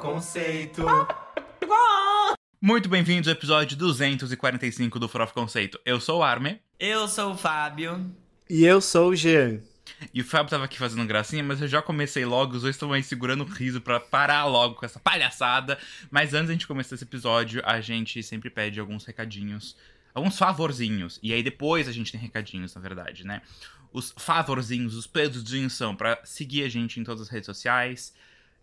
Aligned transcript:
Conceito. 0.00 0.82
Muito 2.58 2.88
bem-vindos 2.88 3.28
ao 3.28 3.34
episódio 3.34 3.76
245 3.76 4.98
do 4.98 5.06
Farofa 5.06 5.34
Conceito. 5.34 5.78
Eu 5.84 6.00
sou 6.00 6.20
o 6.20 6.22
Arme. 6.22 6.58
Eu 6.78 7.06
sou 7.06 7.32
o 7.32 7.36
Fábio. 7.36 8.10
E 8.48 8.64
eu 8.64 8.80
sou 8.80 9.10
o 9.10 9.14
Jean. 9.14 9.60
E 10.14 10.22
o 10.22 10.24
Fábio 10.24 10.48
tava 10.48 10.64
aqui 10.64 10.78
fazendo 10.78 11.06
gracinha, 11.06 11.44
mas 11.44 11.60
eu 11.60 11.68
já 11.68 11.82
comecei 11.82 12.24
logo, 12.24 12.54
os 12.56 12.62
dois 12.62 12.76
estão 12.76 12.94
aí 12.94 13.02
segurando 13.02 13.42
o 13.42 13.46
riso 13.46 13.78
pra 13.82 14.00
parar 14.00 14.46
logo 14.46 14.76
com 14.76 14.86
essa 14.86 14.98
palhaçada. 14.98 15.78
Mas 16.10 16.32
antes 16.32 16.46
da 16.46 16.52
gente 16.54 16.66
começar 16.66 16.94
esse 16.94 17.04
episódio, 17.04 17.62
a 17.66 17.82
gente 17.82 18.22
sempre 18.22 18.48
pede 18.48 18.80
alguns 18.80 19.04
recadinhos, 19.04 19.76
alguns 20.14 20.38
favorzinhos. 20.38 21.20
E 21.22 21.30
aí 21.30 21.42
depois 21.42 21.86
a 21.86 21.92
gente 21.92 22.10
tem 22.10 22.18
recadinhos, 22.18 22.74
na 22.74 22.80
verdade, 22.80 23.26
né? 23.26 23.42
Os 23.92 24.14
favorzinhos, 24.16 24.94
os 24.94 25.06
pedidinhos 25.06 25.74
são 25.74 25.94
pra 25.94 26.18
seguir 26.24 26.64
a 26.64 26.70
gente 26.70 26.98
em 26.98 27.04
todas 27.04 27.20
as 27.20 27.28
redes 27.28 27.44
sociais, 27.44 28.14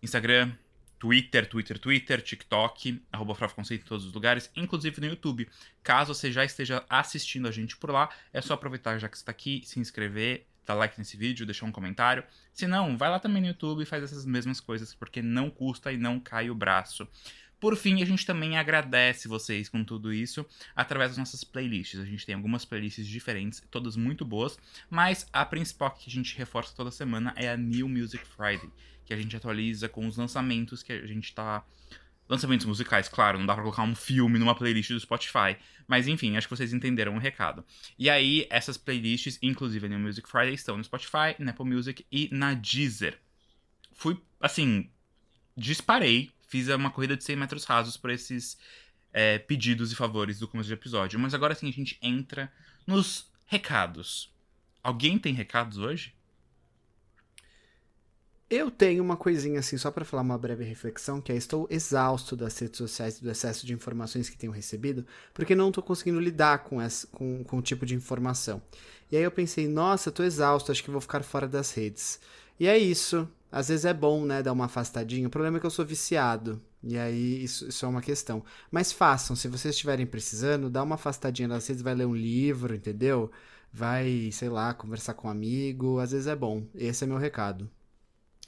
Instagram, 0.02 0.52
Twitter, 1.00 1.48
Twitter, 1.48 1.78
Twitter, 1.78 2.22
TikTok, 2.22 3.02
arroba 3.12 3.36
Conceito 3.50 3.86
em 3.86 3.88
todos 3.88 4.05
os 4.05 4.14
lugares, 4.14 4.52
inclusive 4.55 5.00
no 5.02 5.08
YouTube. 5.08 5.48
Caso 5.84 6.14
você 6.14 6.32
já 6.32 6.44
esteja 6.44 6.84
assistindo 6.90 7.48
a 7.48 7.52
gente 7.52 7.78
por 7.78 7.92
lá, 7.92 8.10
é 8.34 8.42
só 8.42 8.54
aproveitar 8.54 8.98
já 8.98 9.08
que 9.08 9.18
está 9.18 9.32
aqui, 9.32 9.62
se 9.66 9.80
inscrever, 9.80 10.46
dar 10.66 10.74
like 10.74 10.98
nesse 10.98 11.16
vídeo, 11.16 11.46
deixar 11.46 11.66
um 11.66 11.72
comentário. 11.72 12.24
Se 12.52 12.68
não, 12.68 12.98
vai 12.98 13.10
lá 13.10 13.20
também 13.20 13.41
no 13.41 13.48
YouTube 13.48 13.82
e 13.82 13.86
faz 13.86 14.04
essas 14.04 14.26
mesmas 14.26 14.60
coisas, 14.60 14.94
porque 14.94 15.22
não 15.22 15.50
custa 15.50 15.91
e 15.91 15.98
não 15.98 16.20
cai 16.20 16.50
o 16.50 16.55
braço. 16.55 17.08
Por 17.60 17.76
fim, 17.76 18.02
a 18.02 18.06
gente 18.06 18.26
também 18.26 18.58
agradece 18.58 19.28
vocês 19.28 19.68
com 19.68 19.84
tudo 19.84 20.14
isso 20.14 20.46
através 20.76 21.12
das 21.12 21.18
nossas 21.18 21.44
playlists. 21.44 22.00
A 22.00 22.06
gente 22.06 22.26
tem 22.26 22.36
algumas 22.36 22.66
playlists 22.66 23.08
diferentes, 23.08 23.64
todas 23.72 23.96
muito 23.96 24.24
boas, 24.24 24.60
mas 24.90 25.28
a 25.34 25.44
principal 25.46 25.91
que 25.91 26.10
a 26.10 26.14
gente 26.14 26.38
reforça 26.38 26.76
toda 26.76 26.91
semana 26.91 27.34
é 27.36 27.49
a 27.49 27.58
New 27.58 27.90
Music 27.90 28.24
Friday 28.26 28.70
que 29.08 29.14
a 29.14 29.18
gente 29.18 29.36
atualiza 29.36 29.88
com 29.88 30.05
os 30.05 30.18
lançamentos 30.18 30.84
que 30.84 30.91
a 30.91 31.08
gente 31.08 31.34
tá. 31.34 31.66
Lançamentos 32.30 32.66
musicais, 32.66 33.08
claro, 33.08 33.40
não 33.40 33.46
dá 33.46 33.54
pra 33.54 33.64
colocar 33.64 33.84
um 33.84 33.96
filme 33.96 34.38
numa 34.38 34.54
playlist 34.54 34.92
do 34.92 34.99
Spotify. 34.99 35.55
Mas 35.88 36.10
enfim, 36.10 36.36
acho 36.36 36.46
que 36.46 36.55
vocês 36.55 36.74
entenderam 36.74 37.16
o 37.16 37.20
recado. 37.20 37.64
E 37.98 38.10
aí, 38.10 38.46
essas 38.49 38.76
playlists, 38.76 39.40
inclusive 39.42 39.88
no 39.88 39.98
Music 39.98 40.30
Friday, 40.30 40.54
estão 40.54 40.76
no 40.76 40.84
Spotify, 40.84 41.36
na 41.40 41.52
Apple 41.52 41.66
Music 41.66 42.05
e 42.12 42.27
na 42.34 42.54
Deezer. 42.54 43.18
Fui, 43.94 44.21
assim, 44.42 44.90
disparei, 45.55 46.30
fiz 46.48 46.67
uma 46.70 46.90
corrida 46.90 47.15
de 47.15 47.23
100 47.23 47.35
metros 47.35 47.63
rasos 47.65 47.95
por 47.98 48.09
esses 48.09 48.57
é, 49.13 49.37
pedidos 49.37 49.91
e 49.91 49.95
favores 49.95 50.40
do 50.40 50.48
começo 50.48 50.70
do 50.70 50.73
episódio. 50.73 51.20
Mas 51.20 51.34
agora 51.34 51.53
sim 51.53 51.70
a 51.70 51.71
gente 51.71 51.98
entra 52.01 52.51
nos 52.85 53.29
recados. 53.45 54.34
Alguém 54.81 55.20
tem 55.20 55.34
recados 55.34 55.77
hoje? 55.77 56.15
Eu 58.49 58.71
tenho 58.71 59.03
uma 59.03 59.18
coisinha 59.18 59.59
assim, 59.59 59.77
só 59.77 59.91
para 59.91 60.05
falar 60.05 60.21
uma 60.21 60.37
breve 60.37 60.63
reflexão, 60.63 61.20
que 61.20 61.34
é 61.34 61.35
estou 61.35 61.68
exausto 61.70 62.34
das 62.34 62.57
redes 62.57 62.77
sociais 62.77 63.18
e 63.18 63.21
do 63.21 63.29
excesso 63.29 63.65
de 63.65 63.73
informações 63.73 64.29
que 64.29 64.38
tenho 64.38 64.53
recebido, 64.53 65.06
porque 65.34 65.53
não 65.53 65.68
estou 65.68 65.84
conseguindo 65.84 66.18
lidar 66.18 66.59
com, 66.59 66.81
essa, 66.81 67.06
com, 67.07 67.44
com 67.44 67.57
o 67.57 67.62
tipo 67.62 67.85
de 67.85 67.94
informação. 67.94 68.62
E 69.12 69.18
aí 69.18 69.23
eu 69.23 69.31
pensei, 69.31 69.68
nossa, 69.68 70.07
estou 70.07 70.25
exausto, 70.25 70.72
acho 70.72 70.81
que 70.81 70.90
vou 70.90 71.01
ficar 71.01 71.23
fora 71.23 71.45
das 71.45 71.73
redes. 71.73 72.22
E 72.57 72.68
é 72.68 72.78
isso. 72.78 73.28
Às 73.58 73.69
vezes 73.69 73.86
é 73.86 73.94
bom, 73.94 74.24
né, 74.24 74.44
dar 74.44 74.53
uma 74.53 74.66
afastadinha. 74.66 75.28
O 75.28 75.31
problema 75.31 75.58
é 75.58 75.59
que 75.59 75.66
eu 75.66 75.72
sou 75.72 75.84
viciado. 75.86 76.62
E 76.84 76.96
aí 76.97 77.44
isso, 77.44 77.68
isso 77.68 77.86
é 77.86 77.90
uma 77.90 78.02
questão. 78.02 78.44
Mas 78.72 78.91
façam, 78.91 79.36
se 79.36 79.47
vocês 79.47 79.74
estiverem 79.74 80.06
precisando, 80.06 80.69
dá 80.69 80.84
uma 80.84 80.96
afastadinha 80.96 81.47
das 81.47 81.66
redes, 81.68 81.81
vai 81.81 81.96
ler 81.96 82.06
um 82.06 82.16
livro, 82.16 82.75
entendeu? 82.75 83.31
Vai, 83.74 84.30
sei 84.31 84.50
lá, 84.50 84.74
conversar 84.75 85.16
com 85.16 85.28
um 85.28 85.31
amigo. 85.31 86.00
Às 86.00 86.12
vezes 86.12 86.28
é 86.28 86.36
bom. 86.36 86.68
Esse 86.75 87.03
é 87.03 87.08
meu 87.08 87.18
recado. 87.18 87.69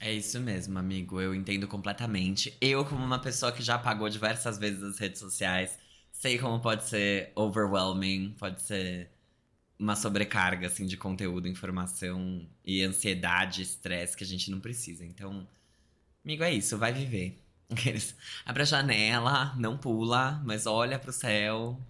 É 0.00 0.12
isso 0.12 0.40
mesmo, 0.40 0.78
amigo. 0.78 1.20
Eu 1.20 1.34
entendo 1.34 1.66
completamente. 1.68 2.56
Eu, 2.60 2.84
como 2.84 3.04
uma 3.04 3.20
pessoa 3.20 3.52
que 3.52 3.62
já 3.62 3.74
apagou 3.76 4.08
diversas 4.08 4.58
vezes 4.58 4.82
as 4.82 4.98
redes 4.98 5.20
sociais, 5.20 5.78
sei 6.12 6.38
como 6.38 6.60
pode 6.60 6.84
ser 6.88 7.32
overwhelming, 7.36 8.34
pode 8.38 8.62
ser 8.62 9.10
uma 9.80 9.96
sobrecarga 9.96 10.66
assim 10.66 10.86
de 10.86 10.96
conteúdo, 10.96 11.48
informação 11.48 12.46
e 12.64 12.82
ansiedade, 12.82 13.62
estresse 13.62 14.16
que 14.16 14.22
a 14.22 14.26
gente 14.26 14.50
não 14.50 14.60
precisa. 14.60 15.04
Então, 15.04 15.48
amigo, 16.22 16.44
é 16.44 16.52
isso, 16.52 16.76
vai 16.76 16.92
viver. 16.92 17.38
Abre 18.44 18.62
a 18.62 18.66
janela, 18.66 19.54
não 19.56 19.78
pula, 19.78 20.40
mas 20.44 20.66
olha 20.66 20.98
pro 20.98 21.12
céu. 21.12 21.80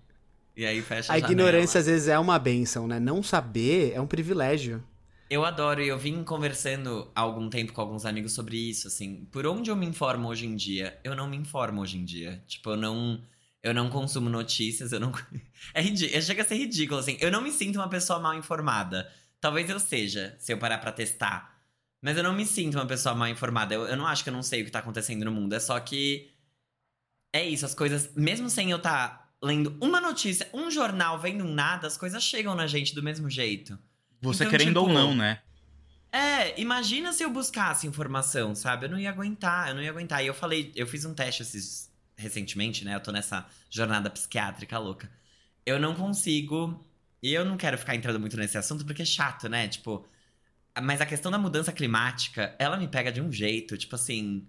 E 0.57 0.65
aí 0.65 0.81
fecha 0.83 1.13
a, 1.13 1.17
a 1.17 1.19
janela. 1.19 1.33
ignorância 1.33 1.81
às 1.81 1.87
vezes 1.87 2.07
é 2.07 2.19
uma 2.19 2.39
benção, 2.39 2.87
né? 2.87 3.01
Não 3.01 3.23
saber 3.23 3.93
é 3.93 4.01
um 4.01 4.07
privilégio. 4.07 4.83
Eu 5.29 5.45
adoro, 5.45 5.81
e 5.81 5.89
eu 5.89 5.97
vim 5.99 6.25
conversando 6.25 7.09
há 7.15 7.21
algum 7.21 7.49
tempo 7.49 7.73
com 7.73 7.81
alguns 7.81 8.05
amigos 8.05 8.33
sobre 8.33 8.57
isso, 8.57 8.89
assim. 8.89 9.27
Por 9.31 9.47
onde 9.47 9.71
eu 9.71 9.77
me 9.77 9.87
informo 9.87 10.29
hoje 10.29 10.47
em 10.47 10.57
dia? 10.57 10.99
Eu 11.05 11.15
não 11.15 11.29
me 11.29 11.37
informo 11.37 11.81
hoje 11.81 11.99
em 11.99 12.05
dia. 12.05 12.43
Tipo, 12.47 12.71
eu 12.71 12.77
não. 12.77 13.21
Eu 13.63 13.75
não 13.75 13.91
consumo 13.91 14.31
notícias, 14.31 14.93
eu 14.93 15.01
não. 15.01 15.13
É 15.75 15.83
ridículo. 15.83 16.23
Chega 16.23 16.43
a 16.43 16.45
ser 16.45 16.57
ridículo, 16.57 17.01
assim. 17.01 17.17
Eu 17.21 17.31
não 17.31 17.43
me 17.43 17.53
sinto 17.53 17.77
uma 17.77 17.89
pessoa 17.89 18.19
mal 18.19 18.35
informada. 18.35 19.11
Talvez 19.41 19.69
eu 19.69 19.79
seja, 19.79 20.35
se 20.39 20.53
eu 20.53 20.59
parar 20.59 20.79
pra 20.79 20.93
testar. 20.93 21.61
Mas 22.01 22.17
eu 22.17 22.23
não 22.23 22.33
me 22.33 22.47
sinto 22.47 22.77
uma 22.77 22.87
pessoa 22.87 23.15
mal 23.15 23.29
informada. 23.29 23.75
Eu, 23.75 23.83
eu 23.87 23.97
não 23.97 24.07
acho 24.07 24.23
que 24.23 24.31
eu 24.31 24.35
não 24.35 24.43
sei 24.43 24.63
o 24.63 24.65
que 24.65 24.71
tá 24.71 24.79
acontecendo 24.79 25.25
no 25.25 25.33
mundo. 25.33 25.55
É 25.55 25.61
só 25.61 25.79
que. 25.79 26.33
É 27.33 27.45
isso, 27.45 27.67
as 27.67 27.75
coisas. 27.75 28.11
Mesmo 28.15 28.49
sem 28.49 28.71
eu 28.71 28.79
estar 28.79 29.09
tá 29.09 29.31
lendo 29.43 29.77
uma 29.81 30.01
notícia, 30.01 30.49
um 30.53 30.71
jornal, 30.71 31.19
vendo 31.19 31.45
um 31.45 31.53
nada, 31.53 31.87
as 31.87 31.97
coisas 31.97 32.23
chegam 32.23 32.55
na 32.55 32.67
gente 32.67 32.95
do 32.95 33.03
mesmo 33.03 33.29
jeito. 33.29 33.79
Você 34.21 34.45
Então, 34.45 34.51
querendo 34.51 34.81
tipo, 34.81 34.81
ou 34.81 34.89
não, 34.89 35.15
né? 35.15 35.41
É, 36.13 36.61
imagina 36.61 37.13
se 37.13 37.23
eu 37.23 37.31
buscasse 37.31 37.87
informação, 37.87 38.55
sabe? 38.55 38.87
Eu 38.87 38.91
não 38.91 38.99
ia 38.99 39.11
aguentar, 39.11 39.69
eu 39.69 39.75
não 39.75 39.83
ia 39.83 39.91
aguentar. 39.91 40.23
E 40.23 40.27
eu 40.27 40.35
falei, 40.35 40.73
eu 40.75 40.87
fiz 40.87 41.05
um 41.05 41.15
teste 41.15 41.43
esses, 41.43 41.90
recentemente, 42.21 42.85
né? 42.85 42.95
Eu 42.95 43.01
tô 43.01 43.13
nessa 43.13 43.47
jornada 43.71 44.11
psiquiátrica 44.11 44.79
louca. 44.79 45.11
Eu 45.67 45.79
não 45.79 45.95
consigo. 45.95 46.85
E 47.23 47.33
eu 47.35 47.45
não 47.45 47.57
quero 47.57 47.77
ficar 47.79 47.95
entrando 47.95 48.21
muito 48.21 48.37
nesse 48.37 48.57
assunto 48.59 48.85
porque 48.85 49.03
é 49.03 49.05
chato, 49.05 49.49
né? 49.49 49.69
Tipo. 49.69 50.07
Mas 50.83 51.01
a 51.01 51.07
questão 51.07 51.31
da 51.33 51.39
mudança 51.39 51.73
climática, 51.73 52.55
ela 52.59 52.77
me 52.77 52.89
pega 52.89 53.13
de 53.13 53.21
um 53.21 53.33
jeito, 53.33 53.77
tipo 53.77 53.95
assim. 53.97 54.47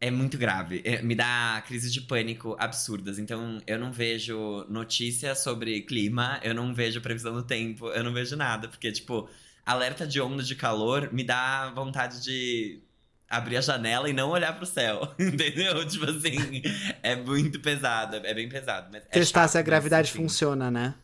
É 0.00 0.10
muito 0.10 0.38
grave. 0.38 0.80
É, 0.84 1.02
me 1.02 1.14
dá 1.14 1.62
crises 1.66 1.92
de 1.92 2.00
pânico 2.02 2.56
absurdas. 2.58 3.18
Então, 3.18 3.60
eu 3.66 3.78
não 3.78 3.92
vejo 3.92 4.64
notícia 4.68 5.34
sobre 5.34 5.82
clima, 5.82 6.40
eu 6.42 6.54
não 6.54 6.74
vejo 6.74 7.00
previsão 7.02 7.34
do 7.34 7.42
tempo, 7.42 7.88
eu 7.88 8.02
não 8.02 8.12
vejo 8.12 8.34
nada. 8.36 8.66
Porque, 8.68 8.90
tipo, 8.92 9.28
alerta 9.64 10.06
de 10.06 10.20
onda 10.20 10.42
de 10.42 10.54
calor 10.56 11.12
me 11.12 11.22
dá 11.22 11.70
vontade 11.70 12.22
de 12.22 12.82
abrir 13.30 13.56
a 13.56 13.60
janela 13.60 14.10
e 14.10 14.12
não 14.12 14.30
olhar 14.30 14.56
pro 14.56 14.66
céu. 14.66 15.14
Entendeu? 15.16 15.86
Tipo 15.86 16.10
assim, 16.10 16.62
é 17.00 17.14
muito 17.14 17.60
pesado, 17.60 18.16
é 18.16 18.34
bem 18.34 18.48
pesado. 18.48 18.88
Mas 18.92 19.04
é 19.04 19.06
Testar 19.06 19.42
chato, 19.42 19.52
se 19.52 19.58
a 19.58 19.62
gravidade 19.62 20.10
funciona, 20.10 20.68
né? 20.68 20.94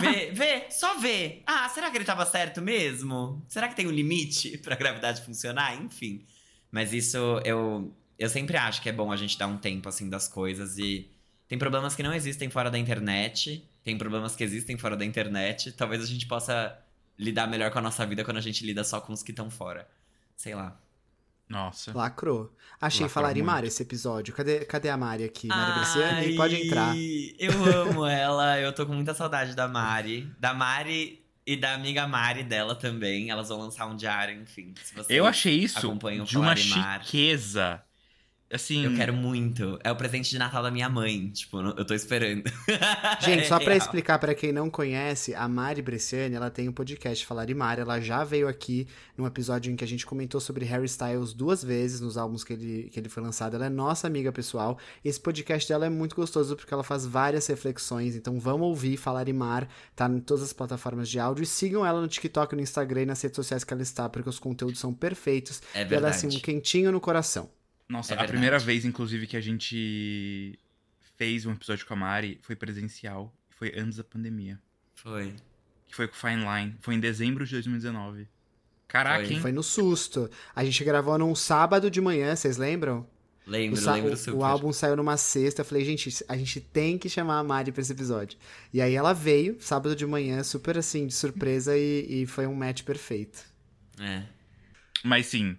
Vê, 0.00 0.32
vê, 0.32 0.64
só 0.70 0.98
vê. 0.98 1.42
Ah, 1.46 1.68
será 1.68 1.90
que 1.90 1.98
ele 1.98 2.04
tava 2.04 2.24
certo 2.24 2.62
mesmo? 2.62 3.44
Será 3.46 3.68
que 3.68 3.76
tem 3.76 3.86
um 3.86 3.90
limite 3.90 4.56
pra 4.64 4.74
gravidade 4.74 5.22
funcionar? 5.22 5.76
Enfim. 5.80 6.24
Mas 6.70 6.92
isso 6.92 7.18
eu 7.44 7.94
eu 8.18 8.28
sempre 8.28 8.56
acho 8.56 8.80
que 8.80 8.88
é 8.88 8.92
bom 8.92 9.12
a 9.12 9.16
gente 9.16 9.36
dar 9.36 9.46
um 9.46 9.58
tempo 9.58 9.88
assim 9.88 10.08
das 10.08 10.26
coisas 10.26 10.78
e 10.78 11.10
tem 11.46 11.58
problemas 11.58 11.94
que 11.94 12.02
não 12.02 12.14
existem 12.14 12.48
fora 12.48 12.70
da 12.70 12.78
internet, 12.78 13.68
tem 13.82 13.98
problemas 13.98 14.34
que 14.34 14.42
existem 14.42 14.78
fora 14.78 14.96
da 14.96 15.04
internet. 15.04 15.72
Talvez 15.72 16.02
a 16.02 16.06
gente 16.06 16.26
possa 16.26 16.76
lidar 17.18 17.46
melhor 17.46 17.70
com 17.70 17.78
a 17.78 17.82
nossa 17.82 18.06
vida 18.06 18.24
quando 18.24 18.38
a 18.38 18.40
gente 18.40 18.64
lida 18.64 18.82
só 18.82 19.00
com 19.00 19.12
os 19.12 19.22
que 19.22 19.30
estão 19.30 19.50
fora. 19.50 19.86
Sei 20.36 20.54
lá. 20.54 20.80
Nossa. 21.48 21.92
Lacrou. 21.96 22.54
Achei 22.80 23.02
Lacrou 23.02 23.08
falar 23.10 23.36
em. 23.36 23.42
Mari 23.42 23.68
esse 23.68 23.82
episódio. 23.82 24.34
Cadê, 24.34 24.64
cadê 24.64 24.88
a 24.88 24.96
Mari 24.96 25.24
aqui? 25.24 25.46
Mari 25.48 25.72
Bresciani? 25.74 26.36
Pode 26.36 26.56
entrar. 26.56 26.94
Eu 27.38 27.64
amo 27.80 28.06
ela, 28.06 28.58
eu 28.58 28.72
tô 28.72 28.86
com 28.86 28.94
muita 28.94 29.14
saudade 29.14 29.54
da 29.54 29.68
Mari. 29.68 30.30
Da 30.38 30.54
Mari 30.54 31.22
e 31.46 31.56
da 31.56 31.74
amiga 31.74 32.06
Mari 32.06 32.42
dela 32.42 32.74
também. 32.74 33.30
Elas 33.30 33.48
vão 33.48 33.58
lançar 33.58 33.86
um 33.86 33.96
diário, 33.96 34.40
enfim. 34.40 34.74
Eu 35.08 35.26
achei 35.26 35.54
isso 35.54 35.80
de 35.80 36.38
uma 36.38 36.56
Falar 36.56 36.58
em 36.58 36.68
Mar. 36.70 37.04
chiqueza. 37.04 37.82
Assim, 38.52 38.84
Eu 38.84 38.94
quero 38.94 39.12
muito. 39.12 39.78
É 39.82 39.90
o 39.90 39.96
presente 39.96 40.30
de 40.30 40.38
Natal 40.38 40.62
da 40.62 40.70
minha 40.70 40.88
mãe. 40.88 41.28
Tipo, 41.30 41.60
eu 41.60 41.84
tô 41.84 41.92
esperando. 41.92 42.44
Gente, 43.20 43.48
só 43.48 43.56
É 43.56 43.58
pra 43.58 43.74
real. 43.74 43.78
explicar 43.78 44.18
pra 44.18 44.32
quem 44.34 44.52
não 44.52 44.70
conhece, 44.70 45.34
a 45.34 45.48
Mari 45.48 45.82
Bresciani, 45.82 46.36
ela 46.36 46.50
tem 46.50 46.68
um 46.68 46.72
podcast 46.72 47.26
Falar 47.26 47.50
em 47.50 47.54
Mari. 47.54 47.80
Ela 47.80 48.00
já 48.00 48.22
veio 48.22 48.46
aqui 48.46 48.86
num 49.16 49.26
episódio 49.26 49.72
em 49.72 49.76
que 49.76 49.82
a 49.82 49.86
gente 49.88 50.06
comentou 50.06 50.40
sobre 50.40 50.64
Harry 50.66 50.84
Styles 50.86 51.32
duas 51.32 51.64
vezes 51.64 52.00
nos 52.00 52.16
álbuns 52.16 52.44
que 52.44 52.52
ele, 52.52 52.90
que 52.92 53.00
ele 53.00 53.08
foi 53.08 53.22
lançado. 53.22 53.56
Ela 53.56 53.66
é 53.66 53.70
nossa 53.70 54.06
amiga 54.06 54.30
pessoal. 54.30 54.78
Esse 55.04 55.18
podcast 55.18 55.68
dela 55.68 55.86
é 55.86 55.90
muito 55.90 56.14
gostoso 56.14 56.54
porque 56.54 56.72
ela 56.72 56.84
faz 56.84 57.04
várias 57.04 57.46
reflexões. 57.48 58.14
Então 58.14 58.38
vamos 58.38 58.68
ouvir 58.68 58.96
Falar 58.96 59.28
em 59.28 59.32
Mar. 59.32 59.68
Tá 59.96 60.08
em 60.08 60.20
todas 60.20 60.44
as 60.44 60.52
plataformas 60.52 61.08
de 61.08 61.18
áudio. 61.18 61.42
E 61.42 61.46
sigam 61.46 61.84
ela 61.84 62.00
no 62.00 62.06
TikTok, 62.06 62.54
no 62.54 62.62
Instagram 62.62 63.02
e 63.02 63.06
nas 63.06 63.20
redes 63.20 63.34
sociais 63.36 63.64
que 63.64 63.72
ela 63.72 63.82
está, 63.82 64.08
porque 64.08 64.28
os 64.28 64.38
conteúdos 64.38 64.78
são 64.78 64.94
perfeitos. 64.94 65.60
É 65.74 65.78
E 65.78 65.80
ela 65.80 65.86
é 65.86 65.88
verdade. 65.88 66.16
assim, 66.16 66.28
um 66.28 66.40
quentinho 66.40 66.92
no 66.92 67.00
coração. 67.00 67.48
Nossa, 67.88 68.14
É 68.14 68.20
a 68.22 68.24
primeira 68.26 68.58
vez, 68.58 68.84
inclusive, 68.84 69.26
que 69.26 69.36
a 69.36 69.40
gente 69.40 70.58
fez 71.16 71.44
um 71.46 71.52
episódio 71.52 71.86
com 71.86 71.94
a 71.94 71.96
Mari 71.96 72.38
foi 72.42 72.56
presencial. 72.56 73.32
Foi 73.50 73.72
antes 73.76 73.98
da 73.98 74.04
pandemia. 74.04 74.60
Foi. 74.94 75.34
Que 75.86 75.94
foi 75.94 76.08
com 76.08 76.14
o 76.14 76.16
Fine 76.18 76.42
Line. 76.44 76.76
Foi 76.80 76.94
em 76.94 77.00
dezembro 77.00 77.44
de 77.46 77.52
2019. 77.52 78.26
Caraca, 78.88 79.24
Foi. 79.24 79.34
hein? 79.34 79.40
Foi 79.40 79.52
no 79.52 79.62
susto. 79.62 80.30
A 80.54 80.64
gente 80.64 80.82
gravou 80.84 81.16
num 81.18 81.34
sábado 81.34 81.90
de 81.90 82.00
manhã, 82.00 82.34
vocês 82.34 82.56
lembram? 82.56 83.06
Lembro, 83.46 83.78
o, 83.78 83.92
lembro 83.92 84.12
o- 84.14 84.16
super. 84.16 84.36
o 84.38 84.42
álbum 84.44 84.72
saiu 84.72 84.96
numa 84.96 85.18
sexta, 85.18 85.60
eu 85.60 85.64
falei, 85.66 85.84
gente, 85.84 86.24
a 86.26 86.34
gente 86.36 86.60
tem 86.62 86.96
que 86.96 87.10
chamar 87.10 87.38
a 87.40 87.44
Mari 87.44 87.70
pra 87.72 87.82
esse 87.82 87.92
episódio. 87.92 88.38
E 88.72 88.80
aí 88.80 88.94
ela 88.94 89.12
veio, 89.12 89.58
sábado 89.60 89.94
de 89.94 90.06
manhã, 90.06 90.42
super 90.42 90.78
assim, 90.78 91.06
de 91.06 91.12
surpresa, 91.12 91.76
e, 91.76 92.22
e 92.22 92.26
foi 92.26 92.46
um 92.46 92.54
match 92.54 92.82
perfeito. 92.84 93.44
É. 94.00 94.22
Mas 95.04 95.26
sim, 95.26 95.58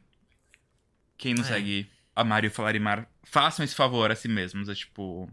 quem 1.17 1.35
não 1.35 1.43
É. 1.43 1.47
segue 1.47 1.87
a 2.15 2.23
Mário 2.23 2.49
Falarimar, 2.51 3.07
façam 3.23 3.63
esse 3.65 3.75
favor 3.75 4.11
a 4.11 4.15
si 4.15 4.27
mesmos. 4.27 4.69
É 4.69 4.75
tipo. 4.75 5.29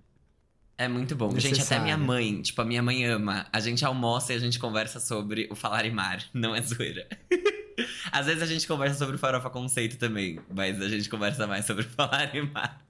É 0.78 0.88
muito 0.88 1.14
bom. 1.14 1.30
Gente, 1.32 1.46
até 1.46 1.50
Necessário. 1.50 1.84
minha 1.84 1.96
mãe, 1.98 2.42
tipo, 2.42 2.60
a 2.60 2.64
minha 2.64 2.82
mãe 2.82 3.04
ama. 3.04 3.46
A 3.52 3.60
gente 3.60 3.84
almoça 3.84 4.32
e 4.32 4.36
a 4.36 4.38
gente 4.38 4.58
conversa 4.58 4.98
sobre 4.98 5.46
o 5.50 5.54
falar 5.54 5.84
em 5.84 5.92
mar. 5.92 6.24
Não 6.34 6.54
é 6.56 6.60
zoeira. 6.62 7.06
Às 8.10 8.26
vezes 8.26 8.42
a 8.42 8.46
gente 8.46 8.66
conversa 8.66 8.96
sobre 8.98 9.16
o 9.16 9.18
farofa 9.18 9.48
conceito 9.48 9.96
também, 9.96 10.38
mas 10.52 10.80
a 10.80 10.88
gente 10.88 11.08
conversa 11.08 11.46
mais 11.46 11.64
sobre 11.64 11.84
o 11.84 11.88
falar 11.88 12.34
em 12.34 12.50
mar. 12.50 12.82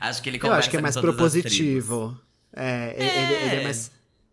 Acho 0.00 0.22
que 0.22 0.28
ele 0.30 0.36
Eu 0.38 0.40
conversa 0.42 0.58
acho 0.60 0.70
que 0.70 0.76
é 0.76 0.80
mais 0.80 0.96
propositivo. 0.96 2.20
É, 2.52 2.94
ele- 2.96 3.04
Ele, 3.08 3.34
ele 3.46 3.54
é 3.56 3.60
É. 3.60 3.64
mais. 3.64 3.90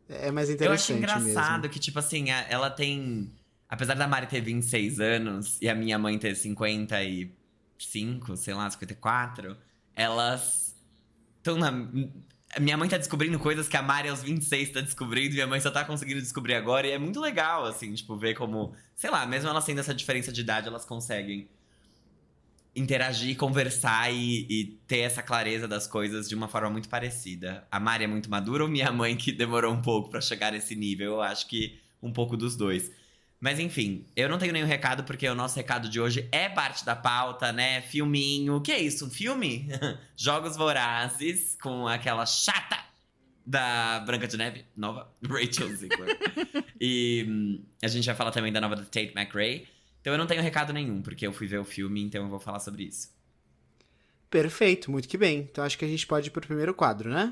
É 0.08 0.32
mais 0.32 0.50
Eu 0.50 0.54
acho 0.72 0.94
interessante 0.94 0.98
engraçado 0.98 1.62
mesmo. 1.62 1.70
que, 1.74 1.80
tipo 1.80 2.00
assim, 2.00 2.30
ela 2.30 2.70
tem. 2.70 3.32
Apesar 3.68 3.96
da 3.96 4.08
Mari 4.08 4.28
ter 4.28 4.42
26 4.42 5.00
anos 5.00 5.58
e 5.62 5.68
a 5.68 5.76
minha 5.76 5.98
mãe 6.00 6.18
ter 6.18 6.36
55, 7.78 8.38
sei 8.38 8.54
lá, 8.54 8.70
54, 8.70 9.58
elas 9.96 10.76
estão 11.38 11.58
na. 11.58 11.72
Minha 12.60 12.78
mãe 12.78 12.88
tá 12.88 12.98
descobrindo 12.98 13.38
coisas 13.38 13.68
que 13.68 13.76
a 13.76 13.82
Mari 13.82 14.08
aos 14.08 14.24
26 14.24 14.70
tá 14.70 14.82
descobrindo 14.82 15.34
minha 15.34 15.48
mãe 15.48 15.60
só 15.60 15.70
tá 15.70 15.84
conseguindo 15.84 16.22
descobrir 16.22 16.56
agora. 16.56 16.88
E 16.88 16.92
é 16.92 16.98
muito 16.98 17.20
legal, 17.20 17.66
assim, 17.66 17.94
tipo, 17.94 18.16
ver 18.16 18.34
como. 18.34 18.74
Sei 18.96 19.10
lá, 19.10 19.26
mesmo 19.26 19.50
elas 19.50 19.66
tendo 19.66 19.80
essa 19.80 19.94
diferença 19.94 20.32
de 20.32 20.42
idade, 20.42 20.68
elas 20.68 20.86
conseguem 20.86 21.50
interagir, 22.76 23.38
conversar 23.38 24.12
e, 24.14 24.46
e 24.50 24.66
ter 24.86 25.00
essa 25.00 25.24
clareza 25.24 25.68
das 25.68 25.88
coisas 25.88 26.28
de 26.28 26.36
uma 26.36 26.48
forma 26.48 26.70
muito 26.70 26.90
parecida. 26.90 27.66
A 27.72 27.80
Mari 27.80 28.04
é 28.04 28.08
muito 28.08 28.30
madura 28.30 28.64
ou 28.64 28.70
minha 28.70 28.92
mãe 28.92 29.16
que 29.16 29.32
demorou 29.32 29.74
um 29.74 29.82
pouco 29.82 30.10
pra 30.10 30.20
chegar 30.20 30.52
nesse 30.52 30.76
nível? 30.76 31.14
Eu 31.14 31.22
acho 31.22 31.48
que 31.48 31.80
um 32.02 32.12
pouco 32.12 32.36
dos 32.36 32.56
dois. 32.56 32.92
Mas 33.46 33.60
enfim, 33.60 34.08
eu 34.16 34.28
não 34.28 34.40
tenho 34.40 34.52
nenhum 34.52 34.66
recado 34.66 35.04
porque 35.04 35.30
o 35.30 35.36
nosso 35.36 35.56
recado 35.56 35.88
de 35.88 36.02
hoje 36.02 36.28
é 36.32 36.50
parte 36.50 36.84
da 36.84 36.96
pauta, 36.96 37.52
né? 37.52 37.80
Filminho. 37.80 38.56
O 38.56 38.62
que 38.62 38.72
é 38.72 38.80
isso? 38.80 39.06
Um 39.06 39.10
filme? 39.12 39.68
Jogos 40.18 40.58
Vorazes 40.58 41.56
com 41.62 41.88
aquela 41.88 42.26
chata 42.26 42.76
da 43.46 44.00
Branca 44.00 44.28
de 44.28 44.36
Neve, 44.36 44.66
nova, 44.76 45.14
Rachel 45.24 45.68
Ziegler. 45.76 46.18
e 46.82 47.24
hum, 47.30 47.64
a 47.84 47.88
gente 47.88 48.08
vai 48.08 48.16
falar 48.16 48.32
também 48.32 48.52
da 48.52 48.60
nova 48.60 48.78
da 48.78 48.82
Tate 48.82 49.14
McRae. 49.16 49.68
Então 50.02 50.12
eu 50.12 50.18
não 50.18 50.26
tenho 50.26 50.42
recado 50.42 50.74
nenhum, 50.74 51.04
porque 51.04 51.28
eu 51.28 51.32
fui 51.32 51.46
ver 51.46 51.60
o 51.60 51.64
filme, 51.64 52.02
então 52.02 52.24
eu 52.24 52.30
vou 52.30 52.40
falar 52.40 52.60
sobre 52.60 52.86
isso. 52.86 53.14
Perfeito, 54.28 54.90
muito 54.90 55.08
que 55.08 55.20
bem. 55.20 55.48
Então 55.52 55.64
acho 55.64 55.78
que 55.78 55.86
a 55.86 55.88
gente 55.88 56.08
pode 56.08 56.30
ir 56.30 56.32
pro 56.32 56.42
primeiro 56.42 56.74
quadro, 56.74 57.12
né? 57.12 57.32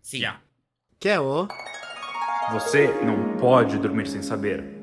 Sim. 0.00 0.16
Yeah. 0.16 0.42
Que 0.98 1.08
é 1.08 1.20
o. 1.20 1.46
Você 2.50 2.88
não 3.04 3.36
pode 3.36 3.78
dormir 3.78 4.08
sem 4.08 4.22
saber. 4.22 4.81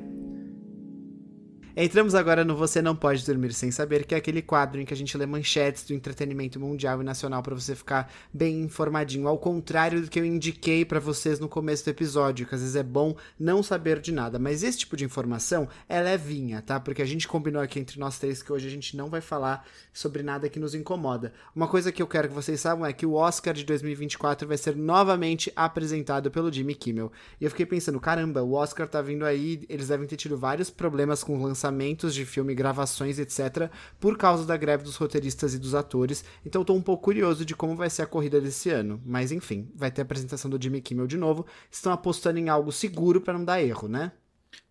Entramos 1.81 2.13
agora 2.13 2.43
no 2.43 2.57
Você 2.57 2.81
Não 2.81 2.93
Pode 2.93 3.25
Dormir 3.25 3.53
Sem 3.53 3.71
Saber, 3.71 4.05
que 4.05 4.13
é 4.13 4.17
aquele 4.17 4.41
quadro 4.41 4.81
em 4.81 4.85
que 4.85 4.93
a 4.93 4.97
gente 4.97 5.17
lê 5.17 5.25
manchetes 5.25 5.85
do 5.85 5.93
entretenimento 5.93 6.59
mundial 6.59 6.99
e 6.99 7.05
nacional 7.05 7.41
pra 7.41 7.55
você 7.55 7.73
ficar 7.73 8.11
bem 8.33 8.63
informadinho, 8.63 9.29
ao 9.29 9.37
contrário 9.37 10.01
do 10.01 10.09
que 10.09 10.19
eu 10.19 10.25
indiquei 10.25 10.83
pra 10.83 10.99
vocês 10.99 11.39
no 11.39 11.47
começo 11.47 11.85
do 11.85 11.91
episódio, 11.91 12.45
que 12.45 12.53
às 12.53 12.59
vezes 12.59 12.75
é 12.75 12.83
bom 12.83 13.15
não 13.39 13.63
saber 13.63 14.01
de 14.01 14.11
nada, 14.11 14.37
mas 14.37 14.61
esse 14.61 14.79
tipo 14.79 14.97
de 14.97 15.05
informação 15.05 15.69
é 15.87 16.01
levinha, 16.01 16.61
tá? 16.61 16.81
Porque 16.81 17.01
a 17.01 17.05
gente 17.05 17.29
combinou 17.29 17.61
aqui 17.61 17.79
entre 17.79 17.97
nós 17.97 18.19
três 18.19 18.43
que 18.43 18.51
hoje 18.51 18.67
a 18.67 18.71
gente 18.71 18.97
não 18.97 19.09
vai 19.09 19.21
falar 19.21 19.65
sobre 19.93 20.21
nada 20.21 20.49
que 20.49 20.59
nos 20.59 20.75
incomoda. 20.75 21.31
Uma 21.55 21.69
coisa 21.69 21.93
que 21.93 22.01
eu 22.01 22.07
quero 22.07 22.27
que 22.27 22.35
vocês 22.35 22.59
saibam 22.59 22.85
é 22.85 22.91
que 22.91 23.05
o 23.05 23.13
Oscar 23.13 23.53
de 23.53 23.63
2024 23.63 24.45
vai 24.45 24.57
ser 24.57 24.75
novamente 24.75 25.49
apresentado 25.55 26.29
pelo 26.29 26.51
Jimmy 26.51 26.75
Kimmel. 26.75 27.09
E 27.39 27.45
eu 27.45 27.49
fiquei 27.49 27.65
pensando, 27.65 28.01
caramba, 28.01 28.43
o 28.43 28.51
Oscar 28.51 28.85
tá 28.85 29.01
vindo 29.01 29.23
aí, 29.23 29.65
eles 29.69 29.87
devem 29.87 30.05
ter 30.05 30.17
tido 30.17 30.37
vários 30.37 30.69
problemas 30.69 31.23
com 31.23 31.37
lançamentos 31.69 32.13
de 32.13 32.25
filme, 32.25 32.53
gravações, 32.55 33.19
etc, 33.19 33.71
por 33.99 34.17
causa 34.17 34.45
da 34.45 34.57
greve 34.57 34.83
dos 34.83 34.95
roteiristas 34.95 35.53
e 35.53 35.59
dos 35.59 35.75
atores. 35.75 36.23
Então 36.45 36.61
eu 36.61 36.65
tô 36.65 36.73
um 36.73 36.81
pouco 36.81 37.03
curioso 37.03 37.45
de 37.45 37.55
como 37.55 37.75
vai 37.75 37.89
ser 37.89 38.01
a 38.01 38.07
corrida 38.07 38.41
desse 38.41 38.69
ano. 38.69 39.01
Mas 39.05 39.31
enfim, 39.31 39.71
vai 39.75 39.91
ter 39.91 40.01
a 40.01 40.03
apresentação 40.03 40.49
do 40.49 40.61
Jimmy 40.61 40.81
Kimmel 40.81 41.07
de 41.07 41.17
novo. 41.17 41.45
Estão 41.71 41.93
apostando 41.93 42.39
em 42.39 42.49
algo 42.49 42.71
seguro 42.71 43.21
pra 43.21 43.33
não 43.33 43.45
dar 43.45 43.61
erro, 43.61 43.87
né? 43.87 44.11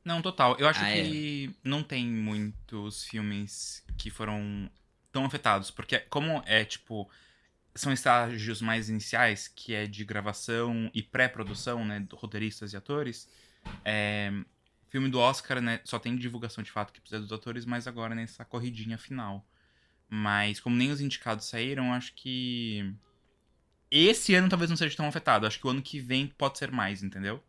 Não, 0.04 0.20
total. 0.20 0.56
Eu 0.58 0.66
acho 0.68 0.80
Ah, 0.82 0.90
é. 0.90 1.02
que 1.02 1.54
não 1.62 1.82
tem 1.82 2.06
muitos 2.06 3.04
filmes 3.04 3.84
que 3.96 4.10
foram 4.10 4.68
tão 5.12 5.24
afetados. 5.24 5.70
Porque, 5.70 5.98
como 6.00 6.42
é, 6.46 6.64
tipo. 6.64 7.08
São 7.74 7.92
estágios 7.92 8.60
mais 8.60 8.88
iniciais, 8.88 9.46
que 9.46 9.72
é 9.72 9.86
de 9.86 10.04
gravação 10.04 10.90
e 10.92 11.00
pré-produção, 11.00 11.84
né? 11.84 12.00
de 12.00 12.08
Roteiristas 12.16 12.72
e 12.72 12.76
atores. 12.76 13.28
É, 13.84 14.32
filme 14.88 15.08
do 15.08 15.18
Oscar, 15.18 15.60
né? 15.60 15.80
Só 15.84 15.98
tem 15.98 16.16
divulgação 16.16 16.62
de 16.64 16.70
fato 16.70 16.92
que 16.92 17.00
precisa 17.00 17.20
dos 17.22 17.32
atores, 17.32 17.64
mas 17.64 17.86
agora 17.86 18.14
nessa 18.14 18.44
corridinha 18.44 18.98
final. 18.98 19.46
Mas, 20.08 20.58
como 20.60 20.74
nem 20.76 20.90
os 20.90 21.00
indicados 21.00 21.46
saíram, 21.46 21.92
acho 21.92 22.14
que. 22.14 22.92
Esse 23.90 24.34
ano 24.34 24.48
talvez 24.48 24.68
não 24.70 24.76
seja 24.76 24.96
tão 24.96 25.06
afetado. 25.06 25.46
Acho 25.46 25.58
que 25.58 25.66
o 25.66 25.70
ano 25.70 25.82
que 25.82 25.98
vem 25.98 26.26
pode 26.26 26.58
ser 26.58 26.70
mais, 26.70 27.02
entendeu? 27.02 27.42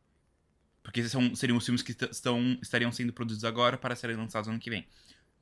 Porque 0.83 1.03
são, 1.07 1.36
seriam 1.36 1.57
os 1.57 1.65
filmes 1.65 1.81
que 1.81 1.91
est- 1.91 2.09
estão, 2.12 2.57
estariam 2.62 2.91
sendo 2.91 3.12
produzidos 3.13 3.44
agora 3.44 3.77
para 3.77 3.95
serem 3.95 4.15
lançados 4.15 4.47
ano 4.50 4.59
que 4.59 4.69
vem. 4.69 4.88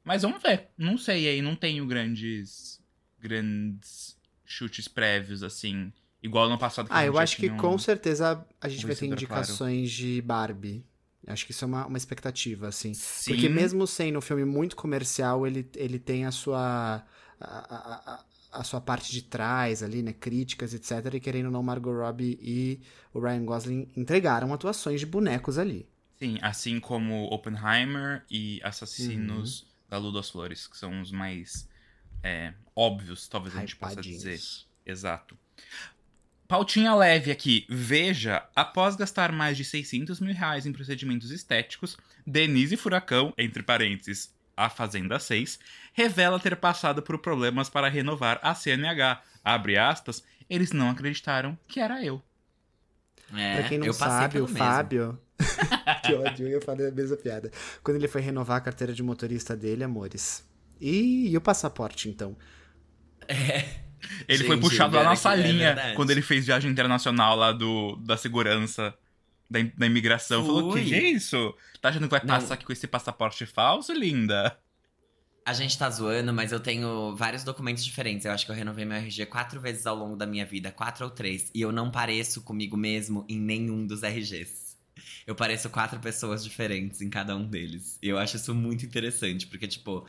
Mas 0.04 0.24
vamos 0.24 0.42
ver. 0.42 0.70
Não 0.78 0.98
sei 0.98 1.28
aí, 1.28 1.42
não 1.42 1.56
tenho 1.56 1.86
grandes. 1.86 2.82
grandes 3.20 4.16
chutes 4.46 4.88
prévios, 4.88 5.44
assim. 5.44 5.92
Igual 6.22 6.50
no 6.50 6.58
passado 6.58 6.88
que 6.88 6.94
Ah, 6.94 7.06
eu 7.06 7.18
acho 7.18 7.38
que 7.38 7.50
um- 7.50 7.58
com 7.58 7.78
certeza 7.78 8.46
a 8.62 8.70
gente 8.70 8.86
vai 8.86 8.96
ter 8.96 9.02
vencedor 9.08 9.28
claro. 9.28 9.42
indicações 9.44 9.92
de 9.92 10.22
Barbie. 10.22 10.84
Acho 11.28 11.46
que 11.46 11.52
isso 11.52 11.66
é 11.66 11.68
uma, 11.68 11.86
uma 11.88 11.98
expectativa, 11.98 12.68
assim. 12.68 12.98
Sim, 13.00 13.24
Porque 13.26 13.50
mesmo 13.50 13.86
sendo 13.88 14.20
um 14.20 14.22
filme 14.22 14.46
muito 14.46 14.76
comercial, 14.76 15.46
ele, 15.46 15.70
ele 15.76 16.00
tem 16.00 16.26
a 16.26 16.32
sua. 16.32 17.04
A, 17.40 18.16
a, 18.20 18.24
a- 18.52 18.64
sua 18.64 18.82
parte 18.82 19.12
de 19.12 19.22
trás 19.22 19.84
ali, 19.84 20.02
né? 20.02 20.14
Críticas, 20.14 20.74
etc. 20.74 21.18
E 21.18 21.20
querendo 21.20 21.46
ou 21.48 21.52
não, 21.52 21.62
Margot 21.62 21.92
Robbie 21.94 22.40
e 22.42 22.82
o 23.14 23.20
Ryan 23.20 23.46
Gosling 23.46 23.88
entregaram 23.96 24.52
atuações 24.54 25.00
de 25.00 25.06
bonecos 25.06 25.58
ali. 25.60 25.88
Sim, 26.20 26.38
assim 26.42 26.80
como 26.80 27.26
Oppenheimer 27.26 28.26
e 28.30 28.60
Assassinos 28.64 29.64
Uhum. 29.64 29.68
da 29.88 29.98
Lua 29.98 30.14
das 30.14 30.30
Flores, 30.30 30.68
que 30.68 30.78
são 30.78 31.02
os 31.02 31.12
mais 31.12 31.68
é, 32.24 32.54
óbvios, 32.76 33.28
talvez 33.28 33.56
a 33.56 33.60
gente 33.60 33.76
possa 33.78 34.04
dizer. 34.04 34.48
Exato. 34.86 35.38
Pautinha 36.48 36.96
leve 36.96 37.30
aqui. 37.30 37.66
Veja, 37.70 38.48
após 38.56 38.96
gastar 38.96 39.32
mais 39.32 39.58
de 39.58 39.66
600 39.66 40.20
mil 40.20 40.34
reais 40.34 40.66
em 40.66 40.72
procedimentos 40.72 41.30
estéticos, 41.30 41.98
Denise 42.26 42.78
Furacão, 42.78 43.34
entre 43.38 43.62
parênteses, 43.62 44.34
a 44.56 44.70
Fazenda 44.70 45.20
6, 45.20 45.60
revela 45.94 46.40
ter 46.40 46.56
passado 46.56 47.02
por 47.02 47.20
problemas 47.20 47.70
para 47.70 47.90
renovar 47.90 48.40
a 48.42 48.56
CNH. 48.56 49.22
Abre 49.44 49.78
aspas, 49.78 50.24
eles 50.50 50.72
não 50.72 50.90
acreditaram 50.90 51.58
que 51.68 51.80
era 51.80 52.04
eu. 52.04 52.22
É, 53.36 53.60
pra 53.60 53.70
quem 53.70 53.78
não 53.78 53.92
sabe, 53.92 54.40
o 54.40 54.44
mesmo. 54.44 54.58
Fábio. 54.58 55.20
que 56.06 56.14
ódio, 56.14 56.48
eu 56.48 56.52
ia 56.54 56.62
falar 56.62 56.88
a 56.88 56.92
mesma 56.92 57.18
piada. 57.18 57.52
Quando 57.84 57.98
ele 57.98 58.08
foi 58.08 58.22
renovar 58.22 58.58
a 58.58 58.62
carteira 58.62 58.94
de 58.94 59.04
motorista 59.04 59.56
dele, 59.56 59.84
amores. 59.84 60.48
E, 60.80 61.30
e 61.30 61.38
o 61.38 61.42
passaporte, 61.42 62.10
então? 62.10 62.38
Ele 64.28 64.44
foi 64.44 64.56
Gente, 64.56 64.64
puxado 64.70 64.96
lá 64.96 65.04
na 65.04 65.10
é 65.12 65.14
é 65.14 65.16
salinha 65.16 65.68
verdade. 65.68 65.96
quando 65.96 66.12
ele 66.12 66.22
fez 66.22 66.46
viagem 66.46 66.72
internacional 66.72 67.36
lá 67.36 67.52
do, 67.52 67.96
da 67.98 68.16
segurança, 68.18 68.94
da, 69.50 69.60
da 69.76 69.86
imigração. 69.86 70.46
Falou, 70.46 70.72
Fui. 70.72 70.84
que 70.86 70.94
é 70.94 71.10
isso? 71.10 71.54
Tá 71.82 71.90
achando 71.90 72.04
que 72.04 72.12
vai 72.12 72.22
Não. 72.22 72.28
passar 72.28 72.54
aqui 72.56 72.66
com 72.66 72.74
esse 72.74 72.88
passaporte 72.88 73.46
falso, 73.46 73.92
linda? 73.94 74.58
A 75.46 75.54
gente 75.54 75.78
tá 75.78 75.90
zoando, 75.90 76.34
mas 76.34 76.52
eu 76.52 76.60
tenho 76.60 77.16
vários 77.16 77.44
documentos 77.44 77.84
diferentes. 77.84 78.26
Eu 78.26 78.34
acho 78.34 78.46
que 78.46 78.52
eu 78.52 78.56
renovei 78.56 78.84
meu 78.84 78.98
RG 78.98 79.26
quatro 79.28 79.62
vezes 79.62 79.88
ao 79.88 79.96
longo 79.96 80.18
da 80.18 80.26
minha 80.26 80.46
vida, 80.46 80.72
quatro 80.72 81.06
ou 81.06 81.10
três. 81.12 81.50
E 81.56 81.62
eu 81.62 81.72
não 81.72 81.90
pareço 81.90 82.42
comigo 82.42 82.76
mesmo 82.76 83.26
em 83.30 83.40
nenhum 83.40 83.88
dos 83.88 84.04
RGs. 84.04 84.76
Eu 85.26 85.36
pareço 85.36 85.70
quatro 85.70 86.00
pessoas 86.00 86.44
diferentes 86.44 87.02
em 87.02 87.10
cada 87.10 87.36
um 87.36 87.46
deles. 87.46 87.98
E 88.04 88.10
eu 88.10 88.18
acho 88.18 88.36
isso 88.36 88.54
muito 88.54 88.86
interessante, 88.86 89.48
porque, 89.48 89.68
tipo, 89.68 90.06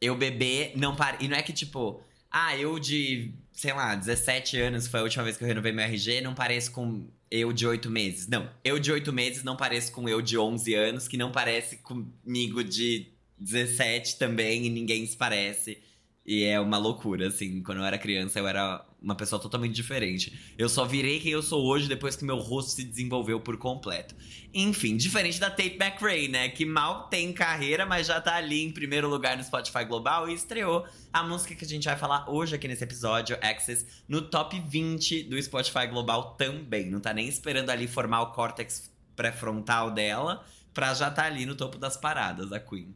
eu 0.00 0.14
bebê 0.16 0.72
não 0.76 0.94
pare. 0.94 1.16
E 1.20 1.28
não 1.28 1.36
é 1.36 1.42
que, 1.42 1.52
tipo, 1.52 2.02
ah, 2.36 2.58
eu 2.58 2.80
de, 2.80 3.30
sei 3.52 3.72
lá, 3.72 3.94
17 3.94 4.58
anos 4.58 4.88
foi 4.88 4.98
a 4.98 5.02
última 5.04 5.22
vez 5.22 5.36
que 5.36 5.44
eu 5.44 5.46
renovei 5.46 5.70
meu 5.70 5.84
RG, 5.84 6.20
não 6.20 6.34
pareço 6.34 6.72
com 6.72 7.06
eu 7.30 7.52
de 7.52 7.64
8 7.64 7.88
meses. 7.88 8.26
Não, 8.26 8.50
eu 8.64 8.76
de 8.80 8.90
8 8.90 9.12
meses 9.12 9.44
não 9.44 9.56
pareço 9.56 9.92
com 9.92 10.08
eu 10.08 10.20
de 10.20 10.36
11 10.36 10.74
anos, 10.74 11.06
que 11.06 11.16
não 11.16 11.30
parece 11.30 11.76
comigo 11.76 12.64
de 12.64 13.06
17 13.38 14.18
também, 14.18 14.66
e 14.66 14.68
ninguém 14.68 15.06
se 15.06 15.16
parece. 15.16 15.78
E 16.26 16.44
é 16.44 16.58
uma 16.58 16.78
loucura, 16.78 17.28
assim. 17.28 17.62
Quando 17.62 17.78
eu 17.78 17.84
era 17.84 17.98
criança, 17.98 18.38
eu 18.38 18.48
era 18.48 18.84
uma 19.00 19.14
pessoa 19.14 19.40
totalmente 19.40 19.74
diferente. 19.74 20.54
Eu 20.56 20.70
só 20.70 20.86
virei 20.86 21.20
quem 21.20 21.32
eu 21.32 21.42
sou 21.42 21.62
hoje 21.66 21.86
depois 21.86 22.16
que 22.16 22.24
meu 22.24 22.38
rosto 22.38 22.70
se 22.70 22.84
desenvolveu 22.84 23.38
por 23.38 23.58
completo. 23.58 24.14
Enfim, 24.52 24.96
diferente 24.96 25.38
da 25.38 25.50
Tate 25.50 25.76
McRae, 25.78 26.28
né? 26.28 26.48
Que 26.48 26.64
mal 26.64 27.08
tem 27.08 27.30
carreira, 27.30 27.84
mas 27.84 28.06
já 28.06 28.20
tá 28.22 28.36
ali 28.36 28.62
em 28.64 28.72
primeiro 28.72 29.06
lugar 29.06 29.36
no 29.36 29.44
Spotify 29.44 29.84
Global 29.84 30.28
e 30.28 30.32
estreou 30.32 30.86
a 31.12 31.22
música 31.22 31.54
que 31.54 31.64
a 31.64 31.68
gente 31.68 31.84
vai 31.84 31.96
falar 31.96 32.30
hoje 32.30 32.54
aqui 32.54 32.66
nesse 32.66 32.84
episódio, 32.84 33.36
Access, 33.42 33.86
no 34.08 34.22
top 34.22 34.58
20 34.58 35.24
do 35.24 35.40
Spotify 35.42 35.86
Global 35.86 36.36
também. 36.36 36.90
Não 36.90 37.00
tá 37.00 37.12
nem 37.12 37.28
esperando 37.28 37.68
ali 37.68 37.86
formar 37.86 38.22
o 38.22 38.32
córtex 38.32 38.90
pré-frontal 39.14 39.90
dela 39.90 40.42
pra 40.72 40.94
já 40.94 41.10
tá 41.10 41.24
ali 41.24 41.44
no 41.44 41.54
topo 41.54 41.76
das 41.78 41.96
paradas, 41.98 42.50
a 42.50 42.58
Queen. 42.58 42.94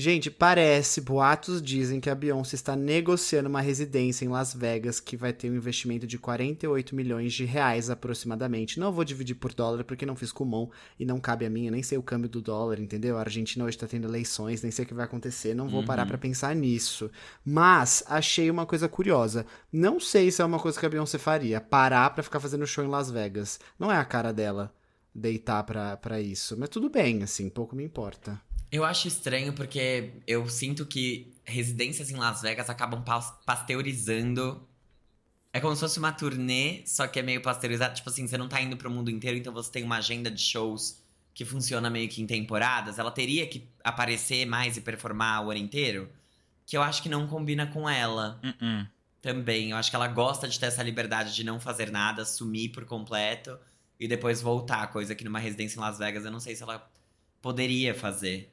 Gente, 0.00 0.30
parece, 0.30 1.00
boatos 1.00 1.60
dizem 1.60 1.98
que 1.98 2.08
a 2.08 2.14
Beyoncé 2.14 2.54
está 2.54 2.76
negociando 2.76 3.48
uma 3.48 3.60
residência 3.60 4.24
em 4.24 4.28
Las 4.28 4.54
Vegas 4.54 5.00
que 5.00 5.16
vai 5.16 5.32
ter 5.32 5.50
um 5.50 5.56
investimento 5.56 6.06
de 6.06 6.16
48 6.16 6.94
milhões 6.94 7.32
de 7.32 7.44
reais 7.44 7.90
aproximadamente. 7.90 8.78
Não 8.78 8.92
vou 8.92 9.04
dividir 9.04 9.34
por 9.34 9.52
dólar 9.52 9.82
porque 9.82 10.06
não 10.06 10.14
fiz 10.14 10.30
comum 10.30 10.70
e 11.00 11.04
não 11.04 11.18
cabe 11.18 11.44
a 11.46 11.50
mim, 11.50 11.66
eu 11.66 11.72
nem 11.72 11.82
sei 11.82 11.98
o 11.98 12.02
câmbio 12.02 12.28
do 12.30 12.40
dólar, 12.40 12.78
entendeu? 12.78 13.16
A 13.18 13.22
Argentina 13.22 13.64
hoje 13.64 13.76
está 13.76 13.88
tendo 13.88 14.06
eleições, 14.06 14.62
nem 14.62 14.70
sei 14.70 14.84
o 14.84 14.88
que 14.88 14.94
vai 14.94 15.04
acontecer, 15.04 15.52
não 15.52 15.68
vou 15.68 15.82
parar 15.84 16.02
Uhum. 16.02 16.08
para 16.10 16.18
pensar 16.18 16.54
nisso. 16.54 17.10
Mas 17.44 18.04
achei 18.06 18.48
uma 18.52 18.66
coisa 18.66 18.88
curiosa. 18.88 19.44
Não 19.72 19.98
sei 19.98 20.30
se 20.30 20.40
é 20.40 20.44
uma 20.44 20.60
coisa 20.60 20.78
que 20.78 20.86
a 20.86 20.88
Beyoncé 20.88 21.18
faria, 21.18 21.60
parar 21.60 22.10
para 22.10 22.22
ficar 22.22 22.38
fazendo 22.38 22.64
show 22.68 22.84
em 22.84 22.88
Las 22.88 23.10
Vegas. 23.10 23.58
Não 23.76 23.90
é 23.90 23.96
a 23.96 24.04
cara 24.04 24.32
dela 24.32 24.72
deitar 25.12 25.64
pra, 25.64 25.96
pra 25.96 26.20
isso, 26.20 26.56
mas 26.56 26.68
tudo 26.68 26.88
bem, 26.88 27.24
assim, 27.24 27.48
pouco 27.48 27.74
me 27.74 27.82
importa. 27.82 28.40
Eu 28.70 28.84
acho 28.84 29.08
estranho 29.08 29.52
porque 29.52 30.12
eu 30.26 30.48
sinto 30.48 30.84
que 30.84 31.32
residências 31.44 32.10
em 32.10 32.16
Las 32.16 32.42
Vegas 32.42 32.68
acabam 32.68 33.02
pas- 33.02 33.32
pasteurizando. 33.46 34.66
É 35.52 35.60
como 35.60 35.74
se 35.74 35.80
fosse 35.80 35.98
uma 35.98 36.12
turnê, 36.12 36.82
só 36.86 37.06
que 37.06 37.18
é 37.18 37.22
meio 37.22 37.40
pasteurizado. 37.40 37.94
Tipo 37.94 38.10
assim, 38.10 38.26
você 38.26 38.36
não 38.36 38.48
tá 38.48 38.60
indo 38.60 38.76
pro 38.76 38.90
mundo 38.90 39.10
inteiro, 39.10 39.38
então 39.38 39.52
você 39.52 39.70
tem 39.70 39.82
uma 39.82 39.96
agenda 39.96 40.30
de 40.30 40.42
shows 40.42 41.02
que 41.32 41.44
funciona 41.44 41.88
meio 41.88 42.08
que 42.08 42.20
em 42.20 42.26
temporadas. 42.26 42.98
Ela 42.98 43.10
teria 43.10 43.46
que 43.46 43.66
aparecer 43.82 44.44
mais 44.46 44.76
e 44.76 44.80
performar 44.82 45.44
o 45.46 45.50
ano 45.50 45.60
inteiro. 45.60 46.10
Que 46.66 46.76
eu 46.76 46.82
acho 46.82 47.02
que 47.02 47.08
não 47.08 47.26
combina 47.26 47.66
com 47.66 47.88
ela 47.88 48.38
Uh-uh. 48.44 48.86
também. 49.22 49.70
Eu 49.70 49.78
acho 49.78 49.88
que 49.88 49.96
ela 49.96 50.08
gosta 50.08 50.46
de 50.46 50.60
ter 50.60 50.66
essa 50.66 50.82
liberdade 50.82 51.34
de 51.34 51.42
não 51.42 51.58
fazer 51.58 51.90
nada, 51.90 52.26
sumir 52.26 52.68
por 52.70 52.84
completo 52.84 53.58
e 53.98 54.06
depois 54.06 54.42
voltar. 54.42 54.88
Coisa 54.88 55.14
que 55.14 55.24
numa 55.24 55.38
residência 55.38 55.78
em 55.78 55.80
Las 55.80 55.96
Vegas 55.98 56.26
eu 56.26 56.30
não 56.30 56.40
sei 56.40 56.54
se 56.54 56.62
ela 56.62 56.86
poderia 57.40 57.94
fazer. 57.94 58.52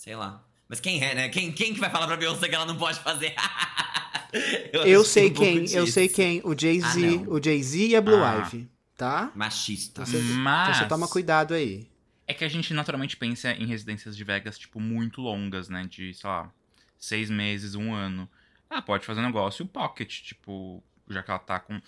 Sei 0.00 0.16
lá. 0.16 0.42
Mas 0.66 0.80
quem 0.80 1.02
é, 1.04 1.14
né? 1.14 1.28
Quem, 1.28 1.52
quem 1.52 1.74
que 1.74 1.80
vai 1.80 1.90
falar 1.90 2.06
pra 2.06 2.16
Beyoncé 2.16 2.48
que 2.48 2.54
ela 2.54 2.64
não 2.64 2.74
pode 2.78 2.98
fazer? 3.00 3.34
Eu 4.72 5.00
acho 5.02 5.10
sei 5.10 5.28
um 5.28 5.34
quem, 5.34 5.70
eu 5.72 5.86
sei 5.88 6.08
quem. 6.08 6.40
O 6.44 6.56
Jay-Z, 6.58 7.24
Ah, 7.26 7.30
o 7.30 7.42
Jay-Z 7.42 7.86
e 7.88 7.96
a 7.96 8.00
Blue 8.00 8.22
Ah. 8.24 8.36
Ivy, 8.46 8.70
tá? 8.96 9.30
Machista. 9.34 10.06
Você- 10.06 10.18
Mas 10.22 10.68
Então 10.70 10.82
você 10.82 10.88
toma 10.88 11.06
cuidado 11.08 11.52
aí. 11.52 11.86
é 12.26 12.32
que 12.32 12.44
a 12.44 12.48
gente 12.48 12.72
naturalmente 12.72 13.14
pensa 13.16 13.50
em 13.52 13.66
residências 13.66 14.16
de 14.16 14.22
Vegas, 14.24 14.56
tipo, 14.56 14.80
muito 14.80 15.20
longas, 15.20 15.68
né? 15.68 15.84
De, 15.90 16.14
sei 16.14 16.30
lá, 16.30 16.50
seis 16.96 17.28
meses, 17.28 17.74
um 17.74 17.92
ano. 17.92 18.26
Ah, 18.70 18.80
pode 18.80 19.04
fazer 19.04 19.20
um 19.20 19.24
negócio 19.26 19.66
pocket, 19.66 20.22
tipo, 20.22 20.82
já 21.10 21.22
que 21.22 21.30
ela 21.30 21.40
tá 21.40 21.58
com. 21.60 21.78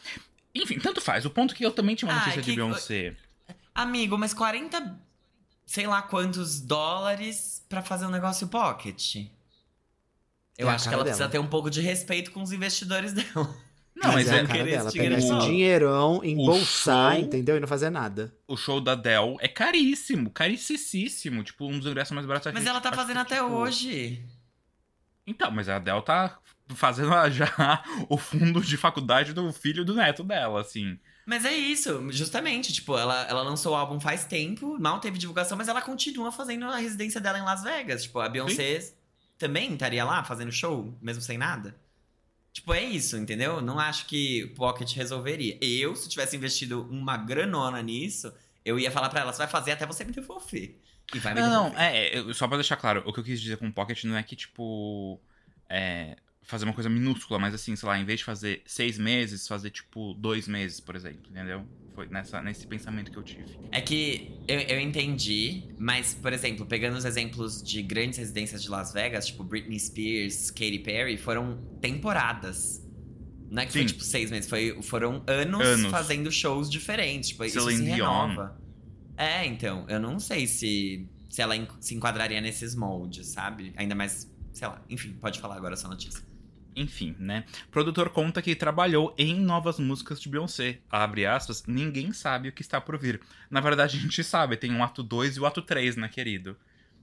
Enfim, 0.55 0.79
tanto 0.81 1.01
faz. 1.01 1.25
O 1.25 1.31
ponto 1.31 1.55
é 1.55 1.57
que 1.57 1.65
eu 1.65 1.71
também 1.73 1.95
tinha 1.95 2.09
uma 2.11 2.15
Ai, 2.19 2.21
notícia 2.27 2.43
de 2.43 2.51
que- 2.51 2.57
Beyoncé. 2.57 3.17
Amigo, 3.75 4.19
mas 4.19 4.35
40, 4.35 5.01
sei 5.73 5.87
lá 5.87 6.03
quantos 6.03 6.61
dólares 6.61 7.65
pra 7.67 7.81
fazer 7.81 8.05
um 8.05 8.11
negócio 8.11 8.47
pocket? 8.49 9.17
Eu 10.59 10.69
É 10.69 10.73
acho 10.75 10.87
que 10.87 10.95
ela 10.95 11.03
dela. 11.03 11.17
precisa 11.17 11.29
ter 11.31 11.39
um 11.39 11.47
pouco 11.47 11.71
de 11.71 11.81
respeito 11.81 12.31
com 12.31 12.43
os 12.43 12.53
investidores 12.53 13.15
dela. 13.17 13.57
Não, 13.95 14.13
mas 14.13 14.29
é 14.29 14.37
é, 14.37 14.41
a 14.41 14.47
cara 14.47 14.65
dela, 14.65 14.89
esse 14.89 14.99
pegar 14.99 15.17
dinheiro 15.17 15.19
esse 15.19 15.29
só. 15.29 15.39
dinheirão, 15.39 16.21
embolsar, 16.25 17.15
show- 17.15 17.23
entendeu? 17.25 17.57
E 17.57 17.61
não 17.61 17.67
fazer 17.69 17.89
nada. 17.89 18.35
o 18.47 18.55
show 18.55 18.83
da 18.83 18.95
Dell 18.95 19.39
é 19.41 19.49
caríssimo, 19.49 20.31
caricíssimo. 20.31 21.43
Tipo, 21.43 21.67
um 21.67 21.79
dos 21.79 21.91
ingressos 21.91 22.13
mais 22.13 22.27
baratos. 22.27 22.53
Mas 22.53 22.67
ela 22.67 22.81
tá 22.81 22.91
que, 22.91 22.97
fazendo 22.97 23.21
até 23.21 23.37
tipo, 23.37 23.49
hoje. 23.49 24.23
Então, 25.27 25.51
mas 25.51 25.69
a 25.71 25.79
Dell 25.79 26.03
tá 26.03 26.39
fazendo 26.75 27.11
já 27.31 27.83
o 28.11 28.19
fundo 28.19 28.61
de 28.61 28.77
faculdade 28.77 29.33
do 29.33 29.51
filho 29.55 29.85
do 29.87 29.95
neto 29.95 30.23
dela, 30.23 30.61
assim. 30.61 30.99
Mas 31.25 31.45
é 31.45 31.53
isso, 31.53 32.11
justamente, 32.11 32.73
tipo, 32.73 32.99
ela, 32.99 33.23
ela 33.29 33.43
lançou 33.43 33.73
o 33.73 33.77
álbum 33.77 34.01
faz 34.01 34.25
tempo, 34.25 34.77
mal 34.81 34.99
teve 34.99 35.19
divulgação, 35.19 35.57
mas 35.57 35.69
ela 35.69 35.81
continua 35.81 36.33
fazendo 36.33 36.65
a 36.67 36.77
residência 36.77 37.21
dela 37.21 37.39
em 37.39 37.43
Las 37.43 37.63
Vegas. 37.63 38.03
Tipo, 38.03 38.19
a 38.21 38.29
Beyoncé 38.29 38.93
também 39.39 39.73
estaria 39.73 40.05
lá 40.05 40.25
fazendo 40.25 40.51
show, 40.51 40.93
mesmo 41.01 41.23
sem 41.23 41.39
nada. 41.39 41.77
Tipo, 42.53 42.75
é 42.75 42.83
isso, 42.83 43.17
entendeu? 43.17 43.61
Não 43.63 43.79
acho 43.79 44.07
que 44.07 44.45
o 44.45 44.55
Pocket 44.55 44.93
resolveria. 44.95 45.57
Eu, 45.63 45.95
se 45.97 46.09
tivesse 46.09 46.37
investido 46.37 46.83
uma 46.91 47.17
granona 47.17 47.81
nisso, 47.81 48.33
eu 48.65 48.79
ia 48.79 48.91
falar 48.91 49.09
pra 49.09 49.21
ela, 49.21 49.33
você 49.33 49.39
vai 49.39 49.49
fazer 49.49 49.71
até 49.73 49.87
você 49.87 50.05
me 50.05 50.13
devolver. 50.13 50.79
E 51.15 51.19
vai 51.19 51.35
me 51.35 51.41
Não, 51.41 51.49
não, 51.51 51.63
devolver. 51.71 51.81
é, 51.95 52.19
eu- 52.19 52.35
só 52.35 52.47
pra 52.49 52.57
deixar 52.57 52.77
claro, 52.77 53.03
o 53.07 53.13
que 53.13 53.21
eu 53.21 53.25
quis 53.25 53.41
dizer 53.41 53.57
com 53.57 53.71
Pocket 53.73 54.05
não 54.05 54.17
é 54.17 54.23
que, 54.23 54.37
tipo, 54.37 55.19
é, 55.69 56.17
fazer 56.43 56.65
uma 56.65 56.75
coisa 56.75 56.91
minúscula, 56.91 57.39
mas 57.39 57.55
assim, 57.55 57.75
sei 57.77 57.89
lá, 57.89 57.99
em 57.99 58.05
vez 58.05 58.21
de 58.21 58.25
fazer 58.25 58.63
seis 58.67 58.99
meses, 58.99 59.47
fazer, 59.47 59.71
tipo, 59.71 60.15
dois 60.15 60.49
meses, 60.49 60.81
por 60.81 60.97
exemplo, 60.97 61.23
entendeu? 61.31 61.65
Foi 61.95 62.09
nessa, 62.09 62.43
nesse 62.43 62.67
pensamento 62.67 63.11
que 63.11 63.17
eu 63.17 63.23
tive. 63.23 63.59
É 63.71 63.81
que 63.81 64.41
eu, 64.49 64.59
eu 64.61 64.81
entendi, 64.81 65.65
mas, 65.79 66.15
por 66.15 66.33
exemplo, 66.33 66.67
pegando 66.67 66.97
os 66.97 67.05
exemplos 67.05 67.63
de 67.63 67.83
grandes 67.83 68.19
residências 68.19 68.63
de 68.63 68.69
Las 68.69 68.93
Vegas, 68.93 69.27
tipo 69.27 69.45
Britney 69.45 69.79
Spears, 69.79 70.51
Katy 70.51 70.79
Perry, 70.81 71.17
foram 71.17 71.63
temporadas. 71.81 72.83
Não 73.51 73.63
é 73.63 73.67
que 73.67 73.73
foi 73.73 73.83
Sim. 73.83 73.89
tipo 73.89 74.03
seis 74.03 74.31
meses, 74.31 74.49
foi, 74.49 74.83
foram 74.83 75.23
anos, 75.27 75.61
Anos. 75.61 75.91
fazendo 75.91 76.33
shows 76.33 76.71
diferentes. 76.71 77.31
Tipo, 77.31 77.45
isso 77.45 77.61
se 77.61 77.67
Celine 77.67 77.95
Dion. 77.95 78.07
renova. 78.07 78.59
É, 79.17 79.45
então, 79.47 79.85
eu 79.89 80.01
não 80.01 80.19
sei 80.19 80.47
se, 80.47 81.07
se 81.29 81.43
ela 81.43 81.55
se 81.79 81.95
enquadraria 81.95 82.41
nesses 82.41 82.75
moldes, 82.75 83.29
sabe? 83.29 83.75
Ainda 83.77 83.95
mais, 83.95 84.31
sei 84.53 84.67
lá, 84.67 84.83
enfim, 84.89 85.13
pode 85.21 85.39
falar 85.39 85.57
agora 85.57 85.75
a 85.75 85.77
sua 85.77 85.91
notícia. 85.91 86.23
Enfim, 86.75 87.15
né? 87.19 87.45
O 87.69 87.71
produtor 87.71 88.09
conta 88.11 88.41
que 88.41 88.55
trabalhou 88.55 89.15
em 89.19 89.39
novas 89.39 89.79
músicas 89.79 90.21
de 90.21 90.29
Beyoncé. 90.29 90.79
Abre 90.91 91.27
aspas, 91.27 91.65
ninguém 91.67 92.13
sabe 92.13 92.49
o 92.49 92.53
que 92.53 92.63
está 92.63 92.81
por 92.81 92.97
vir. 92.99 93.21
Na 93.51 93.61
verdade, 93.61 93.99
a 93.99 94.01
gente 94.01 94.25
sabe, 94.25 94.57
tem 94.57 94.73
um 94.73 94.83
ato 94.83 95.03
2 95.03 95.37
e 95.37 95.41
o 95.41 95.47
ato 95.47 95.61
3, 95.61 95.97
né, 95.97 96.09
querido? 96.09 96.57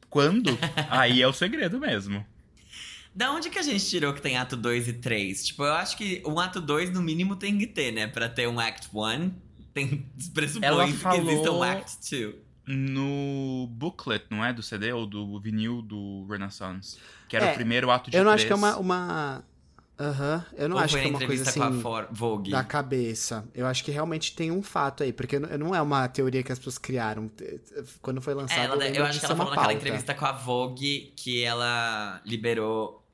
Quando? 0.10 0.58
Aí 0.90 1.22
é 1.22 1.28
o 1.28 1.34
segredo 1.34 1.80
mesmo. 1.80 2.26
Da 3.14 3.32
onde 3.32 3.50
que 3.50 3.60
a 3.60 3.62
gente 3.62 3.86
tirou 3.88 4.14
que 4.14 4.22
tem 4.22 4.38
ato 4.38 4.56
2 4.56 4.88
e 4.88 4.94
3? 4.94 5.46
Tipo, 5.48 5.64
eu 5.64 5.74
acho 5.74 5.98
que 5.98 6.22
um 6.26 6.40
ato 6.40 6.60
2 6.62 6.92
no 6.92 7.02
mínimo 7.02 7.36
tem 7.36 7.58
que 7.58 7.68
ter, 7.68 7.92
né? 7.92 8.08
Pra 8.08 8.28
ter 8.30 8.48
um 8.48 8.60
act 8.60 8.88
1, 8.94 9.32
tem 9.74 10.06
pressupõe 10.34 10.68
Ela 10.68 10.86
que 10.88 10.94
falou- 10.94 11.30
exista 11.32 11.52
um 11.52 11.62
act 11.64 12.10
2. 12.12 12.36
No 12.72 13.68
booklet, 13.72 14.26
não 14.30 14.46
é? 14.46 14.54
Do 14.54 14.62
CD 14.62 14.92
ou 14.94 15.08
do 15.08 15.40
vinil 15.40 15.82
do 15.82 16.26
Renaissance. 16.30 16.98
Que 17.28 17.36
era 17.36 17.48
É, 17.48 17.52
o 17.52 17.56
primeiro 17.56 17.90
ato 17.90 18.12
de 18.12 18.18
Eu 18.18 18.24
não 18.24 18.32
três. 18.32 18.42
acho 18.42 18.48
que 18.48 18.54
é 18.54 18.56
uma. 18.56 18.78
uma... 18.78 19.44
Aham, 20.00 20.46
eu 20.56 20.70
não 20.70 20.78
Ou 20.78 20.84
acho 20.84 20.98
que 20.98 21.06
é 21.06 21.08
uma 21.08 21.20
coisa 21.20 21.44
assim 21.50 21.60
com 21.60 21.66
a 21.66 21.72
For- 21.72 22.08
Vogue? 22.12 22.52
da 22.52 22.64
cabeça. 22.64 23.46
Eu 23.54 23.68
acho 23.68 23.84
que 23.84 23.92
realmente 23.92 24.34
tem 24.34 24.50
um 24.50 24.64
fato 24.64 25.04
aí, 25.04 25.12
porque 25.12 25.38
não 25.40 25.76
é 25.76 25.82
uma 25.82 26.08
teoria 26.08 26.42
que 26.42 26.52
as 26.52 26.58
pessoas 26.58 26.78
criaram. 26.78 27.30
Quando 28.02 28.22
foi 28.22 28.34
lançado, 28.34 28.60
É, 28.62 28.64
ela, 28.66 28.88
eu, 28.88 28.96
eu 28.96 29.06
acho 29.06 29.20
que 29.20 29.26
ela 29.26 29.36
uma 29.36 29.44
falou 29.44 29.52
naquela 29.56 29.74
entrevista 29.74 30.16
com 30.16 30.26
a 30.26 30.32
Vogue 30.32 31.14
que 31.18 31.44
ela 31.44 32.22
liberou, 32.26 33.06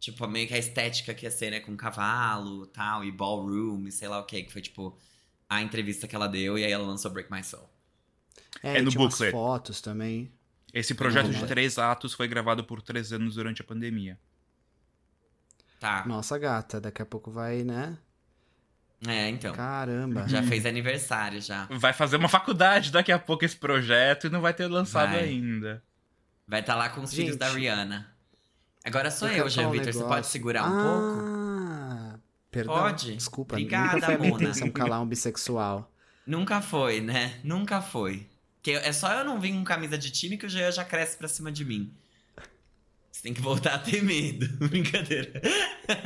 tipo, 0.00 0.26
meio 0.26 0.48
que 0.48 0.54
a 0.54 0.58
estética 0.58 1.14
que 1.14 1.24
ia 1.26 1.30
ser, 1.30 1.50
né? 1.50 1.60
Com 1.60 1.76
cavalo 1.76 2.66
tal, 2.66 3.04
e 3.04 3.12
ballroom, 3.12 3.86
e 3.86 3.92
sei 3.92 4.08
lá 4.08 4.18
o 4.20 4.24
que, 4.24 4.42
que 4.42 4.52
foi, 4.52 4.62
tipo, 4.62 4.98
a 5.48 5.62
entrevista 5.62 6.08
que 6.08 6.16
ela 6.16 6.26
deu, 6.28 6.58
e 6.58 6.64
aí 6.64 6.72
ela 6.72 6.86
lançou 6.86 7.10
Break 7.10 7.30
My 7.32 7.44
Soul. 7.44 7.68
É, 8.62 8.78
É 8.78 8.82
no 8.82 8.90
tinha 8.90 9.00
umas 9.00 9.14
booklet. 9.14 9.30
fotos 9.30 9.80
também. 9.80 10.32
Esse 10.72 10.94
projeto 10.94 11.30
de 11.30 11.44
três 11.46 11.78
atos 11.78 12.14
foi 12.14 12.26
gravado 12.28 12.64
por 12.64 12.80
três 12.82 13.12
anos 13.12 13.34
durante 13.36 13.60
a 13.62 13.64
pandemia. 13.64 14.18
Tá. 15.82 16.04
Nossa 16.06 16.38
gata, 16.38 16.80
daqui 16.80 17.02
a 17.02 17.04
pouco 17.04 17.28
vai, 17.32 17.64
né? 17.64 17.98
É, 19.04 19.28
então. 19.28 19.52
Caramba. 19.52 20.28
Já 20.28 20.40
fez 20.40 20.64
aniversário 20.64 21.40
já. 21.40 21.66
Vai 21.72 21.92
fazer 21.92 22.18
uma 22.18 22.28
faculdade 22.28 22.92
daqui 22.92 23.10
a 23.10 23.18
pouco 23.18 23.44
esse 23.44 23.56
projeto 23.56 24.28
e 24.28 24.30
não 24.30 24.40
vai 24.40 24.54
ter 24.54 24.68
lançado 24.68 25.10
Vai. 25.10 25.24
ainda. 25.24 25.82
Vai 26.46 26.60
estar 26.60 26.76
lá 26.76 26.88
com 26.88 27.00
os 27.00 27.12
filhos 27.12 27.32
Gente. 27.32 27.40
da 27.40 27.48
Rihanna. 27.48 28.06
Agora 28.84 29.10
sou 29.10 29.26
eu, 29.26 29.34
quero 29.34 29.48
Jean 29.48 29.62
falar 29.64 29.68
um 29.68 29.72
Vitor. 29.80 29.92
Você 29.92 30.04
pode 30.04 30.26
segurar 30.28 30.64
um 30.66 30.70
pouco? 30.70 31.18
ah, 31.20 32.18
Perdão. 32.48 32.74
Pode? 32.74 33.16
Desculpa, 33.16 33.54
Obrigada, 33.56 33.94
nunca 33.94 34.06
foi 34.06 34.16
minha 34.18 34.30
Mona. 34.30 34.42
intenção 34.44 34.70
calar 34.70 35.02
um 35.02 35.06
bissexual. 35.06 35.92
Nunca 36.24 36.60
foi, 36.60 37.00
né? 37.00 37.40
Nunca 37.42 37.80
foi. 37.82 38.28
Que 38.62 38.70
é 38.70 38.92
só 38.92 39.12
eu 39.14 39.24
não 39.24 39.40
vir 39.40 39.52
com 39.52 39.64
camisa 39.64 39.98
de 39.98 40.12
time 40.12 40.36
que 40.38 40.46
o 40.46 40.48
Jean 40.48 40.70
já 40.70 40.84
cresce 40.84 41.16
pra 41.16 41.26
cima 41.26 41.50
de 41.50 41.64
mim. 41.64 41.92
Você 43.22 43.28
tem 43.28 43.34
que 43.34 43.40
voltar 43.40 43.74
a 43.74 43.78
ter 43.78 44.02
medo. 44.02 44.48
Brincadeira. 44.68 45.40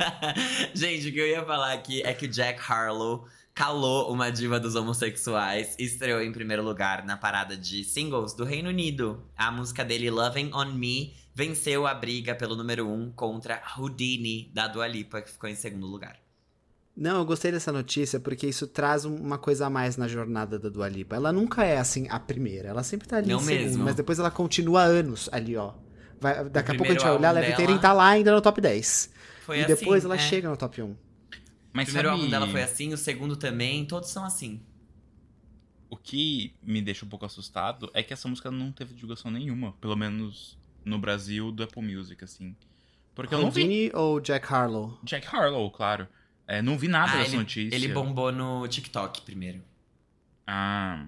Gente, 0.75 1.09
o 1.09 1.11
que 1.11 1.17
eu 1.17 1.25
ia 1.25 1.43
falar 1.43 1.73
aqui 1.73 2.03
é 2.03 2.13
que 2.13 2.25
o 2.25 2.29
Jack 2.29 2.61
Harlow 2.71 3.25
calou 3.55 4.13
uma 4.13 4.29
diva 4.29 4.59
dos 4.59 4.75
homossexuais 4.75 5.75
e 5.79 5.85
estreou 5.85 6.21
em 6.21 6.31
primeiro 6.31 6.61
lugar 6.61 7.03
na 7.03 7.17
parada 7.17 7.57
de 7.57 7.83
singles 7.83 8.35
do 8.35 8.43
Reino 8.43 8.69
Unido. 8.69 9.23
A 9.35 9.49
música 9.49 9.83
dele, 9.83 10.11
Loving 10.11 10.51
On 10.53 10.71
Me, 10.73 11.15
venceu 11.33 11.87
a 11.87 11.93
briga 11.95 12.35
pelo 12.35 12.55
número 12.55 12.87
1 12.87 12.93
um 12.93 13.11
contra 13.11 13.63
Houdini, 13.75 14.51
da 14.53 14.67
Dua 14.67 14.87
Lipa, 14.87 15.19
que 15.19 15.31
ficou 15.31 15.49
em 15.49 15.55
segundo 15.55 15.87
lugar. 15.87 16.19
Não, 16.95 17.17
eu 17.17 17.25
gostei 17.25 17.51
dessa 17.51 17.71
notícia 17.71 18.19
porque 18.19 18.45
isso 18.45 18.67
traz 18.67 19.05
uma 19.05 19.39
coisa 19.39 19.65
a 19.65 19.69
mais 19.71 19.97
na 19.97 20.07
jornada 20.07 20.59
da 20.59 20.69
Dua 20.69 20.87
Lipa. 20.87 21.15
Ela 21.15 21.33
nunca 21.33 21.65
é, 21.65 21.79
assim, 21.79 22.05
a 22.11 22.19
primeira. 22.19 22.69
Ela 22.69 22.83
sempre 22.83 23.07
tá 23.07 23.17
ali 23.17 23.29
Não 23.29 23.39
em 23.39 23.43
segundo, 23.43 23.63
mesmo. 23.63 23.83
mas 23.85 23.95
depois 23.95 24.19
ela 24.19 24.29
continua 24.29 24.83
anos 24.83 25.27
ali, 25.31 25.57
ó. 25.57 25.73
Vai- 26.19 26.49
daqui 26.49 26.71
a 26.71 26.75
pouco 26.75 26.91
a 26.91 26.95
gente 26.95 27.03
vai 27.03 27.15
olhar, 27.15 27.33
deve 27.33 27.53
ter 27.55 27.67
dela- 27.67 27.79
tá 27.79 27.93
lá 27.93 28.09
ainda 28.09 28.31
no 28.33 28.41
top 28.41 28.59
10. 28.61 29.11
Foi 29.45 29.59
e 29.59 29.63
assim, 29.63 29.75
depois 29.75 30.03
ela 30.05 30.15
é. 30.15 30.17
chega 30.19 30.49
no 30.49 30.57
top 30.57 30.81
1. 30.81 30.85
O 30.91 30.97
Mas 31.73 31.85
primeiro 31.85 32.09
sabe, 32.09 32.19
álbum 32.19 32.31
dela 32.31 32.47
foi 32.47 32.61
assim, 32.63 32.93
o 32.93 32.97
segundo 32.97 33.35
também, 33.35 33.85
todos 33.85 34.09
são 34.09 34.23
assim. 34.25 34.61
o 35.89 35.95
que 35.95 36.53
me 36.61 36.81
deixa 36.81 37.05
um 37.05 37.09
pouco 37.09 37.25
assustado 37.25 37.89
é 37.93 38.03
que 38.03 38.11
essa 38.11 38.27
música 38.27 38.51
não 38.51 38.71
teve 38.73 38.93
divulgação 38.93 39.31
nenhuma, 39.31 39.71
pelo 39.79 39.95
menos 39.95 40.57
no 40.83 40.99
Brasil 40.99 41.49
do 41.51 41.63
Apple 41.63 41.81
Music, 41.81 42.21
assim. 42.23 42.55
Porque 43.15 43.33
eu 43.33 43.39
não 43.41 43.49
vi 43.51 43.89
ou 43.93 44.19
Jack 44.19 44.51
Harlow? 44.53 44.99
Jack 45.03 45.25
Harlow, 45.33 45.71
claro. 45.71 46.07
É, 46.45 46.61
não 46.61 46.77
vi 46.77 46.87
nada 46.87 47.13
Ah, 47.13 47.17
dessa 47.17 47.29
ele, 47.31 47.37
notícia. 47.37 47.75
ele 47.75 47.87
bombou 47.89 48.31
no 48.31 48.67
TikTok 48.67 49.21
primeiro. 49.21 49.61
Ah. 50.45 51.07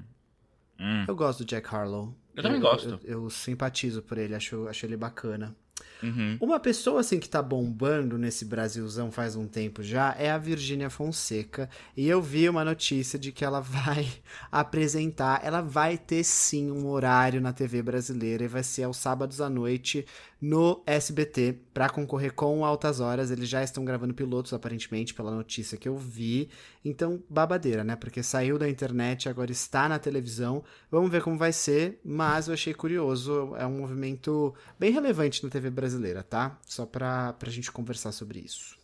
Hum. 0.79 1.05
Eu 1.07 1.15
gosto 1.15 1.39
do 1.43 1.45
Jack 1.45 1.67
Harlow. 1.73 2.15
Eu 2.35 2.43
também 2.43 2.59
gosto. 2.59 2.99
Eu, 3.03 3.23
eu 3.23 3.29
simpatizo 3.29 4.01
por 4.01 4.17
ele, 4.17 4.35
acho, 4.35 4.67
acho 4.67 4.85
ele 4.85 4.95
bacana. 4.97 5.55
Uhum. 6.01 6.37
Uma 6.39 6.59
pessoa 6.59 7.01
assim 7.01 7.19
que 7.19 7.29
tá 7.29 7.41
bombando 7.41 8.17
nesse 8.17 8.45
Brasilzão 8.45 9.11
faz 9.11 9.35
um 9.35 9.47
tempo 9.47 9.83
já 9.83 10.15
é 10.17 10.29
a 10.31 10.37
Virgínia 10.37 10.89
Fonseca. 10.89 11.69
E 11.95 12.07
eu 12.07 12.21
vi 12.21 12.47
uma 12.47 12.63
notícia 12.63 13.19
de 13.19 13.31
que 13.31 13.43
ela 13.43 13.59
vai 13.61 14.07
apresentar, 14.51 15.41
ela 15.43 15.61
vai 15.61 15.97
ter 15.97 16.23
sim 16.23 16.71
um 16.71 16.87
horário 16.87 17.41
na 17.41 17.53
TV 17.53 17.81
brasileira 17.81 18.43
e 18.43 18.47
vai 18.47 18.63
ser 18.63 18.83
aos 18.83 18.97
sábados 18.97 19.41
à 19.41 19.49
noite 19.49 20.05
no 20.41 20.81
SBT 20.85 21.57
para 21.73 21.89
concorrer 21.89 22.33
com 22.33 22.63
Altas 22.63 22.99
Horas. 22.99 23.29
Eles 23.29 23.49
já 23.49 23.61
estão 23.61 23.83
gravando 23.83 24.13
pilotos 24.13 24.53
aparentemente 24.53 25.13
pela 25.13 25.31
notícia 25.31 25.77
que 25.77 25.87
eu 25.87 25.97
vi. 25.97 26.49
Então, 26.83 27.21
babadeira, 27.29 27.83
né? 27.83 27.95
Porque 27.95 28.23
saiu 28.23 28.57
da 28.57 28.69
internet, 28.69 29.27
agora 29.27 29.51
está 29.51 29.89
na 29.89 29.99
televisão. 29.99 30.63
Vamos 30.89 31.11
ver 31.11 31.21
como 31.21 31.37
vai 31.37 31.51
ser, 31.51 31.99
mas 32.03 32.47
eu 32.47 32.53
achei 32.53 32.73
curioso, 32.73 33.53
é 33.57 33.65
um 33.65 33.77
movimento 33.79 34.53
bem 34.79 34.91
relevante 34.91 35.43
na 35.43 35.49
TV 35.49 35.68
brasileira, 35.71 36.23
tá? 36.23 36.59
Só 36.65 36.85
pra, 36.85 37.33
pra 37.33 37.49
gente 37.49 37.71
conversar 37.71 38.11
sobre 38.11 38.39
isso. 38.39 38.77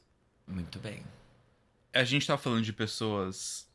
Muito 0.48 0.80
bem. 0.80 1.04
A 1.94 2.04
gente 2.04 2.28
tava 2.28 2.42
falando 2.42 2.64
de 2.64 2.74
pessoas. 2.74 3.68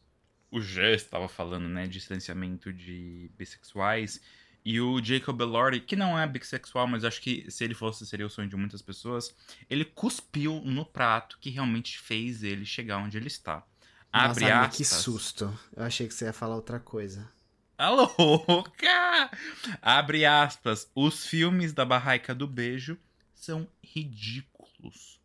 O 0.51 0.61
Jé 0.61 0.95
estava 0.95 1.29
falando, 1.29 1.69
né, 1.69 1.87
de 1.87 2.01
silenciamento 2.01 2.73
de 2.73 3.31
bissexuais. 3.37 4.21
E 4.65 4.81
o 4.81 5.03
Jacob 5.03 5.41
Elordi, 5.41 5.81
que 5.81 5.97
não 5.97 6.19
é 6.19 6.27
bissexual, 6.27 6.87
mas 6.87 7.05
acho 7.05 7.21
que 7.21 7.51
se 7.51 7.65
ele 7.65 7.75
fosse, 7.75 8.07
seria 8.07 8.27
o 8.27 8.31
sonho 8.31 8.49
de 8.49 8.57
muitas 8.57 8.83
pessoas. 8.83 9.35
Ele 9.71 9.85
cuspiu 9.85 10.61
no 10.65 10.85
prato 10.85 11.39
que 11.41 11.49
realmente 11.49 11.99
fez 11.99 12.43
ele 12.43 12.67
chegar 12.67 12.99
onde 12.99 13.17
ele 13.17 13.29
está. 13.29 13.65
Abre 14.13 14.45
Nossa, 14.45 14.61
aspas. 14.61 14.77
que 14.77 14.85
susto. 14.85 15.59
Eu 15.75 15.85
achei 15.85 16.07
que 16.07 16.13
você 16.13 16.27
ia 16.27 16.33
falar 16.33 16.57
outra 16.57 16.79
coisa. 16.79 17.27
A 17.81 17.89
louca! 17.89 19.31
Abre 19.81 20.27
aspas. 20.27 20.87
Os 20.95 21.25
filmes 21.25 21.73
da 21.73 21.83
Barraica 21.83 22.35
do 22.35 22.47
Beijo 22.47 22.99
são 23.35 23.67
ridículos. 23.83 25.19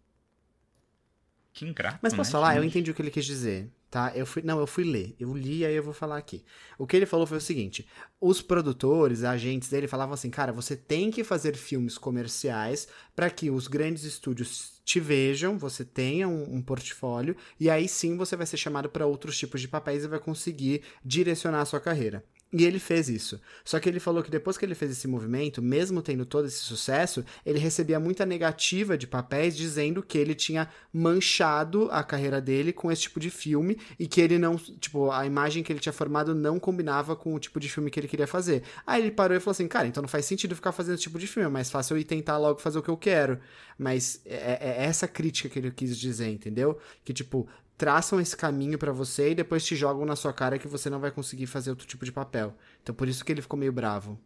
Que 1.51 1.65
ingrato, 1.65 1.99
Mas 2.01 2.13
posso 2.13 2.29
né, 2.29 2.31
falar? 2.31 2.55
Eu 2.55 2.63
gente? 2.63 2.71
entendi 2.71 2.91
o 2.91 2.93
que 2.93 3.01
ele 3.01 3.11
quis 3.11 3.25
dizer, 3.25 3.69
tá? 3.91 4.13
Eu 4.15 4.25
fui, 4.25 4.41
não, 4.41 4.57
eu 4.57 4.67
fui 4.67 4.85
ler. 4.85 5.17
Eu 5.19 5.35
li 5.35 5.57
e 5.57 5.65
aí 5.65 5.75
eu 5.75 5.83
vou 5.83 5.93
falar 5.93 6.15
aqui. 6.15 6.45
O 6.77 6.87
que 6.87 6.95
ele 6.95 7.05
falou 7.05 7.27
foi 7.27 7.39
o 7.39 7.41
seguinte: 7.41 7.85
os 8.21 8.41
produtores, 8.41 9.25
agentes 9.25 9.67
dele 9.67 9.85
falavam 9.85 10.13
assim, 10.13 10.29
cara, 10.29 10.53
você 10.53 10.77
tem 10.77 11.11
que 11.11 11.25
fazer 11.25 11.57
filmes 11.57 11.97
comerciais 11.97 12.87
para 13.13 13.29
que 13.29 13.49
os 13.49 13.67
grandes 13.67 14.05
estúdios 14.05 14.81
te 14.85 14.97
vejam, 15.01 15.57
você 15.57 15.83
tenha 15.83 16.25
um, 16.25 16.55
um 16.55 16.61
portfólio 16.61 17.35
e 17.59 17.69
aí 17.69 17.85
sim 17.89 18.15
você 18.15 18.37
vai 18.37 18.45
ser 18.45 18.55
chamado 18.55 18.87
para 18.87 19.05
outros 19.05 19.37
tipos 19.37 19.59
de 19.59 19.67
papéis 19.67 20.05
e 20.05 20.07
vai 20.07 20.19
conseguir 20.19 20.83
direcionar 21.03 21.59
a 21.59 21.65
sua 21.65 21.81
carreira. 21.81 22.23
E 22.53 22.63
ele 22.63 22.79
fez 22.79 23.09
isso. 23.09 23.41
Só 23.65 23.79
que 23.79 23.89
ele 23.89 23.99
falou 23.99 24.23
que 24.23 24.31
depois 24.31 24.57
que 24.57 24.63
ele 24.63 24.75
fez 24.75 24.91
esse 24.91 25.07
movimento, 25.07 25.61
mesmo 25.61 26.01
tendo 26.01 26.25
todo 26.25 26.47
esse 26.47 26.59
sucesso, 26.59 27.25
ele 27.45 27.59
recebia 27.59 27.99
muita 27.99 28.25
negativa 28.25 28.97
de 28.97 29.07
papéis 29.07 29.57
dizendo 29.57 30.01
que 30.01 30.17
ele 30.17 30.33
tinha 30.33 30.69
manchado 30.93 31.89
a 31.91 32.01
carreira 32.03 32.39
dele 32.39 32.71
com 32.71 32.89
esse 32.91 33.03
tipo 33.03 33.19
de 33.19 33.29
filme 33.29 33.77
e 33.99 34.07
que 34.07 34.21
ele 34.21 34.37
não, 34.37 34.55
tipo, 34.55 35.11
a 35.11 35.25
imagem 35.25 35.63
que 35.63 35.73
ele 35.73 35.79
tinha 35.79 35.91
formado 35.91 36.33
não 36.33 36.57
combinava 36.59 37.15
com 37.15 37.33
o 37.33 37.39
tipo 37.39 37.59
de 37.59 37.67
filme 37.67 37.91
que 37.91 37.99
ele 37.99 38.07
queria 38.07 38.27
fazer. 38.27 38.63
Aí 38.87 39.01
ele 39.01 39.11
parou 39.11 39.35
e 39.35 39.39
falou 39.39 39.51
assim: 39.51 39.67
"Cara, 39.67 39.87
então 39.87 40.01
não 40.01 40.07
faz 40.07 40.25
sentido 40.25 40.55
ficar 40.55 40.71
fazendo 40.71 40.95
esse 40.95 41.03
tipo 41.03 41.19
de 41.19 41.27
filme, 41.27 41.47
é 41.47 41.51
mais 41.51 41.69
fácil 41.69 41.95
eu 41.95 41.99
ir 41.99 42.05
tentar 42.05 42.37
logo 42.37 42.59
fazer 42.59 42.79
o 42.79 42.83
que 42.83 42.89
eu 42.89 42.97
quero". 42.97 43.39
Mas 43.77 44.21
é, 44.25 44.59
é 44.61 44.85
essa 44.85 45.07
crítica 45.07 45.49
que 45.49 45.59
ele 45.59 45.71
quis 45.71 45.97
dizer, 45.97 46.29
entendeu? 46.29 46.79
Que 47.03 47.13
tipo, 47.13 47.49
traçam 47.77 48.19
esse 48.21 48.35
caminho 48.37 48.77
pra 48.77 48.91
você 48.91 49.31
e 49.31 49.35
depois 49.35 49.65
te 49.65 49.75
jogam 49.75 50.05
na 50.05 50.15
sua 50.15 50.31
cara 50.33 50.57
que 50.59 50.67
você 50.67 50.89
não 50.89 50.99
vai 50.99 51.11
conseguir 51.11 51.45
fazer 51.47 51.69
outro 51.69 51.85
tipo 51.87 52.05
de 52.05 52.11
papel. 52.11 52.55
Então 52.81 52.93
por 52.95 53.07
isso 53.07 53.23
que 53.25 53.31
ele 53.31 53.41
ficou 53.41 53.57
meio 53.59 53.71
bravo. 53.73 54.19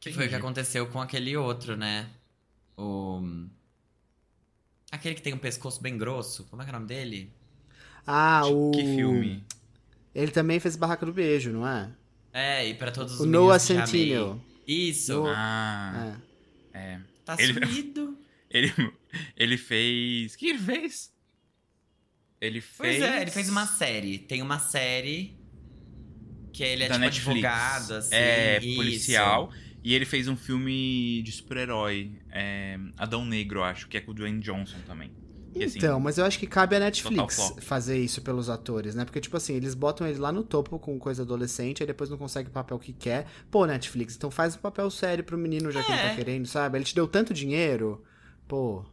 Que 0.00 0.12
foi 0.12 0.26
o 0.26 0.28
que 0.28 0.34
aconteceu 0.34 0.86
com 0.86 1.00
aquele 1.00 1.36
outro, 1.36 1.76
né? 1.76 2.08
O. 2.76 3.20
Aquele 4.90 5.14
que 5.16 5.22
tem 5.22 5.34
um 5.34 5.38
pescoço 5.38 5.82
bem 5.82 5.98
grosso. 5.98 6.44
Como 6.44 6.62
é 6.62 6.64
que 6.64 6.70
é 6.70 6.74
o 6.74 6.76
nome 6.76 6.86
dele? 6.86 7.32
Ah, 8.06 8.46
o 8.46 8.70
Que 8.70 8.82
filme? 8.84 9.44
Ele 10.14 10.30
também 10.30 10.58
fez 10.60 10.76
Barraca 10.76 11.04
do 11.04 11.12
Beijo, 11.12 11.50
não 11.52 11.66
é? 11.66 11.90
É, 12.32 12.66
e 12.68 12.74
pra 12.74 12.90
todos 12.90 13.14
os 13.14 13.20
O 13.20 13.26
Noah. 13.26 13.58
Centineo. 13.58 14.40
Isso. 14.66 15.14
No- 15.14 15.26
Ah, 15.28 16.16
É. 16.72 16.78
é. 16.78 17.00
Tá 17.24 17.36
Ele- 17.38 17.54
sumido. 17.54 18.16
Ele, 18.50 18.72
ele 19.36 19.58
fez. 19.58 20.32
O 20.34 20.38
que 20.38 20.48
ele 20.48 20.58
fez? 20.58 21.12
Ele 22.40 22.60
fez. 22.60 22.98
Pois 22.98 23.02
é, 23.02 23.22
ele 23.22 23.30
fez 23.30 23.48
uma 23.48 23.66
série. 23.66 24.18
Tem 24.18 24.42
uma 24.42 24.58
série 24.58 25.36
que 26.52 26.62
ele 26.62 26.84
é 26.84 26.88
da 26.88 26.94
tipo 26.94 27.04
Netflix. 27.06 27.44
advogado, 27.44 27.92
assim. 27.94 28.14
É, 28.14 28.58
isso. 28.62 28.76
policial. 28.76 29.50
E 29.84 29.94
ele 29.94 30.04
fez 30.04 30.28
um 30.28 30.36
filme 30.36 31.22
de 31.22 31.32
super-herói. 31.32 32.12
é, 32.30 32.78
Adão 32.96 33.24
Negro, 33.24 33.62
acho, 33.62 33.88
que 33.88 33.96
é 33.96 34.00
com 34.00 34.10
o 34.10 34.14
Dwayne 34.14 34.40
Johnson 34.40 34.76
também. 34.86 35.10
E, 35.54 35.64
assim, 35.64 35.78
Então, 35.78 35.98
mas 35.98 36.18
eu 36.18 36.24
acho 36.24 36.38
que 36.38 36.46
cabe 36.46 36.76
a 36.76 36.80
Netflix 36.80 37.54
fazer 37.62 37.98
isso 37.98 38.20
pelos 38.20 38.50
atores, 38.50 38.94
né? 38.94 39.04
Porque, 39.04 39.20
tipo 39.20 39.36
assim, 39.36 39.54
eles 39.54 39.74
botam 39.74 40.06
ele 40.06 40.18
lá 40.18 40.30
no 40.30 40.42
topo 40.42 40.78
com 40.78 40.98
coisa 40.98 41.22
adolescente, 41.22 41.82
aí 41.82 41.86
depois 41.86 42.10
não 42.10 42.18
consegue 42.18 42.48
o 42.48 42.52
papel 42.52 42.78
que 42.78 42.92
quer. 42.92 43.26
Pô, 43.50 43.64
Netflix, 43.66 44.14
então 44.14 44.30
faz 44.30 44.56
um 44.56 44.58
papel 44.58 44.90
sério 44.90 45.24
pro 45.24 45.38
menino 45.38 45.70
já 45.70 45.82
que 45.82 45.90
ele 45.90 46.00
É. 46.00 46.08
tá 46.10 46.14
querendo, 46.16 46.46
sabe? 46.46 46.76
Ele 46.78 46.84
te 46.84 46.94
deu 46.94 47.08
tanto 47.08 47.32
dinheiro. 47.32 48.04
Pô. 48.46 48.84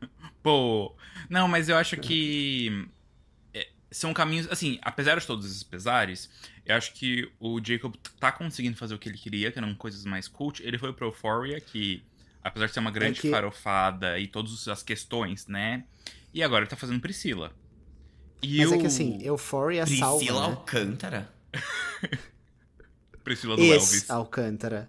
Pô. 0.42 0.94
Não, 1.28 1.48
mas 1.48 1.68
eu 1.68 1.76
acho 1.76 1.96
que. 1.96 2.86
é, 3.52 3.68
são 3.90 4.12
caminhos. 4.12 4.48
Assim, 4.50 4.78
apesar 4.82 5.18
de 5.18 5.26
todos 5.26 5.46
esses 5.46 5.62
pesares, 5.62 6.30
eu 6.64 6.76
acho 6.76 6.92
que 6.94 7.30
o 7.40 7.60
Jacob 7.64 7.94
tá 8.20 8.30
conseguindo 8.32 8.76
fazer 8.76 8.94
o 8.94 8.98
que 8.98 9.08
ele 9.08 9.18
queria, 9.18 9.50
que 9.50 9.58
eram 9.58 9.74
coisas 9.74 10.04
mais 10.04 10.28
cult. 10.28 10.62
Ele 10.62 10.78
foi 10.78 10.92
pro 10.92 11.06
Euphoria, 11.06 11.60
que, 11.60 12.02
apesar 12.42 12.66
de 12.66 12.72
ser 12.72 12.80
uma 12.80 12.90
grande 12.90 13.20
que- 13.20 13.30
farofada 13.30 14.18
e 14.18 14.26
todas 14.26 14.66
as 14.68 14.82
questões, 14.82 15.46
né? 15.46 15.84
E 16.32 16.42
agora 16.42 16.64
ele 16.64 16.70
tá 16.70 16.76
fazendo 16.76 17.00
Priscila. 17.00 17.52
E 18.42 18.58
Mas 18.58 18.70
o... 18.70 18.74
é 18.74 18.78
que 18.78 18.86
assim, 18.86 19.18
Euphoria 19.22 19.84
Priscila 19.84 20.06
salva, 20.06 20.24
né? 20.24 20.38
Alcântara? 20.40 21.32
Priscila 23.24 23.56
do 23.56 23.62
Esse 23.62 23.72
Elvis. 23.72 24.10
Alcântara. 24.10 24.88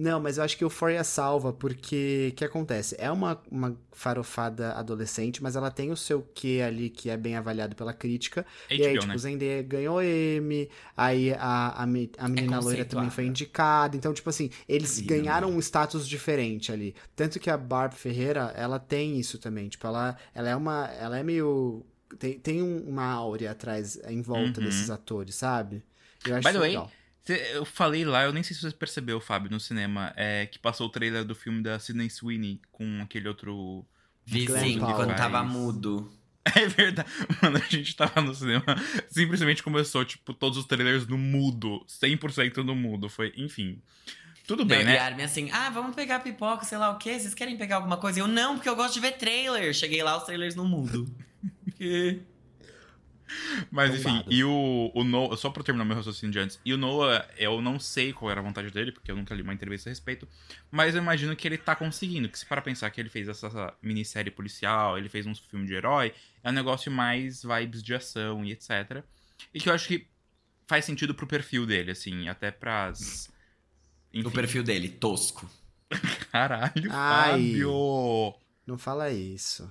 Não, 0.00 0.18
mas 0.18 0.38
eu 0.38 0.44
acho 0.44 0.56
que 0.56 0.64
Euphoria 0.64 1.04
salva, 1.04 1.52
porque 1.52 2.30
o 2.32 2.34
que 2.36 2.44
acontece? 2.44 2.96
É 2.98 3.10
uma, 3.10 3.40
uma 3.50 3.76
farofada 3.92 4.72
adolescente, 4.72 5.42
mas 5.42 5.56
ela 5.56 5.70
tem 5.70 5.90
o 5.90 5.96
seu 5.96 6.22
quê 6.34 6.62
ali 6.66 6.88
que 6.88 7.10
é 7.10 7.16
bem 7.16 7.36
avaliado 7.36 7.76
pela 7.76 7.92
crítica. 7.92 8.46
e 8.70 8.74
aí, 8.74 8.92
HBO, 8.94 9.00
tipo, 9.00 9.06
né? 9.12 9.18
Zendaya 9.18 9.62
ganhou 9.62 10.02
M, 10.02 10.70
aí 10.96 11.32
a, 11.34 11.38
a, 11.38 11.82
a 11.82 11.86
menina 11.86 12.58
loira 12.60 12.84
também 12.84 13.10
foi 13.10 13.26
indicada. 13.26 13.96
Então, 13.96 14.14
tipo 14.14 14.30
assim, 14.30 14.48
eles 14.68 15.00
ganharam 15.00 15.50
um 15.50 15.58
status 15.58 16.08
diferente 16.08 16.72
ali. 16.72 16.94
Tanto 17.14 17.38
que 17.38 17.50
a 17.50 17.56
Barb 17.58 17.92
Ferreira, 17.94 18.52
ela 18.56 18.78
tem 18.78 19.18
isso 19.20 19.38
também. 19.38 19.68
Tipo, 19.68 19.86
ela, 19.86 20.16
ela 20.34 20.48
é 20.48 20.56
uma. 20.56 20.86
Ela 20.98 21.18
é 21.18 21.22
meio. 21.22 21.84
Tem, 22.18 22.38
tem 22.38 22.62
um- 22.62 22.88
uma 22.88 23.04
áurea 23.04 23.52
atrás, 23.52 24.00
em 24.08 24.20
volta 24.22 24.60
Uhum. 24.60 24.66
desses 24.66 24.90
atores, 24.90 25.34
sabe? 25.34 25.82
Eu 26.26 26.34
acho 26.36 26.48
By 26.48 26.52
the 26.54 26.58
way, 26.58 26.68
legal. 26.70 26.90
Eu 27.28 27.64
falei 27.64 28.04
lá, 28.04 28.24
eu 28.24 28.32
nem 28.32 28.42
sei 28.42 28.56
se 28.56 28.62
você 28.62 28.74
percebeu, 28.74 29.20
Fábio, 29.20 29.50
no 29.50 29.60
cinema, 29.60 30.12
é, 30.16 30.46
que 30.46 30.58
passou 30.58 30.86
o 30.86 30.90
trailer 30.90 31.24
do 31.24 31.34
filme 31.34 31.62
da 31.62 31.78
Sidney 31.78 32.08
Sweeney 32.08 32.60
com 32.72 33.00
aquele 33.02 33.28
outro. 33.28 33.84
Vi 34.24 34.46
Glenn 34.46 34.60
sim, 34.60 34.78
Powell. 34.78 34.96
quando 34.96 35.16
tava 35.16 35.42
mudo. 35.42 36.10
É 36.56 36.66
verdade. 36.66 37.08
Mano, 37.42 37.58
a 37.58 37.68
gente 37.68 37.94
tava 37.94 38.22
no 38.22 38.34
cinema, 38.34 38.64
simplesmente 39.10 39.62
começou, 39.62 40.04
tipo, 40.06 40.32
todos 40.32 40.58
os 40.58 40.64
trailers 40.64 41.06
no 41.06 41.18
mudo. 41.18 41.84
100% 41.86 42.64
no 42.64 42.74
mudo. 42.74 43.10
Foi, 43.10 43.32
enfim. 43.36 43.80
Tudo 44.46 44.64
bem, 44.64 44.78
Não, 44.78 44.86
né? 44.86 44.94
E 44.94 44.98
a 44.98 45.04
Armin 45.04 45.22
assim, 45.22 45.50
ah, 45.52 45.70
vamos 45.70 45.94
pegar 45.94 46.20
pipoca, 46.20 46.64
sei 46.64 46.78
lá 46.78 46.90
o 46.90 46.98
quê? 46.98 47.20
Vocês 47.20 47.34
querem 47.34 47.56
pegar 47.56 47.76
alguma 47.76 47.98
coisa? 47.98 48.20
Eu, 48.20 48.26
não, 48.26 48.54
porque 48.56 48.68
eu 48.68 48.74
gosto 48.74 48.94
de 48.94 49.00
ver 49.00 49.12
trailer. 49.12 49.72
Cheguei 49.74 50.02
lá, 50.02 50.16
os 50.16 50.24
trailers 50.24 50.54
no 50.56 50.64
mudo. 50.64 51.06
Que? 51.76 52.20
Mas 53.70 53.90
enfim, 53.94 54.02
Tombado. 54.18 54.32
e 54.32 54.42
o, 54.44 54.90
o 54.94 55.04
Noah, 55.04 55.36
só 55.36 55.50
pra 55.50 55.62
terminar 55.62 55.84
meu 55.84 55.96
raciocínio 55.96 56.32
de 56.32 56.38
antes, 56.38 56.60
e 56.64 56.72
o 56.74 56.78
Noah, 56.78 57.28
eu 57.36 57.60
não 57.62 57.78
sei 57.78 58.12
qual 58.12 58.30
era 58.30 58.40
a 58.40 58.42
vontade 58.42 58.70
dele, 58.70 58.92
porque 58.92 59.10
eu 59.10 59.16
nunca 59.16 59.34
li 59.34 59.42
uma 59.42 59.52
entrevista 59.54 59.88
a 59.88 59.92
respeito, 59.92 60.26
mas 60.70 60.94
eu 60.94 61.02
imagino 61.02 61.34
que 61.36 61.46
ele 61.46 61.58
tá 61.58 61.74
conseguindo, 61.76 62.28
que 62.28 62.38
se 62.38 62.46
para 62.46 62.60
pensar 62.62 62.90
que 62.90 63.00
ele 63.00 63.08
fez 63.08 63.28
essa 63.28 63.74
minissérie 63.82 64.30
policial, 64.30 64.98
ele 64.98 65.08
fez 65.08 65.26
um 65.26 65.34
filme 65.34 65.66
de 65.66 65.74
herói, 65.74 66.12
é 66.42 66.50
um 66.50 66.52
negócio 66.54 66.90
mais 66.90 67.42
vibes 67.42 67.82
de 67.82 67.94
ação 67.94 68.44
e 68.44 68.52
etc. 68.52 69.02
E 69.54 69.60
que 69.60 69.68
eu 69.68 69.72
acho 69.74 69.86
que 69.88 70.06
faz 70.66 70.84
sentido 70.84 71.14
pro 71.14 71.26
perfil 71.26 71.66
dele, 71.66 71.90
assim, 71.92 72.28
até 72.28 72.50
pras... 72.50 73.30
Enfim, 74.12 74.26
O 74.28 74.30
perfil 74.32 74.62
dele, 74.64 74.88
tosco. 74.88 75.48
Caralho, 76.32 76.90
Ai. 76.90 77.30
Fábio! 77.32 78.34
Não 78.66 78.76
fala 78.78 79.10
isso. 79.10 79.70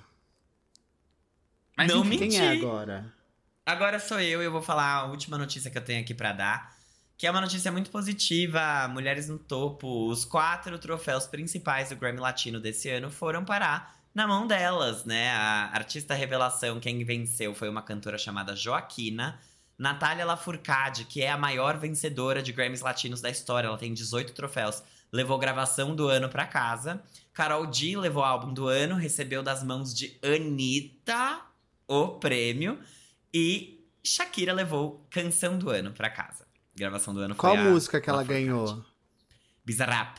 Mas 1.78 1.88
Não 1.90 2.00
enfim, 2.02 2.10
me- 2.10 2.18
Quem 2.18 2.28
Menti. 2.30 2.42
é 2.42 2.50
agora? 2.50 3.14
Agora 3.70 4.00
sou 4.00 4.20
eu 4.20 4.42
e 4.42 4.46
eu 4.46 4.52
vou 4.52 4.64
falar 4.64 4.96
a 4.96 5.06
última 5.06 5.38
notícia 5.38 5.70
que 5.70 5.78
eu 5.78 5.86
tenho 5.86 6.02
aqui 6.02 6.12
pra 6.12 6.32
dar. 6.32 6.76
Que 7.16 7.28
é 7.28 7.32
uma 7.32 7.40
notícia 7.40 7.72
muito 7.72 7.92
positiva. 7.92 8.88
Mulheres 8.88 9.30
no 9.30 9.38
topo. 9.38 10.08
Os 10.10 10.26
quatro 10.26 10.80
troféus 10.80 11.28
principais 11.28 11.90
do 11.90 11.96
Grammy 11.96 12.20
Latino 12.20 12.60
desse 12.60 12.90
ano 12.90 13.12
foram 13.12 13.46
parar 13.46 13.96
na 14.12 14.26
mão 14.26 14.48
delas, 14.48 15.06
né? 15.06 15.30
A 15.30 15.70
artista 15.72 16.16
revelação, 16.16 16.80
quem 16.80 17.04
venceu 17.04 17.54
foi 17.54 17.70
uma 17.70 17.84
cantora 17.84 18.18
chamada 18.18 18.56
Joaquina. 18.56 19.40
Natália 19.78 20.26
Lafourcade, 20.26 21.06
que 21.06 21.22
é 21.22 21.30
a 21.30 21.38
maior 21.38 21.78
vencedora 21.78 22.42
de 22.42 22.52
Grammys 22.52 22.82
Latinos 22.82 23.22
da 23.22 23.30
história. 23.30 23.68
Ela 23.68 23.78
tem 23.78 23.94
18 23.94 24.34
troféus. 24.34 24.82
Levou 25.12 25.38
gravação 25.38 25.96
do 25.96 26.08
ano 26.08 26.28
pra 26.28 26.48
casa. 26.48 27.04
Carol 27.32 27.68
D 27.68 27.96
levou 27.96 28.24
álbum 28.24 28.52
do 28.52 28.68
ano, 28.68 28.96
recebeu 28.96 29.44
das 29.44 29.64
mãos 29.64 29.94
de 29.94 30.18
Anitta 30.24 31.40
o 31.88 32.08
prêmio. 32.08 32.80
E 33.34 33.86
Shakira 34.04 34.54
levou 34.54 35.06
canção 35.10 35.58
do 35.58 35.70
ano 35.70 35.92
pra 35.92 36.10
casa. 36.10 36.46
Gravação 36.76 37.14
do 37.14 37.20
ano 37.20 37.36
Qual 37.36 37.56
foi 37.56 37.66
a 37.66 37.70
música 37.70 38.00
que 38.02 38.10
ela 38.10 38.24
ganhou? 38.24 38.84
Bizarrap. 39.66 40.18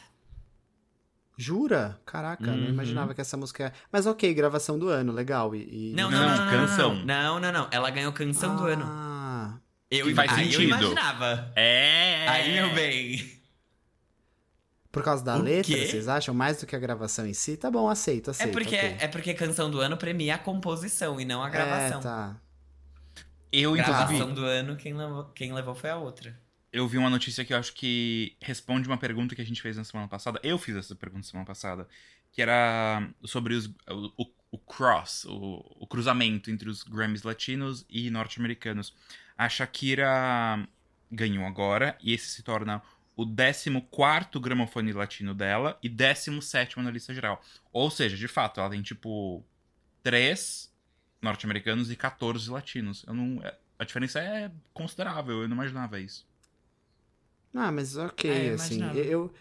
Jura? 1.36 1.98
Caraca, 2.04 2.44
não 2.46 2.54
Uhum. 2.54 2.68
imaginava 2.68 3.14
que 3.14 3.20
essa 3.20 3.36
música 3.36 3.64
é. 3.64 3.72
Mas 3.90 4.06
ok, 4.06 4.32
gravação 4.34 4.78
do 4.78 4.88
ano, 4.88 5.10
legal. 5.12 5.54
E, 5.54 5.90
e- 5.90 5.94
Não, 5.94 6.10
Não, 6.10 6.20
não, 6.20 6.28
não, 6.28 6.36
não, 6.36 6.44
não, 6.44 6.52
canção. 6.52 6.94
Não, 7.04 7.40
não, 7.40 7.52
não. 7.52 7.68
Ela 7.70 7.90
ganhou 7.90 8.12
canção 8.12 8.56
do 8.56 8.64
ano. 8.66 8.84
Ah, 8.86 9.58
Eu, 9.90 10.06
Que 10.06 10.14
faz 10.14 10.30
aí 10.32 10.44
eu 10.46 10.60
sentido. 10.60 10.62
imaginava. 10.68 11.50
É! 11.56 12.28
Aí, 12.28 12.52
meu 12.52 12.74
bem. 12.74 13.40
Por 14.92 15.02
causa 15.02 15.24
da 15.24 15.36
O 15.36 15.42
letra, 15.42 15.72
quê? 15.74 15.86
vocês 15.86 16.08
acham? 16.08 16.34
Mais 16.34 16.60
do 16.60 16.66
que 16.66 16.76
a 16.76 16.78
gravação 16.78 17.26
em 17.26 17.32
si? 17.32 17.56
Tá 17.56 17.70
bom, 17.70 17.88
aceito, 17.88 18.28
É 18.28 18.32
aceito. 18.32 18.52
porque, 18.52 18.76
ok. 18.76 18.96
é 19.00 19.08
porque 19.08 19.34
canção 19.34 19.70
do 19.70 19.80
ano 19.80 19.96
premia 19.96 20.34
a 20.34 20.38
composição 20.38 21.20
e 21.20 21.24
não 21.24 21.42
a 21.42 21.48
gravação. 21.48 22.00
É, 22.00 22.02
tá. 22.02 22.36
Eu, 23.52 23.76
inclusive, 23.76 24.06
Gravação 24.16 24.34
do 24.34 24.44
ano, 24.44 24.76
quem 24.76 24.94
levou, 24.94 25.24
quem 25.34 25.52
levou 25.52 25.74
foi 25.74 25.90
a 25.90 25.96
outra. 25.96 26.38
eu 26.72 26.86
vi 26.86 26.98
uma 26.98 27.10
notícia 27.10 27.44
que 27.44 27.52
eu 27.52 27.58
acho 27.58 27.72
que 27.74 28.36
responde 28.40 28.86
uma 28.88 28.96
pergunta 28.98 29.34
que 29.34 29.42
a 29.42 29.44
gente 29.46 29.60
fez 29.62 29.76
na 29.76 29.84
semana 29.84 30.08
passada. 30.08 30.38
Eu 30.42 30.56
fiz 30.58 30.76
essa 30.76 30.94
pergunta 30.94 31.26
semana 31.26 31.46
passada. 31.46 31.88
Que 32.32 32.40
era 32.42 33.08
sobre 33.24 33.54
os, 33.54 33.66
o, 33.88 34.24
o- 34.52 34.58
cross, 34.58 35.24
o, 35.24 35.78
o 35.80 35.86
cruzamento 35.86 36.48
entre 36.48 36.68
os 36.70 36.84
Grammys 36.84 37.24
latinos 37.24 37.84
e 37.90 38.08
norte-americanos. 38.08 38.94
A 39.36 39.48
Shakira 39.48 40.64
ganhou 41.10 41.44
agora, 41.44 41.98
e 42.00 42.12
esse 42.14 42.28
se 42.28 42.42
torna 42.44 42.80
o 43.16 43.26
14 43.26 43.68
gramofone 44.40 44.92
latino 44.92 45.34
dela 45.34 45.76
e 45.82 45.88
17 45.88 46.78
na 46.80 46.90
lista 46.92 47.12
geral. 47.12 47.42
Ou 47.72 47.90
seja, 47.90 48.16
de 48.16 48.28
fato, 48.28 48.60
ela 48.60 48.70
tem 48.70 48.80
tipo 48.80 49.44
3 50.04 50.69
norte-americanos 51.22 51.90
e 51.90 51.96
14 51.96 52.50
latinos. 52.50 53.04
Eu 53.06 53.14
não, 53.14 53.40
a 53.78 53.84
diferença 53.84 54.20
é 54.20 54.50
considerável, 54.72 55.42
eu 55.42 55.48
não 55.48 55.56
imaginava 55.56 56.00
isso. 56.00 56.26
Ah, 57.54 57.72
mas 57.72 57.96
ok, 57.96 58.30
É, 58.30 58.50
eu 58.50 58.54
assim. 58.54 58.80
Eu, 58.96 59.32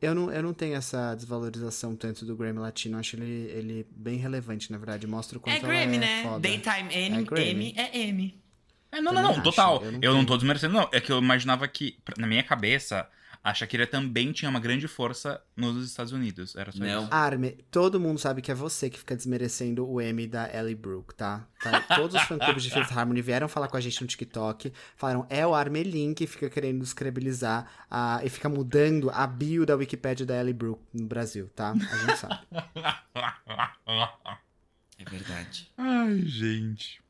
eu, 0.00 0.14
não, 0.14 0.32
eu 0.32 0.42
não 0.42 0.54
tenho 0.54 0.74
essa 0.76 1.14
desvalorização 1.14 1.94
tanto 1.94 2.24
do 2.24 2.34
Grammy 2.36 2.58
Latino. 2.58 2.96
Eu 2.96 3.00
acho 3.00 3.16
ele, 3.16 3.24
ele 3.50 3.86
bem 3.90 4.16
relevante, 4.18 4.72
na 4.72 4.78
verdade. 4.78 5.06
Mostra 5.06 5.36
o 5.38 5.40
quanto 5.40 5.56
É 5.56 5.60
Grammy, 5.60 5.96
ela 5.96 5.96
é 5.96 5.98
né? 5.98 6.22
foda. 6.22 6.40
Daytime 6.40 6.94
M, 6.94 7.16
É 7.18 7.22
Grammy. 7.22 7.50
M 7.50 7.74
é 7.76 7.98
M. 8.08 8.42
É, 8.92 9.00
não, 9.00 9.12
não, 9.12 9.22
Também 9.22 9.22
não, 9.22 9.30
acho, 9.32 9.42
total. 9.42 9.82
eu 9.84 9.92
Eu 10.00 10.12
não 10.12 10.18
não, 10.20 10.24
tenho. 10.24 10.26
tô 10.26 10.36
desmerecendo, 10.38 10.74
não. 10.74 10.88
É 10.92 11.00
que 11.00 11.12
eu 11.12 11.18
imaginava 11.18 11.68
que, 11.68 11.98
na 12.16 12.26
minha 12.26 12.42
cabeça, 12.42 13.08
a 13.42 13.54
Shakira 13.54 13.86
também 13.86 14.32
tinha 14.32 14.50
uma 14.50 14.60
grande 14.60 14.86
força 14.86 15.42
nos 15.56 15.86
Estados 15.86 16.12
Unidos. 16.12 16.54
Era 16.56 16.70
só 16.70 16.78
Não. 16.78 17.04
isso. 17.04 17.14
Arme, 17.14 17.52
todo 17.70 17.98
mundo 17.98 18.18
sabe 18.18 18.42
que 18.42 18.50
é 18.50 18.54
você 18.54 18.90
que 18.90 18.98
fica 18.98 19.16
desmerecendo 19.16 19.88
o 19.88 19.98
M 19.98 20.26
da 20.26 20.54
Ellie 20.54 20.74
Brooke, 20.74 21.14
tá? 21.14 21.46
Tá? 21.62 21.80
Todos 21.96 22.16
os 22.16 22.22
fã-clubes 22.22 22.62
de 22.62 22.70
Fifth 22.70 22.92
Harmony 22.92 23.22
vieram 23.22 23.48
falar 23.48 23.68
com 23.68 23.78
a 23.78 23.80
gente 23.80 24.00
no 24.02 24.06
TikTok, 24.06 24.72
falaram, 24.94 25.26
é 25.30 25.46
o 25.46 25.54
Armelin 25.54 26.12
que 26.12 26.26
fica 26.26 26.50
querendo 26.50 26.80
descredibilizar 26.80 27.66
a, 27.90 28.20
e 28.22 28.28
fica 28.28 28.48
mudando 28.48 29.08
a 29.10 29.26
bio 29.26 29.64
da 29.64 29.74
Wikipédia 29.74 30.26
da 30.26 30.38
Ellie 30.38 30.52
Brooke 30.52 30.82
no 30.92 31.06
Brasil, 31.06 31.48
tá? 31.56 31.70
A 31.70 31.96
gente 31.96 32.16
sabe. 32.18 32.40
É 34.98 35.04
verdade. 35.10 35.72
Ai, 35.78 36.18
gente. 36.26 37.00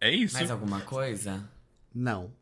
É 0.00 0.10
isso. 0.14 0.34
Mais 0.34 0.48
alguma 0.48 0.80
coisa? 0.82 1.48
Não. 1.92 2.32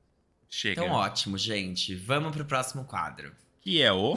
Chega. 0.51 0.83
Então 0.83 0.95
ótimo, 0.95 1.39
gente. 1.39 1.95
Vamos 1.95 2.35
pro 2.35 2.45
próximo 2.45 2.85
quadro. 2.85 3.33
Que 3.61 3.81
é 3.81 3.93
o. 3.93 4.15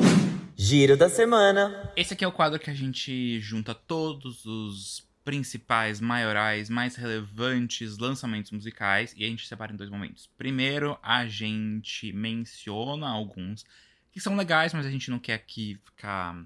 Giro 0.57 0.97
da 0.97 1.07
semana. 1.07 1.91
Esse 1.95 2.13
aqui 2.13 2.25
é 2.25 2.27
o 2.27 2.31
quadro 2.31 2.59
que 2.59 2.69
a 2.69 2.73
gente 2.73 3.39
junta 3.39 3.75
todos 3.75 4.43
os 4.45 5.07
principais, 5.23 6.01
maiorais, 6.01 6.69
mais 6.69 6.95
relevantes 6.95 7.97
lançamentos 7.97 8.51
musicais 8.51 9.13
e 9.15 9.23
a 9.23 9.27
gente 9.27 9.47
separa 9.47 9.71
em 9.71 9.75
dois 9.75 9.89
momentos. 9.89 10.29
Primeiro, 10.37 10.97
a 11.01 11.25
gente 11.27 12.11
menciona 12.11 13.07
alguns 13.07 13.63
que 14.11 14.19
são 14.19 14.35
legais, 14.35 14.73
mas 14.73 14.85
a 14.85 14.91
gente 14.91 15.09
não 15.09 15.19
quer 15.19 15.35
aqui 15.35 15.79
ficar 15.85 16.45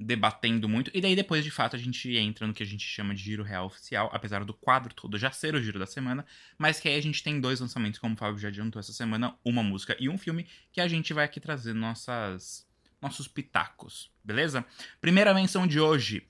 debatendo 0.00 0.66
muito. 0.66 0.90
E 0.94 1.00
daí 1.00 1.14
depois, 1.14 1.44
de 1.44 1.50
fato, 1.50 1.76
a 1.76 1.78
gente 1.78 2.16
entra 2.16 2.46
no 2.46 2.54
que 2.54 2.62
a 2.62 2.66
gente 2.66 2.86
chama 2.86 3.14
de 3.14 3.22
giro 3.22 3.42
real 3.42 3.66
oficial, 3.66 4.08
apesar 4.12 4.44
do 4.44 4.54
quadro 4.54 4.94
todo 4.94 5.18
já 5.18 5.30
ser 5.30 5.54
o 5.54 5.62
giro 5.62 5.78
da 5.78 5.86
semana, 5.86 6.24
mas 6.56 6.80
que 6.80 6.88
aí 6.88 6.96
a 6.96 7.02
gente 7.02 7.22
tem 7.22 7.38
dois 7.38 7.60
lançamentos, 7.60 8.00
como 8.00 8.14
o 8.14 8.16
Fábio 8.16 8.38
já 8.38 8.48
adiantou 8.48 8.80
essa 8.80 8.94
semana, 8.94 9.36
uma 9.44 9.62
música 9.62 9.94
e 10.00 10.08
um 10.08 10.16
filme, 10.16 10.46
que 10.72 10.80
a 10.80 10.88
gente 10.88 11.12
vai 11.12 11.26
aqui 11.26 11.38
trazer 11.38 11.74
nossas 11.74 12.68
nossos 13.02 13.26
pitacos, 13.26 14.10
beleza? 14.22 14.62
Primeira 15.00 15.32
menção 15.32 15.66
de 15.66 15.80
hoje, 15.80 16.28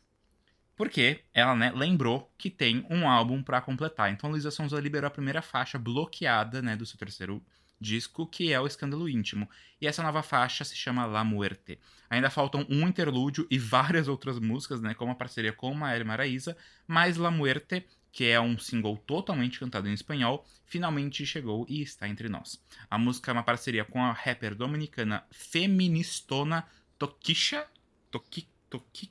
porque 0.76 1.24
ela, 1.34 1.56
né, 1.56 1.72
lembrou 1.74 2.32
que 2.38 2.48
tem 2.48 2.86
um 2.88 3.08
álbum 3.08 3.42
pra 3.42 3.60
completar. 3.60 4.12
Então 4.12 4.30
a 4.30 4.32
Luísa 4.32 4.52
Sonza 4.52 4.78
liberou 4.80 5.08
a 5.08 5.10
primeira 5.10 5.42
faixa 5.42 5.78
bloqueada, 5.78 6.62
né, 6.62 6.76
do 6.76 6.86
seu 6.86 6.96
terceiro 6.96 7.44
disco, 7.80 8.26
que 8.26 8.52
é 8.52 8.60
o 8.60 8.66
Escândalo 8.66 9.08
Íntimo. 9.08 9.48
E 9.80 9.86
essa 9.86 10.02
nova 10.02 10.22
faixa 10.22 10.64
se 10.64 10.76
chama 10.76 11.06
La 11.06 11.24
Muerte. 11.24 11.78
Ainda 12.08 12.28
faltam 12.28 12.66
um 12.68 12.86
interlúdio 12.86 13.46
e 13.50 13.58
várias 13.58 14.08
outras 14.08 14.38
músicas, 14.38 14.80
né, 14.80 14.94
como 14.94 15.12
a 15.12 15.14
parceria 15.14 15.52
com 15.52 15.72
Mael 15.72 16.04
Maraíza, 16.04 16.56
mas 16.86 17.16
La 17.16 17.30
Muerte, 17.30 17.86
que 18.12 18.26
é 18.26 18.40
um 18.40 18.58
single 18.58 18.96
totalmente 18.98 19.58
cantado 19.58 19.88
em 19.88 19.94
espanhol, 19.94 20.44
finalmente 20.66 21.24
chegou 21.24 21.64
e 21.68 21.80
está 21.80 22.08
entre 22.08 22.28
nós. 22.28 22.62
A 22.90 22.98
música 22.98 23.30
é 23.30 23.32
uma 23.32 23.42
parceria 23.42 23.84
com 23.84 24.02
a 24.02 24.12
rapper 24.12 24.54
dominicana 24.54 25.24
feministona 25.30 26.66
Tokisha. 26.98 27.66
Toki. 28.10 28.46
Toki. 28.68 29.10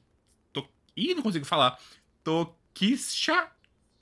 To... 0.54 0.70
Ih, 0.96 1.16
não 1.16 1.24
consigo 1.24 1.46
falar. 1.46 1.80
Tokisha. 2.24 3.50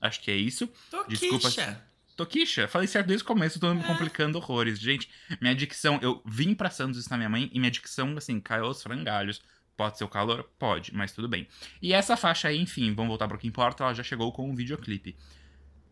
Acho 0.00 0.20
que 0.20 0.30
é 0.30 0.36
isso. 0.36 0.70
Desculpa. 1.08 1.87
Toquisha. 2.18 2.62
Tokisha. 2.62 2.68
Falei 2.68 2.88
certo 2.88 3.06
desde 3.06 3.22
o 3.22 3.26
começo, 3.26 3.60
tô 3.60 3.72
me 3.72 3.82
complicando 3.84 4.36
horrores. 4.38 4.78
Gente, 4.78 5.08
minha 5.40 5.54
dicção. 5.54 5.98
Eu 6.02 6.20
vim 6.26 6.52
pra 6.54 6.68
Santos 6.68 6.96
visitar 6.96 7.16
minha 7.16 7.28
mãe 7.28 7.48
e 7.52 7.58
minha 7.58 7.70
dicção, 7.70 8.16
assim, 8.18 8.40
caiu 8.40 8.64
aos 8.64 8.82
frangalhos. 8.82 9.40
Pode 9.76 9.96
ser 9.96 10.02
o 10.04 10.08
calor? 10.08 10.50
Pode, 10.58 10.92
mas 10.92 11.12
tudo 11.12 11.28
bem. 11.28 11.46
E 11.80 11.92
essa 11.92 12.16
faixa 12.16 12.48
aí, 12.48 12.60
enfim, 12.60 12.92
vamos 12.92 13.10
voltar 13.10 13.28
pro 13.28 13.38
que 13.38 13.46
importa, 13.46 13.84
ela 13.84 13.94
já 13.94 14.02
chegou 14.02 14.32
com 14.32 14.50
um 14.50 14.54
videoclipe. 14.54 15.16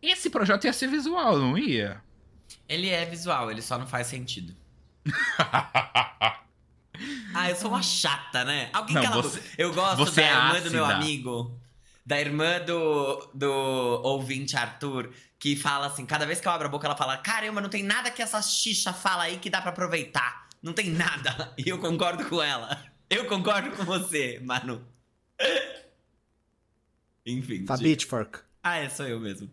Esse 0.01 0.29
projeto 0.29 0.65
ia 0.65 0.73
ser 0.73 0.87
visual, 0.87 1.39
não 1.39 1.57
ia? 1.57 2.01
Ele 2.67 2.89
é 2.89 3.05
visual, 3.05 3.49
ele 3.49 3.61
só 3.61 3.77
não 3.77 3.87
faz 3.87 4.07
sentido. 4.07 4.53
Ah, 7.33 7.49
eu 7.51 7.55
sou 7.55 7.69
uma 7.69 7.83
chata, 7.83 8.43
né? 8.43 8.69
Alguém 8.73 8.95
Não, 8.95 9.03
cala 9.03 9.21
você-. 9.21 9.43
Eu 9.57 9.71
gosto 9.71 9.97
você 9.97 10.21
da 10.21 10.27
é 10.27 10.31
irmã 10.31 10.61
do 10.61 10.71
meu 10.71 10.83
ácida. 10.85 10.99
amigo. 11.03 11.61
Da 12.07 12.21
irmã 12.21 12.61
do, 12.65 13.29
do 13.33 13.51
ouvinte 14.01 14.55
Arthur, 14.55 15.13
que 15.37 15.57
fala 15.57 15.87
assim, 15.87 16.05
cada 16.05 16.25
vez 16.25 16.39
que 16.39 16.47
eu 16.47 16.51
abro 16.53 16.67
a 16.67 16.69
boca, 16.69 16.87
ela 16.87 16.95
fala: 16.95 17.17
Caramba, 17.17 17.59
não 17.59 17.67
tem 17.67 17.83
nada 17.83 18.09
que 18.09 18.21
essa 18.21 18.41
xixa 18.41 18.93
fala 18.93 19.23
aí 19.23 19.39
que 19.39 19.49
dá 19.49 19.59
pra 19.59 19.71
aproveitar. 19.71 20.47
Não 20.63 20.71
tem 20.71 20.89
nada. 20.89 21.53
E 21.59 21.67
eu 21.67 21.77
concordo 21.79 22.23
com 22.29 22.41
ela. 22.41 22.81
Eu 23.09 23.25
concordo 23.25 23.71
com 23.71 23.83
você, 23.83 24.39
Manu. 24.41 24.81
Enfim. 27.27 27.65
Fa 27.65 27.75
diga. 27.75 27.89
Pitchfork. 27.89 28.39
Ah, 28.63 28.77
é, 28.77 28.87
sou 28.87 29.05
eu 29.05 29.19
mesmo. 29.19 29.49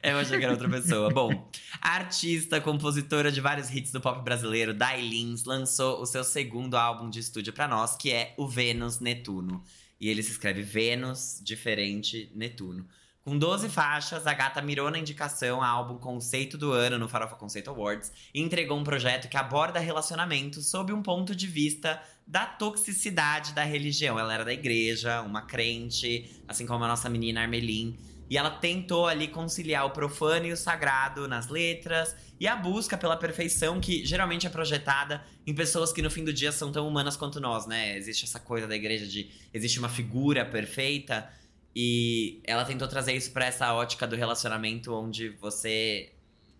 Eu 0.00 0.18
achei 0.18 0.38
que 0.38 0.44
era 0.44 0.52
outra 0.52 0.68
pessoa. 0.68 1.10
Bom, 1.10 1.50
a 1.80 1.96
artista, 1.96 2.60
compositora 2.60 3.32
de 3.32 3.40
vários 3.40 3.74
hits 3.74 3.90
do 3.90 4.00
pop 4.00 4.22
brasileiro, 4.22 4.72
Dai 4.72 5.00
Lins, 5.00 5.42
lançou 5.44 6.00
o 6.00 6.06
seu 6.06 6.22
segundo 6.22 6.76
álbum 6.76 7.10
de 7.10 7.18
estúdio 7.18 7.52
pra 7.52 7.66
nós, 7.66 7.96
que 7.96 8.12
é 8.12 8.34
o 8.36 8.46
Vênus 8.46 9.00
Netuno. 9.00 9.64
E 10.00 10.08
ele 10.08 10.22
se 10.22 10.30
escreve 10.30 10.62
Vênus, 10.62 11.40
diferente, 11.42 12.30
Netuno. 12.34 12.86
Com 13.28 13.36
12 13.36 13.68
faixas, 13.68 14.26
a 14.26 14.32
gata 14.32 14.62
mirou 14.62 14.90
na 14.90 14.98
indicação 14.98 15.60
a 15.60 15.68
álbum 15.68 15.98
Conceito 15.98 16.56
do 16.56 16.72
Ano 16.72 16.98
no 16.98 17.10
Farofa 17.10 17.36
Conceito 17.36 17.68
Awards 17.68 18.10
e 18.32 18.40
entregou 18.40 18.78
um 18.78 18.82
projeto 18.82 19.28
que 19.28 19.36
aborda 19.36 19.78
relacionamentos 19.78 20.66
sob 20.66 20.94
um 20.94 21.02
ponto 21.02 21.34
de 21.34 21.46
vista 21.46 22.02
da 22.26 22.46
toxicidade 22.46 23.52
da 23.52 23.64
religião. 23.64 24.18
Ela 24.18 24.32
era 24.32 24.44
da 24.46 24.52
igreja, 24.54 25.20
uma 25.20 25.42
crente, 25.42 26.42
assim 26.48 26.64
como 26.64 26.84
a 26.84 26.88
nossa 26.88 27.10
menina 27.10 27.42
Armelin. 27.42 27.98
E 28.30 28.36
ela 28.36 28.50
tentou 28.50 29.06
ali 29.06 29.28
conciliar 29.28 29.86
o 29.86 29.90
profano 29.90 30.46
e 30.46 30.52
o 30.52 30.56
sagrado 30.56 31.26
nas 31.26 31.48
letras 31.48 32.14
e 32.38 32.46
a 32.46 32.54
busca 32.54 32.96
pela 32.96 33.16
perfeição 33.16 33.80
que 33.80 34.04
geralmente 34.04 34.46
é 34.46 34.50
projetada 34.50 35.24
em 35.46 35.54
pessoas 35.54 35.92
que 35.92 36.02
no 36.02 36.10
fim 36.10 36.24
do 36.24 36.32
dia 36.32 36.52
são 36.52 36.70
tão 36.70 36.86
humanas 36.86 37.16
quanto 37.16 37.40
nós, 37.40 37.66
né? 37.66 37.96
Existe 37.96 38.24
essa 38.24 38.38
coisa 38.38 38.66
da 38.66 38.76
igreja 38.76 39.06
de 39.06 39.30
existe 39.52 39.78
uma 39.78 39.88
figura 39.88 40.44
perfeita 40.44 41.28
e 41.74 42.40
ela 42.44 42.64
tentou 42.64 42.86
trazer 42.86 43.14
isso 43.14 43.30
para 43.32 43.46
essa 43.46 43.72
ótica 43.72 44.06
do 44.06 44.16
relacionamento 44.16 44.92
onde 44.94 45.30
você 45.30 46.12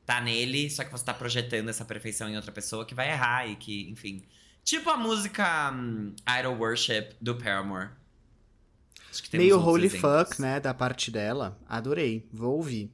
tá 0.07 0.21
nele, 0.21 0.71
só 0.71 0.85
que 0.85 0.91
você 0.91 1.05
tá 1.05 1.13
projetando 1.13 1.69
essa 1.69 1.85
perfeição 1.85 2.29
em 2.29 2.37
outra 2.37 2.51
pessoa 2.51 2.87
que 2.87 2.95
vai 2.95 3.11
errar 3.11 3.47
e 3.47 3.57
que, 3.57 3.91
enfim. 3.91 4.23
Tipo 4.65 4.91
a 4.91 4.97
música 4.97 5.71
um, 5.73 6.15
Idol 6.39 6.57
Worship 6.57 7.11
do 7.21 7.35
Paramore. 7.35 7.91
Meio 9.33 9.59
holy 9.59 9.87
exemplos. 9.87 10.29
fuck, 10.29 10.41
né, 10.41 10.61
da 10.61 10.75
parte 10.75 11.11
dela. 11.11 11.59
Adorei. 11.69 12.27
Vou 12.33 12.57
ouvir. 12.57 12.91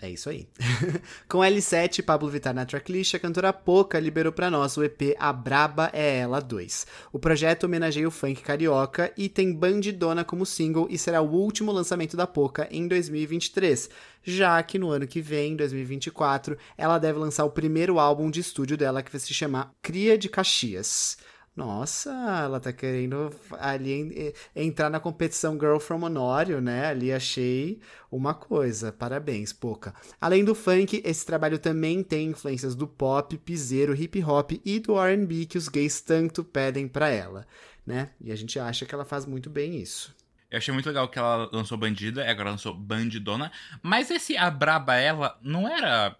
É 0.00 0.08
isso 0.08 0.30
aí. 0.30 0.46
Com 1.28 1.38
L7 1.38 2.04
Pablo 2.04 2.30
Vittar 2.30 2.54
na 2.54 2.64
tracklist, 2.64 3.14
a 3.14 3.18
cantora 3.18 3.52
Poca 3.52 3.98
liberou 3.98 4.32
para 4.32 4.48
nós 4.48 4.76
o 4.76 4.84
EP 4.84 5.16
A 5.18 5.32
Braba 5.32 5.90
é 5.92 6.18
Ela 6.18 6.40
2. 6.40 6.86
O 7.12 7.18
projeto 7.18 7.64
homenageia 7.64 8.06
o 8.06 8.10
funk 8.10 8.40
carioca 8.40 9.12
e 9.16 9.28
tem 9.28 9.52
Bandidona 9.52 10.24
como 10.24 10.46
single 10.46 10.86
e 10.88 10.96
será 10.96 11.20
o 11.20 11.28
último 11.28 11.72
lançamento 11.72 12.16
da 12.16 12.28
Poca 12.28 12.68
em 12.70 12.86
2023, 12.86 13.90
já 14.22 14.62
que 14.62 14.78
no 14.78 14.88
ano 14.90 15.06
que 15.06 15.20
vem, 15.20 15.56
2024, 15.56 16.56
ela 16.76 16.98
deve 16.98 17.18
lançar 17.18 17.44
o 17.44 17.50
primeiro 17.50 17.98
álbum 17.98 18.30
de 18.30 18.38
estúdio 18.38 18.76
dela 18.76 19.02
que 19.02 19.10
vai 19.10 19.20
se 19.20 19.34
chamar 19.34 19.74
Cria 19.82 20.16
de 20.16 20.28
Caxias. 20.28 21.18
Nossa, 21.58 22.12
ela 22.44 22.60
tá 22.60 22.72
querendo 22.72 23.34
ali 23.58 24.32
entrar 24.54 24.88
na 24.88 25.00
competição 25.00 25.58
Girl 25.58 25.78
from 25.80 26.04
Honório, 26.04 26.60
né? 26.60 26.86
Ali 26.86 27.12
achei 27.12 27.80
uma 28.12 28.32
coisa. 28.32 28.92
Parabéns, 28.92 29.52
Poca. 29.52 29.92
Além 30.20 30.44
do 30.44 30.54
funk, 30.54 31.02
esse 31.04 31.26
trabalho 31.26 31.58
também 31.58 32.00
tem 32.00 32.28
influências 32.28 32.76
do 32.76 32.86
pop, 32.86 33.36
piseiro, 33.38 33.92
hip 33.92 34.22
hop 34.22 34.52
e 34.64 34.78
do 34.78 34.96
R&B 34.96 35.46
que 35.46 35.58
os 35.58 35.68
gays 35.68 36.00
tanto 36.00 36.44
pedem 36.44 36.86
para 36.86 37.08
ela, 37.08 37.44
né? 37.84 38.10
E 38.20 38.30
a 38.30 38.36
gente 38.36 38.56
acha 38.60 38.86
que 38.86 38.94
ela 38.94 39.04
faz 39.04 39.26
muito 39.26 39.50
bem 39.50 39.80
isso. 39.80 40.14
Eu 40.48 40.58
achei 40.58 40.72
muito 40.72 40.86
legal 40.86 41.08
que 41.08 41.18
ela 41.18 41.50
lançou 41.52 41.76
Bandida, 41.76 42.24
agora 42.30 42.52
lançou 42.52 42.72
Bandidona. 42.72 43.50
Mas 43.82 44.12
esse 44.12 44.36
A 44.36 44.48
Braba 44.48 44.94
Ela 44.94 45.36
não 45.42 45.68
era 45.68 46.16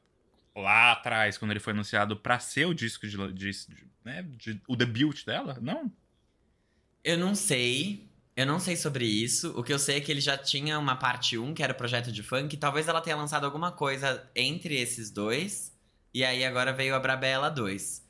lá 0.57 0.91
atrás, 0.91 1.39
quando 1.39 1.53
ele 1.53 1.61
foi 1.61 1.73
anunciado, 1.73 2.17
pra 2.17 2.41
ser 2.41 2.67
o 2.67 2.75
disco 2.75 3.07
de, 3.07 3.33
de, 3.33 3.51
né, 4.09 4.27
de, 4.37 4.61
o 4.67 4.75
debut 4.75 5.25
dela? 5.25 5.59
Não? 5.61 5.93
Eu 7.05 7.19
não 7.19 7.35
sei. 7.35 8.09
Eu 8.35 8.47
não 8.47 8.59
sei 8.59 8.77
sobre 8.77 9.05
isso. 9.05 9.53
O 9.59 9.63
que 9.63 9.73
eu 9.73 9.79
sei 9.79 9.97
é 9.97 10.01
que 10.01 10.11
ele 10.11 10.21
já 10.21 10.37
tinha 10.39 10.79
uma 10.79 10.97
parte 10.97 11.37
1, 11.37 11.55
que 11.55 11.63
era 11.63 11.73
o 11.73 11.77
projeto 11.77 12.11
de 12.11 12.23
funk. 12.23 12.57
Talvez 12.57 12.89
ela 12.89 13.01
tenha 13.01 13.17
lançado 13.17 13.45
alguma 13.45 13.73
coisa 13.73 14.29
entre 14.35 14.81
esses 14.81 15.11
dois. 15.11 15.77
E 16.15 16.25
aí 16.25 16.45
agora 16.45 16.73
veio 16.73 16.95
a 16.95 17.01
Brabella 17.01 17.51
2. 17.51 18.07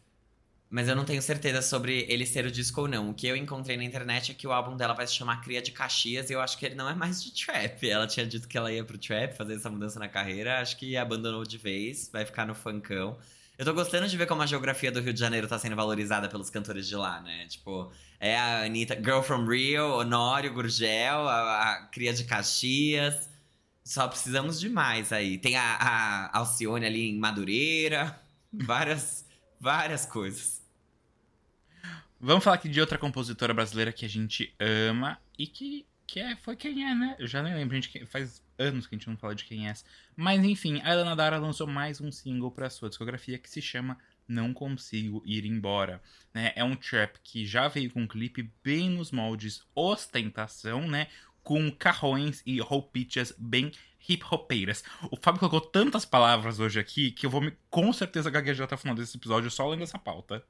Mas 0.70 0.86
eu 0.86 0.94
não 0.94 1.04
tenho 1.04 1.22
certeza 1.22 1.62
sobre 1.62 2.04
ele 2.10 2.26
ser 2.26 2.44
o 2.44 2.50
disco 2.50 2.82
ou 2.82 2.88
não. 2.88 3.10
O 3.10 3.14
que 3.14 3.26
eu 3.26 3.34
encontrei 3.34 3.76
na 3.76 3.84
internet 3.84 4.32
é 4.32 4.34
que 4.34 4.46
o 4.46 4.52
álbum 4.52 4.76
dela 4.76 4.92
vai 4.92 5.06
se 5.06 5.14
chamar 5.14 5.40
Cria 5.40 5.62
de 5.62 5.72
Caxias 5.72 6.28
e 6.28 6.34
eu 6.34 6.40
acho 6.42 6.58
que 6.58 6.66
ele 6.66 6.74
não 6.74 6.88
é 6.88 6.94
mais 6.94 7.24
de 7.24 7.32
trap. 7.32 7.88
Ela 7.88 8.06
tinha 8.06 8.26
dito 8.26 8.46
que 8.46 8.56
ela 8.56 8.70
ia 8.70 8.84
pro 8.84 8.98
trap, 8.98 9.34
fazer 9.34 9.54
essa 9.54 9.70
mudança 9.70 9.98
na 9.98 10.08
carreira. 10.08 10.60
Acho 10.60 10.76
que 10.76 10.94
abandonou 10.96 11.42
de 11.42 11.56
vez, 11.56 12.10
vai 12.12 12.26
ficar 12.26 12.46
no 12.46 12.54
funkão. 12.54 13.18
Eu 13.58 13.64
tô 13.64 13.74
gostando 13.74 14.06
de 14.06 14.16
ver 14.16 14.26
como 14.26 14.40
a 14.40 14.46
geografia 14.46 14.92
do 14.92 15.00
Rio 15.00 15.12
de 15.12 15.18
Janeiro 15.18 15.48
tá 15.48 15.58
sendo 15.58 15.74
valorizada 15.74 16.28
pelos 16.28 16.48
cantores 16.48 16.86
de 16.86 16.94
lá, 16.94 17.20
né? 17.20 17.44
Tipo, 17.48 17.90
é 18.20 18.38
a 18.38 18.62
Anitta, 18.62 18.94
Girl 18.94 19.20
from 19.20 19.44
Rio, 19.46 19.94
Honório, 19.94 20.54
Gurgel, 20.54 21.26
a, 21.26 21.72
a 21.72 21.86
Cria 21.88 22.12
de 22.12 22.22
Caxias. 22.22 23.28
Só 23.82 24.06
precisamos 24.06 24.60
de 24.60 24.68
mais 24.68 25.12
aí. 25.12 25.38
Tem 25.38 25.56
a, 25.56 25.74
a 25.74 26.38
Alcione 26.38 26.86
ali 26.86 27.10
em 27.10 27.18
Madureira. 27.18 28.16
Várias, 28.52 29.26
várias 29.60 30.06
coisas. 30.06 30.62
Vamos 32.20 32.44
falar 32.44 32.56
aqui 32.56 32.68
de 32.68 32.80
outra 32.80 32.96
compositora 32.96 33.52
brasileira 33.52 33.92
que 33.92 34.06
a 34.06 34.08
gente 34.08 34.54
ama 34.58 35.18
e 35.36 35.46
que, 35.46 35.84
que 36.08 36.18
é, 36.20 36.34
foi 36.36 36.56
quem 36.56 36.90
é, 36.90 36.94
né? 36.94 37.14
Eu 37.18 37.26
já 37.26 37.42
nem 37.42 37.54
lembro, 37.54 37.74
gente 37.76 38.06
faz 38.06 38.42
anos 38.58 38.86
que 38.86 38.94
a 38.94 38.98
gente 38.98 39.08
não 39.08 39.16
fala 39.18 39.34
de 39.34 39.44
quem 39.44 39.68
é. 39.68 39.74
Mas 40.16 40.42
enfim, 40.42 40.80
a 40.82 40.90
Elana 40.90 41.14
Dara 41.14 41.36
lançou 41.36 41.66
mais 41.66 42.00
um 42.00 42.10
single 42.10 42.50
para 42.50 42.70
sua 42.70 42.88
discografia 42.88 43.38
que 43.38 43.48
se 43.48 43.60
chama 43.60 43.98
Não 44.26 44.54
Consigo 44.54 45.22
Ir 45.26 45.44
Embora. 45.44 46.02
Né? 46.32 46.52
É 46.56 46.64
um 46.64 46.74
trap 46.74 47.18
que 47.22 47.44
já 47.44 47.68
veio 47.68 47.90
com 47.90 48.00
um 48.00 48.06
clipe 48.06 48.50
bem 48.64 48.88
nos 48.88 49.12
moldes 49.12 49.62
ostentação, 49.74 50.88
né? 50.88 51.08
Com 51.42 51.70
carrões 51.70 52.42
e 52.46 52.58
roupinhas 52.58 53.34
bem 53.38 53.70
hip 54.08 54.24
hopeiras. 54.30 54.82
O 55.10 55.16
Fábio 55.16 55.40
colocou 55.40 55.60
tantas 55.60 56.06
palavras 56.06 56.58
hoje 56.58 56.80
aqui 56.80 57.10
que 57.10 57.26
eu 57.26 57.30
vou 57.30 57.42
me, 57.42 57.52
com 57.68 57.92
certeza 57.92 58.30
gaguejar 58.30 58.64
até 58.64 58.74
o 58.74 58.78
final 58.78 58.94
desse 58.94 59.18
episódio 59.18 59.50
só 59.50 59.68
lendo 59.68 59.82
essa 59.82 59.98
pauta. 59.98 60.42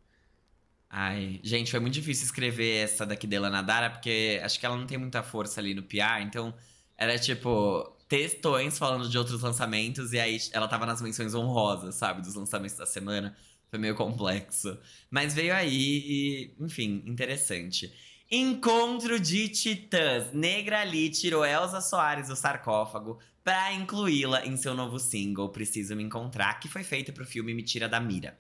Ai, 0.91 1.41
gente, 1.43 1.71
foi 1.71 1.81
muito 1.81 1.95
difícil 1.95 2.25
escrever 2.25 2.85
essa 2.85 3.05
daqui 3.05 3.27
dela 3.27 3.51
Nadara, 3.51 3.91
porque 3.91 4.41
acho 4.43 4.59
que 4.59 4.65
ela 4.65 4.77
não 4.77 4.87
tem 4.87 4.97
muita 4.97 5.23
força 5.23 5.61
ali 5.61 5.75
no 5.75 5.83
PR, 5.83 6.23
então 6.23 6.55
era 6.97 7.19
tipo 7.19 7.95
textões 8.09 8.79
falando 8.79 9.09
de 9.09 9.19
outros 9.19 9.43
lançamentos, 9.43 10.13
e 10.13 10.19
aí 10.19 10.39
ela 10.53 10.67
tava 10.67 10.87
nas 10.87 11.03
menções 11.03 11.35
honrosas, 11.35 11.95
sabe, 11.95 12.23
dos 12.23 12.35
lançamentos 12.35 12.77
da 12.77 12.87
semana. 12.87 13.37
Foi 13.71 13.79
meio 13.79 13.95
complexo. 13.95 14.79
Mas 15.11 15.35
veio 15.35 15.55
aí 15.55 15.75
e, 16.07 16.55
enfim, 16.59 17.03
interessante. 17.05 17.93
Encontro 18.31 19.21
de 19.21 19.49
Titãs. 19.49 20.33
Negra 20.33 20.83
Lee 20.85 21.11
tirou 21.11 21.45
Elza 21.45 21.83
Soares 21.83 22.29
do 22.29 22.37
sarcófago 22.37 23.19
para 23.45 23.73
incluí-la 23.75 24.47
em 24.47 24.57
seu 24.57 24.75
novo 24.75 24.99
single 24.99 25.51
Preciso 25.51 25.95
Me 25.95 26.03
Encontrar, 26.03 26.59
que 26.61 26.69
foi 26.69 26.83
feito 26.83 27.13
pro 27.13 27.27
filme 27.27 27.53
Me 27.55 27.63
Tira 27.63 27.89
da 27.89 28.01
Mira, 28.01 28.39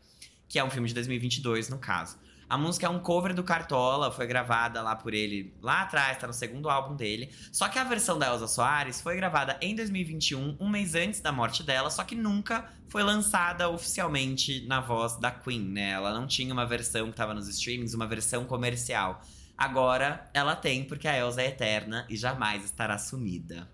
que 0.48 0.58
é 0.58 0.64
um 0.64 0.70
filme 0.70 0.88
de 0.88 0.94
2022 0.94 1.68
no 1.68 1.78
caso. 1.78 2.18
A 2.50 2.56
música 2.56 2.86
é 2.86 2.88
um 2.88 2.98
cover 2.98 3.34
do 3.34 3.44
Cartola, 3.44 4.10
foi 4.10 4.26
gravada 4.26 4.80
lá 4.80 4.96
por 4.96 5.12
ele 5.12 5.52
lá 5.60 5.82
atrás, 5.82 6.16
tá 6.16 6.26
no 6.26 6.32
segundo 6.32 6.70
álbum 6.70 6.96
dele. 6.96 7.30
Só 7.52 7.68
que 7.68 7.78
a 7.78 7.84
versão 7.84 8.18
da 8.18 8.26
Elza 8.26 8.48
Soares 8.48 9.02
foi 9.02 9.16
gravada 9.16 9.58
em 9.60 9.74
2021, 9.74 10.56
um 10.58 10.68
mês 10.68 10.94
antes 10.94 11.20
da 11.20 11.30
morte 11.30 11.62
dela, 11.62 11.90
só 11.90 12.02
que 12.04 12.14
nunca 12.14 12.64
foi 12.88 13.02
lançada 13.02 13.68
oficialmente 13.68 14.66
na 14.66 14.80
voz 14.80 15.16
da 15.16 15.30
Queen, 15.30 15.60
né? 15.60 15.90
Ela 15.90 16.14
não 16.14 16.26
tinha 16.26 16.54
uma 16.54 16.64
versão 16.64 17.10
que 17.10 17.16
tava 17.16 17.34
nos 17.34 17.48
streamings, 17.48 17.92
uma 17.92 18.06
versão 18.06 18.46
comercial. 18.46 19.20
Agora 19.56 20.30
ela 20.32 20.56
tem, 20.56 20.84
porque 20.84 21.06
a 21.06 21.18
Elza 21.18 21.42
é 21.42 21.48
eterna 21.48 22.06
e 22.08 22.16
jamais 22.16 22.64
estará 22.64 22.96
sumida. 22.96 23.68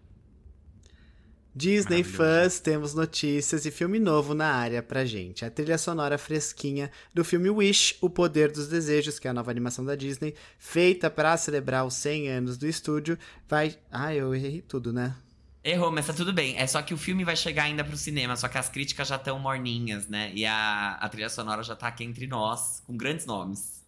Disney 1.56 2.02
fãs, 2.02 2.58
temos 2.58 2.94
notícias 2.94 3.64
e 3.64 3.70
filme 3.70 4.00
novo 4.00 4.34
na 4.34 4.52
área 4.52 4.82
pra 4.82 5.04
gente. 5.04 5.44
A 5.44 5.50
trilha 5.50 5.78
sonora 5.78 6.18
fresquinha 6.18 6.90
do 7.14 7.24
filme 7.24 7.48
Wish, 7.48 7.96
O 8.00 8.10
Poder 8.10 8.50
dos 8.50 8.66
Desejos, 8.66 9.20
que 9.20 9.28
é 9.28 9.30
a 9.30 9.34
nova 9.34 9.52
animação 9.52 9.84
da 9.84 9.94
Disney, 9.94 10.34
feita 10.58 11.08
para 11.08 11.36
celebrar 11.36 11.86
os 11.86 11.94
100 11.94 12.28
anos 12.28 12.58
do 12.58 12.66
estúdio, 12.66 13.16
vai. 13.48 13.78
Ah, 13.88 14.12
eu 14.12 14.34
errei 14.34 14.62
tudo, 14.62 14.92
né? 14.92 15.14
Errou, 15.62 15.92
mas 15.92 16.08
tá 16.08 16.12
tudo 16.12 16.32
bem. 16.32 16.58
É 16.58 16.66
só 16.66 16.82
que 16.82 16.92
o 16.92 16.98
filme 16.98 17.22
vai 17.22 17.36
chegar 17.36 17.64
ainda 17.64 17.84
pro 17.84 17.96
cinema, 17.96 18.36
só 18.36 18.48
que 18.48 18.58
as 18.58 18.68
críticas 18.68 19.06
já 19.06 19.16
estão 19.16 19.38
morninhas, 19.38 20.08
né? 20.08 20.32
E 20.34 20.44
a, 20.44 20.98
a 21.00 21.08
trilha 21.08 21.28
sonora 21.28 21.62
já 21.62 21.76
tá 21.76 21.86
aqui 21.86 22.02
entre 22.02 22.26
nós, 22.26 22.82
com 22.84 22.96
grandes 22.96 23.26
nomes 23.26 23.83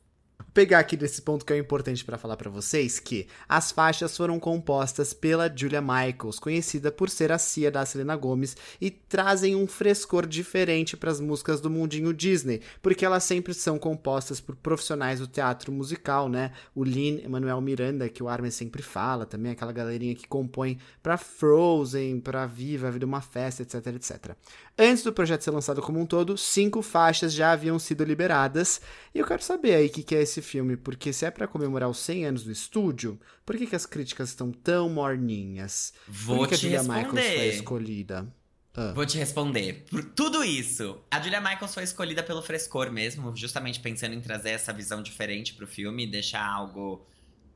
pegar 0.56 0.78
aqui 0.78 0.96
desse 0.96 1.20
ponto 1.20 1.44
que 1.44 1.52
é 1.52 1.58
importante 1.58 2.02
para 2.02 2.16
falar 2.16 2.34
para 2.34 2.48
vocês 2.48 2.98
que 2.98 3.26
as 3.46 3.70
faixas 3.70 4.16
foram 4.16 4.40
compostas 4.40 5.12
pela 5.12 5.54
Julia 5.54 5.82
Michaels, 5.82 6.38
conhecida 6.38 6.90
por 6.90 7.10
ser 7.10 7.30
a 7.30 7.36
cia 7.36 7.70
da 7.70 7.84
Selena 7.84 8.16
Gomez, 8.16 8.56
e 8.80 8.90
trazem 8.90 9.54
um 9.54 9.66
frescor 9.66 10.26
diferente 10.26 10.96
para 10.96 11.10
as 11.10 11.20
músicas 11.20 11.60
do 11.60 11.68
mundinho 11.68 12.14
Disney, 12.14 12.62
porque 12.80 13.04
elas 13.04 13.24
sempre 13.24 13.52
são 13.52 13.78
compostas 13.78 14.40
por 14.40 14.56
profissionais 14.56 15.20
do 15.20 15.26
teatro 15.26 15.70
musical, 15.70 16.26
né? 16.26 16.52
O 16.74 16.82
Lin 16.82 17.20
Emanuel 17.22 17.60
Miranda, 17.60 18.08
que 18.08 18.22
o 18.22 18.28
Armin 18.28 18.50
sempre 18.50 18.82
fala, 18.82 19.26
também 19.26 19.52
aquela 19.52 19.72
galerinha 19.72 20.14
que 20.14 20.26
compõe 20.26 20.78
para 21.02 21.18
Frozen, 21.18 22.20
para 22.20 22.46
Viva, 22.46 22.88
a 22.88 22.90
Vida 22.90 23.04
é 23.04 23.06
uma 23.08 23.20
Festa, 23.20 23.62
etc, 23.62 23.86
etc. 23.88 24.36
Antes 24.78 25.02
do 25.02 25.12
projeto 25.12 25.42
ser 25.42 25.50
lançado 25.52 25.80
como 25.80 25.98
um 25.98 26.04
todo, 26.04 26.36
cinco 26.36 26.82
faixas 26.82 27.32
já 27.32 27.52
haviam 27.52 27.78
sido 27.78 28.04
liberadas, 28.04 28.80
e 29.14 29.18
eu 29.18 29.26
quero 29.26 29.42
saber 29.42 29.74
aí 29.74 29.86
o 29.86 29.90
que, 29.90 30.02
que 30.02 30.14
é 30.14 30.20
esse 30.20 30.42
filme, 30.42 30.76
porque 30.76 31.14
se 31.14 31.24
é 31.24 31.30
para 31.30 31.46
comemorar 31.46 31.88
os 31.88 31.98
100 31.98 32.26
anos 32.26 32.44
do 32.44 32.52
estúdio, 32.52 33.18
por 33.44 33.56
que, 33.56 33.66
que 33.66 33.76
as 33.76 33.86
críticas 33.86 34.28
estão 34.28 34.52
tão 34.52 34.90
morninhas? 34.90 35.94
Vou 36.06 36.38
por 36.38 36.48
que, 36.48 36.56
te 36.56 36.60
que 36.60 36.66
a 36.76 36.82
Julia 36.82 36.94
responder. 36.94 37.22
Michaels 37.22 37.36
foi 37.36 37.48
escolhida? 37.48 38.34
Ah. 38.76 38.92
Vou 38.92 39.06
te 39.06 39.16
responder. 39.16 39.86
Por 39.90 40.04
tudo 40.04 40.44
isso, 40.44 41.00
a 41.10 41.18
Julia 41.20 41.40
Michaels 41.40 41.72
foi 41.72 41.82
escolhida 41.82 42.22
pelo 42.22 42.42
frescor 42.42 42.92
mesmo, 42.92 43.34
justamente 43.34 43.80
pensando 43.80 44.14
em 44.14 44.20
trazer 44.20 44.50
essa 44.50 44.74
visão 44.74 45.02
diferente 45.02 45.54
pro 45.54 45.66
filme, 45.66 46.06
deixar 46.06 46.46
algo 46.46 47.06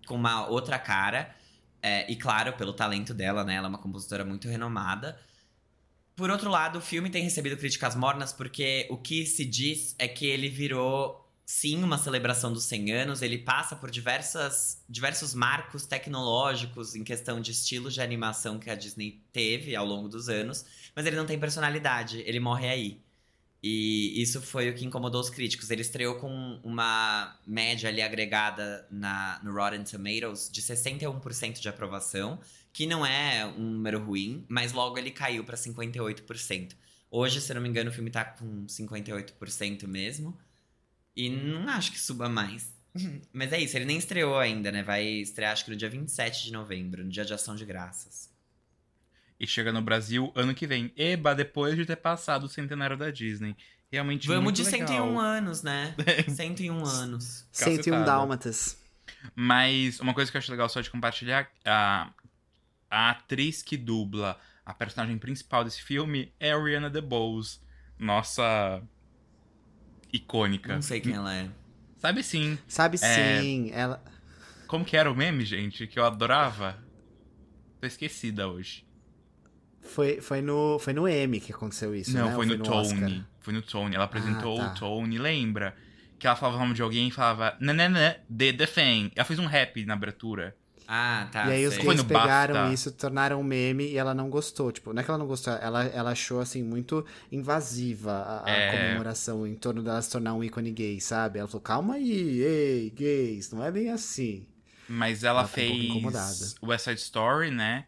com 0.07 0.15
uma 0.15 0.47
outra 0.47 0.79
cara. 0.79 1.37
É, 1.83 2.11
e 2.11 2.17
claro, 2.17 2.55
pelo 2.55 2.73
talento 2.73 3.13
dela, 3.13 3.45
né? 3.45 3.57
Ela 3.57 3.67
é 3.67 3.69
uma 3.69 3.79
compositora 3.79 4.25
muito 4.25 4.49
renomada. 4.49 5.19
Por 6.21 6.31
outro 6.31 6.51
lado, 6.51 6.81
o 6.81 6.83
filme 6.83 7.09
tem 7.09 7.23
recebido 7.23 7.57
críticas 7.57 7.97
mornas 7.97 8.31
porque 8.31 8.87
o 8.91 8.99
que 8.99 9.25
se 9.25 9.43
diz 9.43 9.97
é 9.99 10.07
que 10.07 10.27
ele 10.27 10.51
virou, 10.51 11.27
sim, 11.47 11.83
uma 11.83 11.97
celebração 11.97 12.53
dos 12.53 12.65
100 12.65 12.93
anos. 12.93 13.23
Ele 13.23 13.39
passa 13.39 13.75
por 13.75 13.91
diversas, 13.91 14.85
diversos 14.87 15.33
marcos 15.33 15.87
tecnológicos 15.87 16.95
em 16.95 17.03
questão 17.03 17.41
de 17.41 17.53
estilos 17.53 17.95
de 17.95 18.03
animação 18.03 18.59
que 18.59 18.69
a 18.69 18.75
Disney 18.75 19.19
teve 19.33 19.75
ao 19.75 19.87
longo 19.87 20.11
dos 20.11 20.29
anos, 20.29 20.67
mas 20.95 21.07
ele 21.07 21.17
não 21.17 21.25
tem 21.25 21.39
personalidade, 21.39 22.23
ele 22.27 22.39
morre 22.39 22.69
aí. 22.69 23.01
E 23.63 24.21
isso 24.21 24.43
foi 24.43 24.69
o 24.69 24.75
que 24.75 24.85
incomodou 24.85 25.23
os 25.23 25.31
críticos. 25.31 25.71
Ele 25.71 25.81
estreou 25.81 26.17
com 26.17 26.61
uma 26.63 27.35
média 27.47 27.89
ali 27.89 28.03
agregada 28.03 28.87
na, 28.91 29.41
no 29.43 29.55
Rotten 29.55 29.85
Tomatoes 29.85 30.51
de 30.53 30.61
61% 30.61 31.61
de 31.61 31.69
aprovação, 31.71 32.39
que 32.73 32.87
não 32.87 33.05
é 33.05 33.47
um 33.47 33.71
número 33.71 34.03
ruim, 34.03 34.45
mas 34.49 34.73
logo 34.73 34.99
ele 34.99 35.11
caiu 35.11 35.45
para 35.45 35.57
58%. 35.57 36.75
Hoje, 37.11 37.41
se 37.41 37.51
eu 37.51 37.55
não 37.57 37.63
me 37.63 37.69
engano, 37.69 37.91
o 37.91 37.93
filme 37.93 38.11
tá 38.11 38.25
com 38.25 38.67
58% 38.67 39.87
mesmo. 39.87 40.39
E 41.17 41.29
não 41.29 41.69
acho 41.69 41.91
que 41.91 41.99
suba 42.01 42.29
mais. 42.29 42.73
Mas 43.33 43.53
é 43.53 43.61
isso, 43.61 43.77
ele 43.77 43.85
nem 43.85 43.99
estreou 43.99 44.39
ainda, 44.39 44.73
né? 44.73 44.83
Vai 44.83 45.05
estrear 45.05 45.53
acho 45.53 45.65
que 45.65 45.71
no 45.71 45.77
dia 45.77 45.89
27 45.89 46.45
de 46.45 46.53
novembro, 46.53 47.05
no 47.05 47.11
dia 47.11 47.25
de 47.25 47.33
ação 47.33 47.55
de 47.55 47.65
graças. 47.65 48.31
E 49.39 49.47
chega 49.47 49.73
no 49.73 49.81
Brasil 49.81 50.33
ano 50.35 50.55
que 50.55 50.67
vem. 50.67 50.93
Eba, 50.97 51.35
depois 51.35 51.77
de 51.77 51.87
ter 51.87 51.97
passado 51.97 52.45
o 52.45 52.49
centenário 52.49 52.97
da 52.97 53.11
Disney. 53.11 53.57
Realmente 53.91 54.27
Vamos 54.29 54.45
muito 54.45 54.57
de 54.57 54.65
legal. 54.65 54.89
101 54.89 55.19
anos, 55.19 55.63
né? 55.63 55.95
101 56.29 56.85
anos. 56.85 57.47
101 57.53 57.77
Cacetada. 57.77 58.05
dálmatas. 58.05 58.79
Mas 59.35 59.99
uma 60.01 60.15
coisa 60.15 60.31
que 60.31 60.37
eu 60.37 60.39
acho 60.39 60.51
legal 60.51 60.69
só 60.69 60.81
de 60.81 60.91
compartilhar, 60.91 61.51
a, 61.65 62.13
a 62.91 63.11
atriz 63.11 63.63
que 63.63 63.77
dubla 63.77 64.39
a 64.67 64.75
personagem 64.75 65.17
principal 65.19 65.65
desse 65.65 65.83
filme 65.83 66.33
é 66.41 66.53
a 66.53 66.63
Rihanna 66.63 66.91
DeBose. 66.91 67.61
Nossa 67.99 68.83
icônica. 70.13 70.75
Não 70.75 70.83
sei 70.83 71.01
quem 71.01 71.15
ela 71.15 71.35
é. 71.35 71.49
Sabe 71.97 72.23
sim. 72.23 72.59
Sabe 72.67 72.97
É. 73.03 73.41
sim, 73.41 73.71
ela. 73.73 74.03
Como 74.67 74.85
que 74.85 74.97
era 74.97 75.11
o 75.11 75.15
meme, 75.15 75.45
gente? 75.45 75.87
Que 75.87 75.99
eu 75.99 76.05
adorava? 76.05 76.79
Tô 77.81 77.87
esquecida 77.87 78.49
hoje. 78.49 78.87
Foi, 79.83 80.21
foi, 80.21 80.41
no, 80.43 80.79
foi 80.79 80.93
no 80.93 81.09
M 81.09 81.41
que 81.41 81.53
aconteceu 81.53 81.95
isso, 81.95 82.17
Não, 82.17 82.29
né? 82.29 82.35
foi 82.35 82.47
no, 82.47 82.55
Oscar? 82.71 82.99
Tony. 83.01 83.27
Foi 83.41 83.53
no 83.53 83.63
Tony. 83.63 83.95
Ela 83.97 84.05
apresentou 84.05 84.61
Ah, 84.61 84.69
tá. 84.69 84.73
o 84.73 84.79
Tony, 84.79 85.19
lembra? 85.19 85.75
Que 86.19 86.27
ela 86.27 86.37
falava 86.37 86.59
o 86.59 86.61
nome 86.61 86.75
de 86.75 86.83
alguém 86.83 87.09
e 87.09 87.11
falava 87.11 87.57
nananã, 87.61 88.15
de 88.29 88.53
The 88.53 88.67
Fan. 88.67 89.11
Ela 89.17 89.25
fez 89.25 89.39
um 89.39 89.47
rap 89.47 89.85
na 89.87 89.95
abertura. 89.95 90.57
Ah, 90.93 91.29
tá. 91.31 91.47
e 91.47 91.53
aí 91.53 91.67
os 91.67 91.75
sei. 91.75 91.85
Gays 91.85 92.03
pegaram 92.03 92.55
BAFTA? 92.55 92.75
isso, 92.75 92.91
tornaram 92.91 93.41
um 93.41 93.45
meme 93.45 93.85
e 93.87 93.97
ela 93.97 94.13
não 94.13 94.29
gostou. 94.29 94.73
Tipo, 94.73 94.93
não 94.93 95.01
é 95.01 95.05
que 95.05 95.11
ela 95.11 95.19
não 95.19 95.27
gostou, 95.29 95.53
ela, 95.53 95.85
ela 95.85 96.11
achou, 96.11 96.41
assim, 96.41 96.65
muito 96.65 97.07
invasiva 97.31 98.11
a, 98.13 98.45
a 98.45 98.51
É. 98.51 98.71
comemoração 98.73 99.47
em 99.47 99.55
torno 99.55 99.83
dela 99.85 100.03
se 100.03 100.11
tornar 100.11 100.35
um 100.35 100.43
ícone 100.43 100.73
gay, 100.73 101.01
sabe? 101.01 101.39
Ela 101.39 101.47
falou, 101.47 101.61
calma 101.63 101.95
aí, 101.95 102.41
ei, 102.43 102.91
gays, 102.91 103.53
não 103.53 103.65
é 103.65 103.71
bem 103.71 103.91
assim. 103.91 104.47
Mas 104.89 105.23
ela, 105.23 105.41
Ela 105.41 105.47
um 105.47 105.51
pouco 105.53 105.55
fez 105.55 105.85
incomodada. 105.85 106.37
West 106.63 106.85
Side 106.85 107.01
Story, 107.01 107.51
né? 107.53 107.85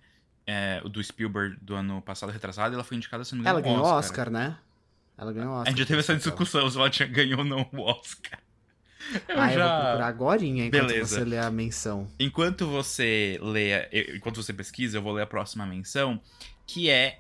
É, 0.47 0.81
o 0.85 0.89
do 0.89 1.03
Spielberg 1.03 1.57
do 1.61 1.75
ano 1.75 2.01
passado, 2.03 2.31
retrasado, 2.31 2.73
e 2.73 2.77
ela 2.77 2.85
foi 2.85 2.97
indicada, 2.97 3.25
se 3.25 3.35
não 3.35 3.43
me 3.43 3.49
Ela 3.49 3.61
ganhou 3.61 3.79
um 3.79 3.81
o 3.81 3.85
Oscar. 3.85 3.99
Oscar, 3.99 4.31
né? 4.31 4.57
Ela 5.19 5.33
ganhou 5.33 5.51
o 5.51 5.55
Oscar. 5.55 5.67
A 5.67 5.71
gente 5.71 5.79
já 5.81 5.87
teve 5.87 6.01
essa 6.01 6.15
discussão 6.17 6.71
se 6.71 6.77
ela 6.77 6.89
tinha 6.91 7.09
ganhou 7.09 7.41
ou 7.41 7.45
não 7.45 7.69
o 7.73 7.81
Oscar. 7.81 8.39
Eu 9.29 9.41
Ah, 9.41 9.53
eu 9.53 9.59
vou 9.59 9.69
já... 9.69 9.81
procurar 9.85 10.07
agorinha 10.07 10.67
enquanto 10.67 10.87
Beleza. 10.89 11.17
você 11.17 11.25
lê 11.25 11.39
a 11.39 11.51
menção. 11.51 12.09
Enquanto 12.19 12.67
você 12.67 13.39
lê, 13.43 13.89
enquanto 14.15 14.43
você 14.43 14.53
pesquisa, 14.53 14.99
eu 14.99 15.03
vou 15.03 15.13
ler 15.13 15.23
a 15.23 15.27
próxima 15.27 15.67
menção, 15.67 16.21
que 16.67 16.89
é 16.89 17.19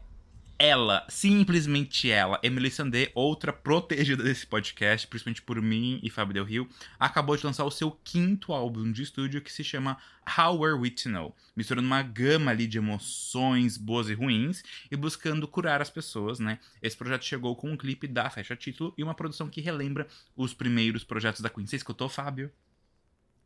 ela, 0.62 1.04
simplesmente 1.08 2.08
ela, 2.08 2.38
Emily 2.40 2.70
Sandé, 2.70 3.10
outra 3.16 3.52
protegida 3.52 4.22
desse 4.22 4.46
podcast, 4.46 5.08
principalmente 5.08 5.42
por 5.42 5.60
mim 5.60 5.98
e 6.04 6.08
Fábio 6.08 6.34
Del 6.34 6.44
Rio, 6.44 6.68
acabou 7.00 7.36
de 7.36 7.44
lançar 7.44 7.64
o 7.64 7.70
seu 7.70 7.90
quinto 7.90 8.52
álbum 8.52 8.92
de 8.92 9.02
estúdio 9.02 9.42
que 9.42 9.52
se 9.52 9.64
chama 9.64 9.98
How 10.38 10.56
Were 10.60 10.78
We 10.78 10.90
to 10.90 11.08
Know, 11.08 11.34
misturando 11.56 11.88
uma 11.88 12.00
gama 12.00 12.52
ali 12.52 12.68
de 12.68 12.78
emoções 12.78 13.76
boas 13.76 14.08
e 14.08 14.14
ruins 14.14 14.62
e 14.88 14.94
buscando 14.94 15.48
curar 15.48 15.82
as 15.82 15.90
pessoas, 15.90 16.38
né? 16.38 16.60
Esse 16.80 16.96
projeto 16.96 17.24
chegou 17.24 17.56
com 17.56 17.68
um 17.68 17.76
clipe 17.76 18.06
da 18.06 18.30
faixa 18.30 18.54
título 18.54 18.94
e 18.96 19.02
uma 19.02 19.14
produção 19.16 19.48
que 19.48 19.60
relembra 19.60 20.06
os 20.36 20.54
primeiros 20.54 21.02
projetos 21.02 21.40
da 21.40 21.50
Queen. 21.50 21.66
Você 21.66 21.74
escutou, 21.74 22.08
Fábio? 22.08 22.52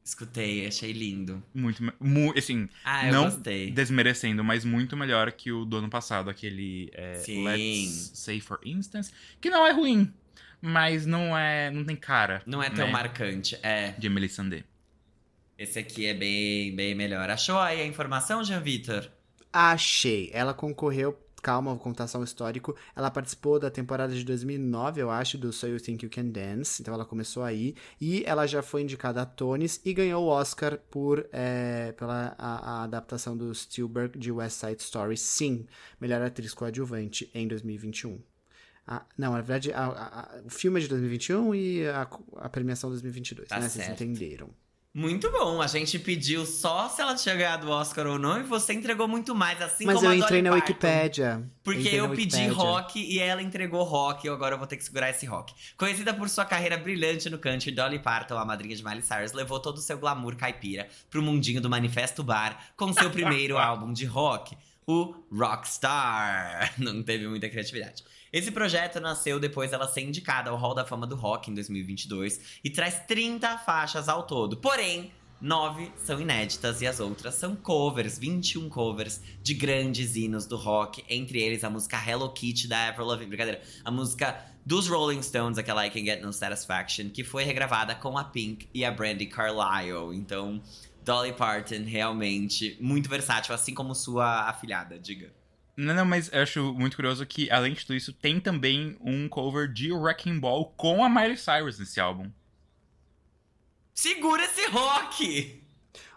Escutei, 0.07 0.65
achei 0.69 0.93
lindo. 0.93 1.43
Muito, 1.53 1.83
mu 1.99 2.33
assim, 2.39 2.69
Ah, 2.85 3.09
eu 3.09 3.13
não 3.13 3.25
gostei. 3.25 3.73
desmerecendo, 3.73 4.45
mas 4.45 4.65
muito 4.65 4.97
melhor 4.97 5.33
que 5.33 5.51
o 5.51 5.65
do 5.65 5.79
ano 5.79 5.91
passado, 5.91 6.31
aquele 6.31 6.89
é, 6.95 7.15
Sim. 7.17 7.43
Let's 7.45 8.13
Say 8.15 8.41
For 8.41 8.61
Instance, 8.65 9.13
que 9.41 9.51
não 9.51 9.67
é 9.67 9.73
ruim, 9.73 10.15
mas 10.63 11.05
não 11.07 11.37
é, 11.37 11.73
não 11.73 11.85
tem 11.85 11.97
cara. 11.97 12.41
Não 12.47 12.63
é 12.63 12.71
tão 12.71 12.87
né, 12.87 12.93
marcante. 12.93 13.59
É, 13.65 13.95
De 13.99 14.07
Emily 14.07 14.29
Sandé. 14.29 14.63
esse 15.59 15.77
aqui 15.81 16.07
é 16.07 16.15
bem, 16.15 16.75
bem 16.77 16.95
melhor. 16.95 17.29
Achou 17.29 17.59
aí 17.59 17.81
a 17.83 17.87
informação, 17.87 18.45
Jean 18.45 18.61
Vitor? 18.61 19.11
Achei. 19.53 20.31
Ela 20.33 20.55
concorreu, 20.55 21.19
calma, 21.47 21.71
um 21.73 21.79
histórico. 22.25 22.75
Ela 22.97 23.09
participou 23.09 23.61
da 23.61 23.71
temporada 23.71 24.13
de 24.13 24.25
2009, 24.25 25.01
eu 25.01 25.11
acho, 25.11 25.39
do 25.39 25.53
So 25.53 25.69
You 25.69 25.79
Think 25.81 26.05
You 26.05 26.11
Can 26.11 26.27
Dance. 26.31 26.83
Então 26.83 26.93
ela 26.93 27.05
começou 27.05 27.45
aí. 27.45 27.77
E 28.01 28.25
ela 28.27 28.47
já 28.49 28.63
foi 28.63 28.83
indicada 28.83 29.23
a 29.23 29.27
Tones 29.27 29.81
e 29.85 29.95
ganhou 29.95 30.25
o 30.25 30.29
Oscar 30.29 30.77
por, 30.91 31.25
é, 31.33 31.93
pela 31.93 32.35
a, 32.37 32.71
a 32.81 32.83
adaptação 32.85 33.37
do 33.37 33.55
Spielberg 33.55 34.19
de 34.19 34.33
West 34.33 34.57
Side 34.61 34.83
Story, 34.83 35.17
sim. 35.17 35.67
Melhor 36.01 36.21
atriz 36.21 36.53
coadjuvante 36.53 37.31
em 37.33 37.47
2021. 37.47 38.19
Ah, 38.89 39.05
não, 39.17 39.33
na 39.33 39.41
verdade, 39.41 39.73
a- 39.73 39.87
a- 39.87 40.41
o 40.45 40.51
filme 40.51 40.79
é 40.79 40.83
de 40.83 40.89
2021 40.89 41.55
e 41.55 41.87
a, 41.87 42.09
a 42.37 42.49
premiação 42.49 42.91
2022, 42.91 43.49
Tá 43.49 43.57
né? 43.61 43.69
Vocês 43.69 43.85
certo. 43.85 44.03
entenderam. 44.03 44.51
Muito 44.97 45.31
bom. 45.31 45.61
A 45.61 45.67
gente 45.67 45.99
pediu 45.99 46.47
só 46.47 46.89
se 46.89 47.03
ela 47.03 47.15
tinha 47.15 47.35
ganhado 47.35 47.67
o 47.67 47.71
Oscar 47.71 48.07
ou 48.07 48.19
não, 48.19 48.41
e 48.41 48.43
você 48.43 48.73
entregou 48.73 49.07
muito 49.07 49.35
mais, 49.35 49.61
assim 49.61 49.85
Mas 49.85 49.97
como 49.97 50.07
eu 50.07 50.13
a 50.13 50.17
entrei 50.17 50.41
na 50.41 50.49
Parton. 50.49 50.67
Wikipédia. 50.69 51.51
Porque 51.63 51.89
eu 51.89 52.09
pedi 52.09 52.49
rock 52.49 52.99
e 52.99 53.19
ela 53.19 53.43
entregou 53.43 53.83
rock, 53.83 54.27
e 54.27 54.31
agora 54.31 54.55
eu 54.55 54.59
vou 54.59 54.67
ter 54.67 54.79
que 54.79 54.85
segurar 54.85 55.11
esse 55.11 55.27
rock. 55.27 55.53
Conhecida 55.77 56.15
por 56.15 56.31
sua 56.31 56.47
carreira 56.47 56.79
brilhante 56.79 57.29
no 57.29 57.39
country, 57.39 57.73
Dolly 57.73 57.99
Parton, 57.99 58.39
a 58.39 58.45
madrinha 58.47 58.75
de 58.75 58.83
Miley 58.83 59.03
Cyrus, 59.03 59.35
levou 59.35 59.61
todo 59.61 59.77
o 59.77 59.83
seu 59.83 59.99
glamour 59.99 60.35
caipira 60.35 60.89
pro 61.11 61.21
mundinho 61.21 61.61
do 61.61 61.69
Manifesto 61.69 62.25
Bar 62.25 62.59
com 62.75 62.91
seu 62.95 63.11
primeiro 63.13 63.59
álbum 63.59 63.93
de 63.93 64.07
rock, 64.07 64.57
o 64.87 65.15
Rockstar. 65.33 66.75
Não 66.79 67.03
teve 67.03 67.27
muita 67.27 67.49
criatividade. 67.49 68.05
Esse 68.33 68.51
projeto 68.51 69.01
nasceu 69.01 69.41
depois 69.41 69.71
dela 69.71 69.89
ser 69.89 70.03
indicada 70.03 70.51
ao 70.51 70.57
Hall 70.57 70.75
da 70.75 70.85
Fama 70.85 71.07
do 71.07 71.17
Rock 71.17 71.51
em 71.51 71.55
2022 71.55 72.61
e 72.63 72.71
traz 72.71 73.01
30 73.07 73.59
faixas 73.59 74.09
ao 74.09 74.25
todo. 74.25 74.57
Porém, 74.59 75.11
nove 75.41 75.91
são 75.97 76.21
inéditas 76.21 76.81
e 76.83 76.87
as 76.87 77.01
outras 77.01 77.35
são 77.35 77.57
covers, 77.57 78.19
21 78.19 78.69
covers 78.69 79.21
de 79.43 79.55
grandes 79.55 80.17
hinos 80.17 80.47
do 80.47 80.57
rock, 80.57 81.05
entre 81.09 81.41
eles 81.41 81.65
a 81.65 81.71
música 81.71 81.99
Hello 81.99 82.31
Kitty 82.33 82.69
da 82.69 82.89
Avril 82.89 83.07
Lavigne, 83.07 83.29
brincadeira, 83.29 83.63
a 83.85 83.91
música 83.91 84.45
dos 84.65 84.89
Rolling 84.89 85.23
Stones, 85.23 85.59
aquela 85.59 85.87
I 85.87 85.91
Can 85.91 86.05
Get 86.05 86.21
No 86.21 86.33
Satisfaction, 86.33 87.09
que 87.11 87.23
foi 87.23 87.45
regravada 87.45 87.95
com 87.95 88.19
a 88.19 88.25
Pink 88.25 88.69
e 88.75 88.85
a 88.85 88.91
Brandy 88.91 89.27
Carlisle. 89.27 90.13
Então, 90.13 90.61
Dolly 91.07 91.33
Parton 91.33 91.85
realmente 91.85 92.77
muito 92.81 93.09
versátil, 93.09 93.55
assim 93.55 93.73
como 93.73 93.95
sua 93.95 94.49
afilhada, 94.49 94.99
diga. 94.99 95.33
Não, 95.77 95.95
não, 95.95 96.05
mas 96.05 96.29
eu 96.33 96.43
acho 96.43 96.75
muito 96.75 96.97
curioso 96.97 97.25
que, 97.25 97.49
além 97.49 97.75
de 97.75 97.87
tudo 97.87 97.95
isso, 97.95 98.13
tem 98.13 98.41
também 98.41 98.97
um 99.01 99.29
cover 99.29 99.73
de 99.73 99.93
Wrecking 99.93 100.41
Ball 100.41 100.65
com 100.77 101.05
a 101.05 101.09
Miley 101.09 101.37
Cyrus 101.37 101.79
nesse 101.79 102.01
álbum. 102.01 102.29
Segura 103.95 104.43
esse 104.45 104.67
rock! 104.67 105.63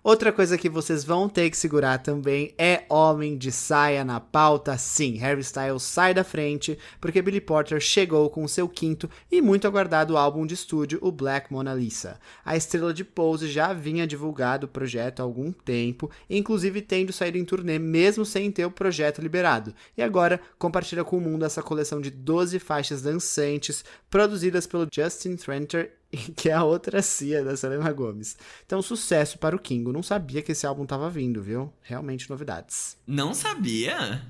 Outra 0.01 0.31
coisa 0.31 0.57
que 0.57 0.69
vocês 0.69 1.03
vão 1.03 1.27
ter 1.27 1.49
que 1.49 1.57
segurar 1.57 1.97
também 1.97 2.53
é 2.57 2.85
Homem 2.87 3.37
de 3.37 3.51
Saia 3.51 4.05
na 4.05 4.19
pauta. 4.21 4.77
Sim, 4.77 5.17
Harry 5.17 5.41
Styles 5.41 5.83
sai 5.83 6.13
da 6.13 6.23
frente 6.23 6.79
porque 7.01 7.21
Billy 7.21 7.41
Porter 7.41 7.81
chegou 7.81 8.29
com 8.29 8.47
seu 8.47 8.69
quinto 8.69 9.09
e 9.29 9.41
muito 9.41 9.67
aguardado 9.67 10.15
álbum 10.15 10.45
de 10.45 10.53
estúdio, 10.53 10.99
o 11.01 11.11
Black 11.11 11.51
Mona 11.51 11.73
Lisa. 11.73 12.17
A 12.45 12.55
estrela 12.55 12.93
de 12.93 13.03
Pose 13.03 13.49
já 13.49 13.73
vinha 13.73 14.07
divulgado 14.07 14.67
o 14.67 14.69
projeto 14.69 15.19
há 15.19 15.23
algum 15.23 15.51
tempo, 15.51 16.09
inclusive 16.29 16.81
tendo 16.81 17.11
saído 17.11 17.37
em 17.37 17.43
turnê 17.43 17.77
mesmo 17.77 18.25
sem 18.25 18.49
ter 18.49 18.65
o 18.65 18.71
projeto 18.71 19.21
liberado. 19.21 19.75
E 19.97 20.01
agora 20.01 20.39
compartilha 20.57 21.03
com 21.03 21.17
o 21.17 21.21
mundo 21.21 21.43
essa 21.43 21.61
coleção 21.61 21.99
de 21.99 22.09
12 22.09 22.57
faixas 22.59 23.01
dançantes 23.01 23.83
produzidas 24.09 24.65
pelo 24.65 24.87
Justin 24.89 25.35
Tranter 25.35 25.98
que 26.35 26.49
é 26.49 26.53
a 26.53 26.63
outra 26.63 27.01
cia 27.01 27.43
da 27.43 27.55
Selena 27.55 27.91
Gomes. 27.91 28.37
Então, 28.65 28.81
sucesso 28.81 29.37
para 29.37 29.55
o 29.55 29.59
Kingo. 29.59 29.91
Não 29.93 30.03
sabia 30.03 30.41
que 30.41 30.51
esse 30.51 30.65
álbum 30.65 30.85
tava 30.85 31.09
vindo, 31.09 31.41
viu? 31.41 31.71
Realmente 31.81 32.29
novidades. 32.29 32.97
Não 33.05 33.33
sabia? 33.33 34.25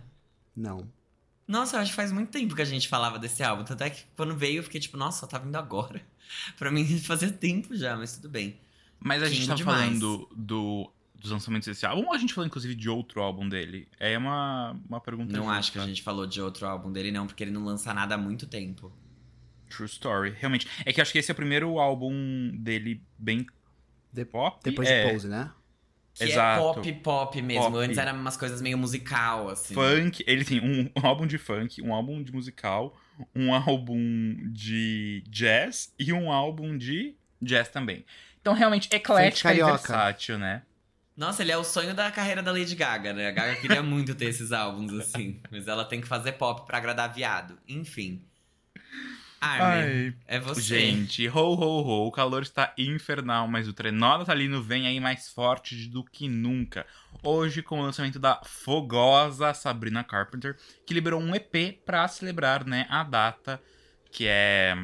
Não. 0.56 0.88
Nossa, 1.48 1.78
eu 1.78 1.82
acho 1.82 1.92
que 1.92 1.96
faz 1.96 2.12
muito 2.12 2.30
tempo 2.30 2.56
que 2.56 2.62
a 2.62 2.66
gente 2.66 2.88
falava 2.88 3.18
desse 3.18 3.42
álbum. 3.42 3.64
Tanto 3.64 3.84
é 3.84 3.90
que 3.90 4.04
quando 4.16 4.36
veio 4.36 4.60
eu 4.60 4.64
fiquei 4.64 4.80
tipo, 4.80 4.98
nossa, 4.98 5.26
tá 5.26 5.38
vindo 5.38 5.56
agora. 5.56 6.02
pra 6.58 6.70
mim 6.72 6.86
fazia 7.00 7.32
tempo 7.32 7.76
já, 7.76 7.96
mas 7.96 8.16
tudo 8.16 8.30
bem. 8.30 8.60
Mas 9.00 9.24
a 9.24 9.28
gente 9.28 9.40
Lindo 9.40 9.50
tá 9.50 9.56
demais. 9.56 9.80
falando 9.80 10.30
do 10.36 10.92
dos 11.20 11.32
lançamentos 11.32 11.68
desse 11.68 11.86
álbum? 11.86 12.06
Ou 12.08 12.14
a 12.14 12.18
gente 12.18 12.34
falou, 12.34 12.48
inclusive, 12.48 12.74
de 12.74 12.90
outro 12.90 13.22
álbum 13.22 13.48
dele? 13.48 13.88
É 14.00 14.18
uma, 14.18 14.80
uma 14.88 15.02
pergunta. 15.02 15.34
Não 15.34 15.44
justa. 15.46 15.60
acho 15.60 15.72
que 15.74 15.80
a 15.80 15.86
gente 15.86 16.02
falou 16.02 16.26
de 16.26 16.42
outro 16.42 16.66
álbum 16.66 16.92
dele, 16.92 17.12
não, 17.12 17.28
porque 17.28 17.44
ele 17.44 17.52
não 17.52 17.66
lança 17.66 17.94
nada 17.94 18.16
há 18.16 18.18
muito 18.18 18.48
tempo. 18.48 18.92
True 19.70 19.88
Story. 19.88 20.36
Realmente. 20.38 20.68
É 20.86 20.92
que 20.92 21.02
acho 21.02 21.12
que 21.12 21.20
esse 21.20 21.32
é 21.32 21.34
o 21.34 21.36
primeiro 21.36 21.80
álbum 21.80 22.52
dele 22.58 23.02
bem 23.18 23.46
De- 24.12 24.26
pop. 24.26 24.60
Depois 24.64 24.88
é, 24.90 25.06
de 25.06 25.12
Pose, 25.12 25.28
né? 25.28 25.52
Que 26.14 26.26
Exato. 26.26 26.60
é 26.60 26.74
pop, 26.74 26.94
pop 26.94 27.42
mesmo. 27.42 27.72
Pop. 27.72 27.78
Antes 27.78 27.98
era 27.98 28.12
umas 28.14 28.36
coisas 28.36 28.62
meio 28.62 28.78
musical, 28.78 29.50
assim. 29.50 29.74
Funk. 29.74 30.24
Ele 30.28 30.44
tem 30.44 30.60
um, 30.60 30.90
um 31.00 31.06
álbum 31.08 31.26
de 31.26 31.38
funk, 31.38 31.82
um 31.82 31.94
álbum 31.94 32.22
de 32.22 32.34
musical, 32.34 32.98
um 33.34 33.54
álbum 33.54 34.36
de 34.52 35.24
jazz 35.28 35.94
e 35.98 36.12
um 36.12 36.32
álbum 36.32 36.78
de 36.78 37.16
jazz 37.42 37.70
também. 37.70 38.06
Então, 38.42 38.54
realmente, 38.54 38.90
eclética 38.92 39.54
e 39.54 39.64
versátil, 39.64 40.38
né? 40.38 40.64
Nossa, 41.16 41.42
ele 41.42 41.52
é 41.52 41.58
o 41.58 41.66
sonho 41.66 41.94
da 41.94 42.10
carreira 42.10 42.42
da 42.42 42.52
Lady 42.52 42.76
Gaga, 42.76 43.12
né? 43.12 43.28
A 43.28 43.32
Gaga 43.32 43.56
queria 43.56 43.84
muito 43.84 44.16
ter 44.16 44.26
esses 44.26 44.54
álbuns, 44.54 44.94
assim. 44.94 45.42
Mas 45.52 45.68
ela 45.68 45.84
tem 45.84 46.00
que 46.00 46.08
fazer 46.08 46.34
pop 46.34 46.66
pra 46.66 46.78
agradar 46.78 47.14
viado. 47.14 47.58
Enfim. 47.68 48.22
Armin, 49.42 50.14
é 50.28 50.40
você. 50.40 50.62
Gente, 50.62 51.28
ho, 51.28 51.34
ho, 51.34 51.82
ho, 51.82 52.08
o 52.08 52.12
calor 52.12 52.42
está 52.42 52.74
infernal, 52.78 53.48
mas 53.48 53.68
o 53.68 53.74
trenó 53.74 54.18
natalino 54.18 54.62
vem 54.62 54.86
aí 54.86 55.00
mais 55.00 55.30
forte 55.30 55.88
do 55.88 56.04
que 56.04 56.28
nunca. 56.28 56.86
Hoje, 57.24 57.62
com 57.62 57.80
o 57.80 57.84
lançamento 57.84 58.20
da 58.20 58.42
fogosa 58.44 59.54
Sabrina 59.54 60.04
Carpenter, 60.04 60.58
que 60.86 60.94
liberou 60.94 61.22
um 61.22 61.34
EP 61.34 61.82
pra 61.86 62.08
celebrar, 62.08 62.66
né, 62.66 62.86
a 62.90 63.04
data 63.04 63.62
que 64.12 64.26
é, 64.28 64.76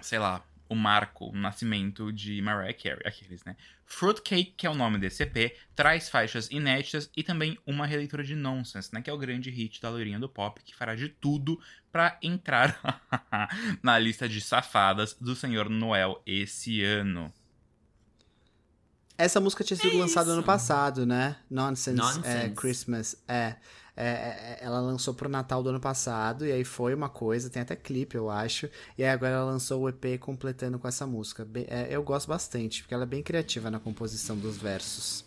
sei 0.00 0.18
lá, 0.18 0.45
o 0.68 0.74
marco, 0.74 1.30
o 1.30 1.36
nascimento 1.36 2.12
de 2.12 2.40
Mariah 2.42 2.72
Carey, 2.72 3.02
aqueles, 3.04 3.44
né? 3.44 3.56
Fruitcake, 3.84 4.54
que 4.56 4.66
é 4.66 4.70
o 4.70 4.74
nome 4.74 4.98
desse 4.98 5.22
EP, 5.22 5.56
traz 5.74 6.08
faixas 6.08 6.50
inéditas 6.50 7.08
e 7.16 7.22
também 7.22 7.56
uma 7.64 7.86
releitura 7.86 8.24
de 8.24 8.34
Nonsense, 8.34 8.92
né? 8.92 9.00
Que 9.00 9.08
é 9.08 9.12
o 9.12 9.18
grande 9.18 9.48
hit 9.50 9.80
da 9.80 9.88
loirinha 9.90 10.18
do 10.18 10.28
pop, 10.28 10.60
que 10.64 10.74
fará 10.74 10.94
de 10.94 11.08
tudo 11.08 11.60
pra 11.92 12.18
entrar 12.22 12.78
na 13.82 13.98
lista 13.98 14.28
de 14.28 14.40
safadas 14.40 15.14
do 15.20 15.36
Senhor 15.36 15.68
Noel 15.68 16.20
esse 16.26 16.82
ano. 16.82 17.32
Essa 19.18 19.40
música 19.40 19.64
tinha 19.64 19.76
sido 19.76 19.96
É 19.96 19.98
lançada 19.98 20.32
ano 20.32 20.42
passado, 20.42 21.06
né? 21.06 21.36
Nonsense, 21.50 21.96
Nonsense. 21.96 22.28
É, 22.28 22.48
Christmas. 22.50 23.16
É, 23.26 23.56
é, 23.96 24.06
é, 24.06 24.58
Ela 24.60 24.80
lançou 24.80 25.14
pro 25.14 25.28
Natal 25.28 25.62
do 25.62 25.70
ano 25.70 25.80
passado, 25.80 26.46
e 26.46 26.52
aí 26.52 26.64
foi 26.64 26.94
uma 26.94 27.08
coisa, 27.08 27.48
tem 27.48 27.62
até 27.62 27.74
clipe, 27.74 28.16
eu 28.16 28.30
acho. 28.30 28.68
E 28.98 29.02
aí 29.02 29.08
agora 29.10 29.32
ela 29.32 29.44
lançou 29.44 29.82
o 29.82 29.88
EP 29.88 30.18
completando 30.20 30.78
com 30.78 30.86
essa 30.86 31.06
música. 31.06 31.48
É, 31.68 31.88
eu 31.90 32.02
gosto 32.02 32.28
bastante, 32.28 32.82
porque 32.82 32.94
ela 32.94 33.04
é 33.04 33.06
bem 33.06 33.22
criativa 33.22 33.70
na 33.70 33.80
composição 33.80 34.36
dos 34.36 34.58
versos. 34.58 35.24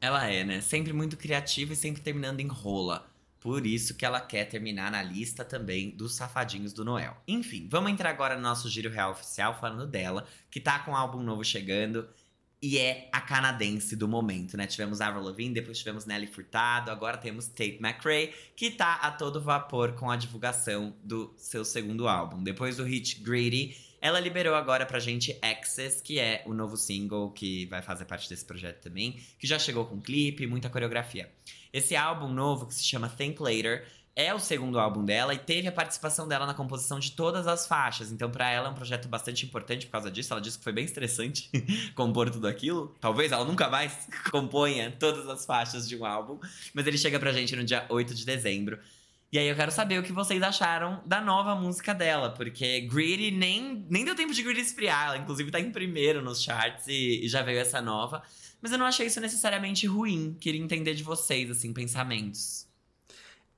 Ela 0.00 0.26
é, 0.30 0.44
né? 0.44 0.60
Sempre 0.60 0.92
muito 0.92 1.16
criativa 1.16 1.72
e 1.72 1.76
sempre 1.76 2.02
terminando 2.02 2.40
em 2.40 2.46
rola. 2.46 3.08
Por 3.40 3.66
isso 3.66 3.94
que 3.94 4.06
ela 4.06 4.20
quer 4.20 4.46
terminar 4.46 4.90
na 4.90 5.02
lista 5.02 5.44
também 5.44 5.90
dos 5.90 6.14
safadinhos 6.14 6.72
do 6.72 6.82
Noel. 6.82 7.14
Enfim, 7.28 7.68
vamos 7.70 7.90
entrar 7.90 8.08
agora 8.08 8.36
no 8.36 8.42
nosso 8.42 8.70
giro 8.70 8.90
real 8.90 9.12
oficial 9.12 9.58
falando 9.58 9.86
dela, 9.86 10.26
que 10.50 10.60
tá 10.60 10.78
com 10.78 10.92
um 10.92 10.96
álbum 10.96 11.22
novo 11.22 11.44
chegando 11.44 12.08
e 12.64 12.78
é 12.78 13.10
a 13.12 13.20
canadense 13.20 13.94
do 13.94 14.08
momento, 14.08 14.56
né? 14.56 14.66
Tivemos 14.66 15.02
Avril 15.02 15.22
Lavigne, 15.22 15.52
depois 15.52 15.78
tivemos 15.78 16.06
Nelly 16.06 16.26
Furtado, 16.26 16.90
agora 16.90 17.18
temos 17.18 17.46
Tate 17.46 17.78
McRae, 17.78 18.32
que 18.56 18.70
tá 18.70 18.94
a 19.02 19.10
todo 19.10 19.38
vapor 19.38 19.92
com 19.92 20.10
a 20.10 20.16
divulgação 20.16 20.96
do 21.04 21.34
seu 21.36 21.62
segundo 21.62 22.08
álbum. 22.08 22.42
Depois 22.42 22.78
do 22.78 22.84
hit 22.84 23.20
Greedy, 23.20 23.76
ela 24.00 24.18
liberou 24.18 24.54
agora 24.54 24.86
pra 24.86 24.98
gente 24.98 25.38
Access, 25.42 26.02
que 26.02 26.18
é 26.18 26.42
o 26.46 26.54
novo 26.54 26.74
single 26.78 27.32
que 27.32 27.66
vai 27.66 27.82
fazer 27.82 28.06
parte 28.06 28.30
desse 28.30 28.46
projeto 28.46 28.80
também, 28.80 29.20
que 29.38 29.46
já 29.46 29.58
chegou 29.58 29.84
com 29.84 30.00
clipe, 30.00 30.46
muita 30.46 30.70
coreografia. 30.70 31.30
Esse 31.70 31.94
álbum 31.94 32.28
novo, 32.28 32.64
que 32.64 32.74
se 32.74 32.84
chama 32.84 33.10
Think 33.10 33.42
Later, 33.42 33.86
é 34.16 34.32
o 34.32 34.38
segundo 34.38 34.78
álbum 34.78 35.04
dela 35.04 35.34
e 35.34 35.38
teve 35.38 35.66
a 35.66 35.72
participação 35.72 36.28
dela 36.28 36.46
na 36.46 36.54
composição 36.54 37.00
de 37.00 37.12
todas 37.12 37.46
as 37.46 37.66
faixas. 37.66 38.12
Então, 38.12 38.30
pra 38.30 38.48
ela 38.48 38.68
é 38.68 38.70
um 38.70 38.74
projeto 38.74 39.08
bastante 39.08 39.44
importante 39.44 39.86
por 39.86 39.92
causa 39.92 40.10
disso. 40.10 40.32
Ela 40.32 40.40
disse 40.40 40.58
que 40.58 40.64
foi 40.64 40.72
bem 40.72 40.84
estressante 40.84 41.50
compor 41.96 42.30
tudo 42.30 42.46
aquilo. 42.46 42.94
Talvez 43.00 43.32
ela 43.32 43.44
nunca 43.44 43.68
mais 43.68 44.08
componha 44.30 44.92
todas 44.98 45.28
as 45.28 45.44
faixas 45.44 45.88
de 45.88 45.96
um 45.96 46.04
álbum. 46.04 46.38
Mas 46.72 46.86
ele 46.86 46.96
chega 46.96 47.18
pra 47.18 47.32
gente 47.32 47.56
no 47.56 47.64
dia 47.64 47.84
8 47.88 48.14
de 48.14 48.24
dezembro. 48.24 48.78
E 49.32 49.38
aí 49.38 49.48
eu 49.48 49.56
quero 49.56 49.72
saber 49.72 49.98
o 49.98 50.02
que 50.04 50.12
vocês 50.12 50.40
acharam 50.44 51.02
da 51.04 51.20
nova 51.20 51.56
música 51.56 51.92
dela, 51.92 52.30
porque 52.30 52.82
Greedy 52.82 53.32
nem, 53.32 53.84
nem 53.90 54.04
deu 54.04 54.14
tempo 54.14 54.32
de 54.32 54.40
Greedy 54.40 54.60
esfriar, 54.60 55.08
ela 55.08 55.16
inclusive 55.16 55.50
tá 55.50 55.58
em 55.58 55.72
primeiro 55.72 56.22
nos 56.22 56.40
charts 56.40 56.86
e, 56.86 57.24
e 57.24 57.28
já 57.28 57.42
veio 57.42 57.58
essa 57.58 57.82
nova. 57.82 58.22
Mas 58.62 58.70
eu 58.70 58.78
não 58.78 58.86
achei 58.86 59.08
isso 59.08 59.20
necessariamente 59.20 59.88
ruim, 59.88 60.36
queria 60.40 60.60
entender 60.60 60.94
de 60.94 61.02
vocês, 61.02 61.50
assim, 61.50 61.72
pensamentos. 61.72 62.68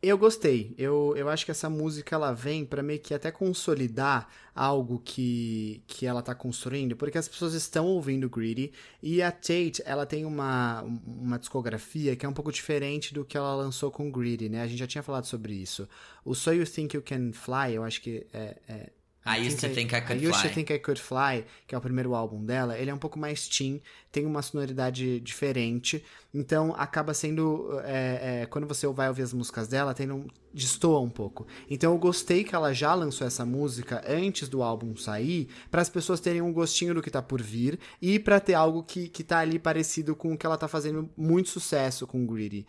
Eu 0.06 0.16
gostei. 0.16 0.72
Eu, 0.78 1.14
eu 1.16 1.28
acho 1.28 1.44
que 1.44 1.50
essa 1.50 1.68
música 1.68 2.14
ela 2.14 2.32
vem 2.32 2.64
pra 2.64 2.80
meio 2.80 3.00
que 3.00 3.12
até 3.12 3.32
consolidar 3.32 4.28
algo 4.54 5.00
que, 5.04 5.82
que 5.84 6.06
ela 6.06 6.22
tá 6.22 6.32
construindo, 6.32 6.94
porque 6.94 7.18
as 7.18 7.26
pessoas 7.26 7.54
estão 7.54 7.86
ouvindo 7.86 8.30
Greedy 8.30 8.72
e 9.02 9.20
a 9.20 9.32
Tate, 9.32 9.82
ela 9.84 10.06
tem 10.06 10.24
uma, 10.24 10.82
uma 11.04 11.40
discografia 11.40 12.14
que 12.14 12.24
é 12.24 12.28
um 12.28 12.32
pouco 12.32 12.52
diferente 12.52 13.12
do 13.12 13.24
que 13.24 13.36
ela 13.36 13.56
lançou 13.56 13.90
com 13.90 14.08
Greedy, 14.08 14.48
né? 14.48 14.62
A 14.62 14.68
gente 14.68 14.78
já 14.78 14.86
tinha 14.86 15.02
falado 15.02 15.24
sobre 15.24 15.54
isso. 15.54 15.88
O 16.24 16.36
So 16.36 16.52
You 16.52 16.64
Think 16.64 16.94
You 16.96 17.02
Can 17.02 17.32
Fly, 17.32 17.74
eu 17.74 17.82
acho 17.82 18.00
que 18.00 18.24
é, 18.32 18.56
é 18.68 18.90
I 19.26 19.46
used 19.46 19.58
to 19.60 19.68
think 19.68 19.94
I 19.94 20.00
could 20.00 20.22
I 20.22 20.28
Used 20.28 20.42
to. 20.42 20.48
Think 20.48 20.72
I 20.72 20.78
Could 20.78 21.00
Fly, 21.00 21.44
que 21.66 21.74
é 21.74 21.78
o 21.78 21.80
primeiro 21.80 22.14
álbum 22.14 22.44
dela, 22.44 22.78
ele 22.78 22.90
é 22.90 22.94
um 22.94 22.98
pouco 22.98 23.18
mais 23.18 23.48
teen, 23.48 23.82
tem 24.12 24.24
uma 24.24 24.40
sonoridade 24.40 25.20
diferente, 25.20 26.04
então 26.32 26.74
acaba 26.78 27.12
sendo, 27.12 27.80
é, 27.84 28.42
é, 28.42 28.46
quando 28.46 28.66
você 28.66 28.86
vai 28.86 29.08
ouvir 29.08 29.22
as 29.22 29.32
músicas 29.32 29.66
dela, 29.66 29.92
tem 29.92 30.10
um, 30.10 30.26
destoa 30.54 31.00
um 31.00 31.10
pouco. 31.10 31.46
Então 31.68 31.92
eu 31.92 31.98
gostei 31.98 32.44
que 32.44 32.54
ela 32.54 32.72
já 32.72 32.94
lançou 32.94 33.26
essa 33.26 33.44
música 33.44 34.04
antes 34.08 34.48
do 34.48 34.62
álbum 34.62 34.96
sair, 34.96 35.48
para 35.70 35.82
as 35.82 35.90
pessoas 35.90 36.20
terem 36.20 36.40
um 36.40 36.52
gostinho 36.52 36.94
do 36.94 37.02
que 37.02 37.10
tá 37.10 37.20
por 37.20 37.42
vir, 37.42 37.78
e 38.00 38.18
para 38.18 38.38
ter 38.38 38.54
algo 38.54 38.82
que, 38.82 39.08
que 39.08 39.24
tá 39.24 39.40
ali 39.40 39.58
parecido 39.58 40.14
com 40.14 40.32
o 40.32 40.38
que 40.38 40.46
ela 40.46 40.56
tá 40.56 40.68
fazendo 40.68 41.10
muito 41.16 41.48
sucesso 41.48 42.06
com 42.06 42.24
Greedy. 42.26 42.66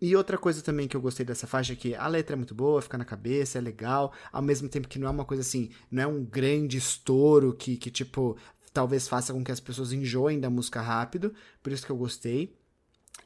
E 0.00 0.14
outra 0.14 0.36
coisa 0.36 0.62
também 0.62 0.86
que 0.86 0.96
eu 0.96 1.00
gostei 1.00 1.24
dessa 1.24 1.46
faixa 1.46 1.72
é 1.72 1.76
que 1.76 1.94
a 1.94 2.06
letra 2.06 2.34
é 2.34 2.36
muito 2.36 2.54
boa, 2.54 2.82
fica 2.82 2.98
na 2.98 3.04
cabeça, 3.04 3.58
é 3.58 3.60
legal, 3.60 4.12
ao 4.30 4.42
mesmo 4.42 4.68
tempo 4.68 4.88
que 4.88 4.98
não 4.98 5.08
é 5.08 5.10
uma 5.10 5.24
coisa 5.24 5.40
assim, 5.40 5.70
não 5.90 6.02
é 6.02 6.06
um 6.06 6.22
grande 6.22 6.76
estouro 6.76 7.54
que, 7.54 7.76
que 7.78 7.90
tipo, 7.90 8.36
talvez 8.74 9.08
faça 9.08 9.32
com 9.32 9.42
que 9.42 9.50
as 9.50 9.60
pessoas 9.60 9.92
enjoem 9.92 10.38
da 10.38 10.50
música 10.50 10.82
rápido, 10.82 11.34
por 11.62 11.72
isso 11.72 11.86
que 11.86 11.90
eu 11.90 11.96
gostei. 11.96 12.54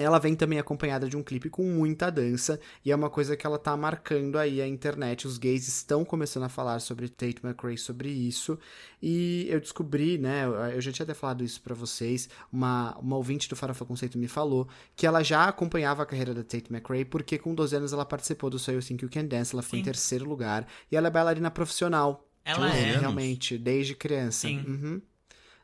Ela 0.02 0.18
vem 0.18 0.34
também 0.34 0.58
acompanhada 0.58 1.08
de 1.08 1.16
um 1.16 1.22
clipe 1.22 1.50
com 1.50 1.62
muita 1.64 2.10
dança, 2.10 2.58
e 2.84 2.90
é 2.90 2.96
uma 2.96 3.10
coisa 3.10 3.36
que 3.36 3.46
ela 3.46 3.58
tá 3.58 3.76
marcando 3.76 4.38
aí 4.38 4.60
a 4.60 4.66
internet. 4.66 5.26
Os 5.26 5.38
gays 5.38 5.68
estão 5.68 6.04
começando 6.04 6.44
a 6.44 6.48
falar 6.48 6.80
sobre 6.80 7.08
Tate 7.08 7.44
McRae, 7.44 7.76
sobre 7.76 8.08
isso. 8.08 8.58
E 9.02 9.46
eu 9.48 9.60
descobri, 9.60 10.18
né? 10.18 10.44
Eu 10.74 10.80
já 10.80 10.92
tinha 10.92 11.04
até 11.04 11.14
falado 11.14 11.44
isso 11.44 11.60
pra 11.60 11.74
vocês. 11.74 12.28
Uma, 12.52 12.96
uma 12.98 13.16
ouvinte 13.16 13.48
do 13.48 13.56
Farofa 13.56 13.84
Conceito 13.84 14.18
me 14.18 14.28
falou 14.28 14.68
que 14.96 15.06
ela 15.06 15.22
já 15.22 15.44
acompanhava 15.44 16.02
a 16.02 16.06
carreira 16.06 16.34
da 16.34 16.42
Tate 16.42 16.72
McRae, 16.72 17.04
porque 17.04 17.38
com 17.38 17.54
12 17.54 17.76
anos 17.76 17.92
ela 17.92 18.04
participou 18.04 18.50
do 18.50 18.58
So 18.58 18.72
You 18.72 18.80
Think 18.80 19.04
You 19.04 19.10
Can 19.10 19.26
Dance, 19.26 19.54
ela 19.54 19.62
foi 19.62 19.78
Sim. 19.78 19.82
em 19.82 19.84
terceiro 19.84 20.28
lugar, 20.28 20.66
e 20.90 20.96
ela 20.96 21.08
é 21.08 21.10
bailarina 21.10 21.50
profissional. 21.50 22.26
Ela 22.44 22.74
é. 22.74 22.96
Realmente, 22.98 23.58
desde 23.58 23.94
criança. 23.94 24.48
Sim. 24.48 24.64
Uhum. 24.66 25.02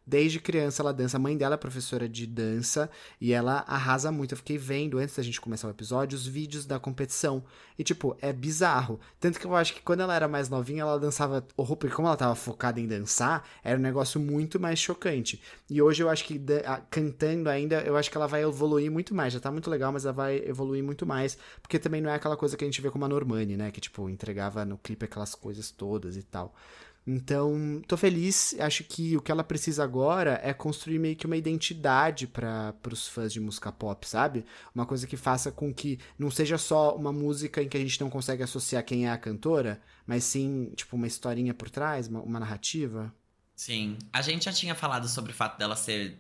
Desde 0.07 0.39
criança 0.39 0.83
ela 0.83 0.93
dança. 0.93 1.17
A 1.17 1.21
mãe 1.21 1.37
dela 1.37 1.55
é 1.55 1.59
professora 1.59 2.09
de 2.09 2.27
dança 2.29 2.89
e 3.21 3.33
ela 3.33 3.65
arrasa 3.67 4.13
muito. 4.13 4.33
Eu 4.33 4.37
fiquei 4.37 4.57
vendo, 4.57 4.99
antes 4.99 5.17
da 5.17 5.23
gente 5.23 5.41
começar 5.41 5.67
o 5.67 5.71
episódio, 5.71 6.17
os 6.17 6.27
vídeos 6.27 6.65
da 6.65 6.79
competição. 6.79 7.43
E, 7.77 7.83
tipo, 7.83 8.17
é 8.21 8.33
bizarro. 8.33 9.01
Tanto 9.19 9.41
que 9.41 9.45
eu 9.45 9.57
acho 9.57 9.75
que 9.75 9.83
quando 9.83 10.01
ela 10.01 10.15
era 10.15 10.29
mais 10.29 10.49
novinha, 10.49 10.83
ela 10.83 10.99
dançava 10.99 11.45
horror, 11.57 11.77
porque 11.77 11.95
como 11.95 12.07
ela 12.07 12.17
tava 12.17 12.37
focada 12.37 12.81
em 12.81 12.87
dançar, 12.87 13.45
era 13.65 13.77
um 13.77 13.83
negócio 13.83 14.21
muito 14.21 14.61
mais 14.61 14.79
chocante. 14.79 15.43
E 15.69 15.83
hoje 15.83 16.03
eu 16.03 16.09
acho 16.09 16.25
que 16.25 16.41
cantando 16.89 17.49
ainda, 17.49 17.81
eu 17.81 17.97
acho 17.97 18.09
que 18.09 18.17
ela 18.17 18.29
vai 18.29 18.45
evoluir 18.45 18.91
muito 18.91 19.13
mais. 19.13 19.33
Já 19.33 19.41
tá 19.41 19.51
muito 19.51 19.69
legal, 19.69 19.93
mas 19.93 20.05
ela 20.05 20.15
vai 20.15 20.37
evoluir 20.47 20.85
muito 20.85 21.05
mais. 21.05 21.37
Porque 21.61 21.81
também 21.81 22.01
não 22.01 22.11
é 22.11 22.15
aquela 22.15 22.37
coisa 22.37 22.57
que 22.57 22.65
a 22.65 22.67
gente 22.67 22.81
vê 22.81 22.91
como 22.93 23.05
a 23.05 23.09
Normani, 23.09 23.57
né? 23.57 23.73
Que, 23.73 23.81
tipo, 23.81 24.09
entregava 24.09 24.65
no 24.65 24.79
clipe 24.79 25.05
aquelas 25.05 25.35
coisas 25.35 25.71
todas 25.71 26.17
e 26.17 26.23
tal. 26.23 26.55
Então, 27.07 27.81
tô 27.87 27.97
feliz. 27.97 28.57
Acho 28.59 28.83
que 28.83 29.17
o 29.17 29.23
que 29.23 29.31
ela 29.31 29.45
precisa 29.45 29.85
agora 29.85 30.41
é 30.43 30.53
construir 30.53 30.99
meio 30.99 31.15
que 31.15 31.25
uma 31.25 31.37
identidade 31.37 32.27
para 32.27 32.75
os 32.91 33.07
fãs 33.07 33.33
de 33.33 33.39
música 33.39 33.71
pop, 33.71 34.09
sabe? 34.09 34.45
Uma 34.75 34.85
coisa 34.85 35.07
que 35.07 35.17
faça 35.17 35.53
com 35.53 35.73
que 35.73 36.01
não 36.19 36.31
seja 36.31 36.59
só 36.59 36.97
uma 36.97 37.13
música 37.13 37.63
em 37.63 37.69
que 37.69 37.77
a 37.77 37.81
gente 37.81 38.01
não 38.01 38.11
consegue 38.11 38.43
associar 38.43 38.85
quem 38.85 39.07
é 39.07 39.11
a 39.11 39.19
cantora, 39.19 39.81
mas 40.05 40.25
sim, 40.25 40.73
tipo, 40.75 40.97
uma 40.97 41.07
historinha 41.07 41.55
por 41.55 41.71
trás, 41.71 42.09
uma, 42.09 42.21
uma 42.21 42.41
narrativa. 42.41 43.15
Sim. 43.55 43.97
A 44.13 44.21
gente 44.21 44.47
já 44.47 44.53
tinha 44.53 44.75
falado 44.75 45.09
sobre 45.09 45.31
o 45.31 45.35
fato 45.35 45.57
dela 45.59 45.77
ser 45.77 46.19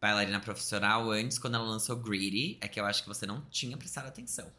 bailarina 0.00 0.40
profissional 0.40 1.08
antes, 1.10 1.38
quando 1.38 1.54
ela 1.54 1.64
lançou 1.64 1.96
Greedy. 1.96 2.58
É 2.60 2.66
que 2.66 2.80
eu 2.80 2.84
acho 2.84 3.02
que 3.02 3.08
você 3.08 3.26
não 3.26 3.42
tinha 3.42 3.76
prestado 3.76 4.06
atenção. 4.06 4.50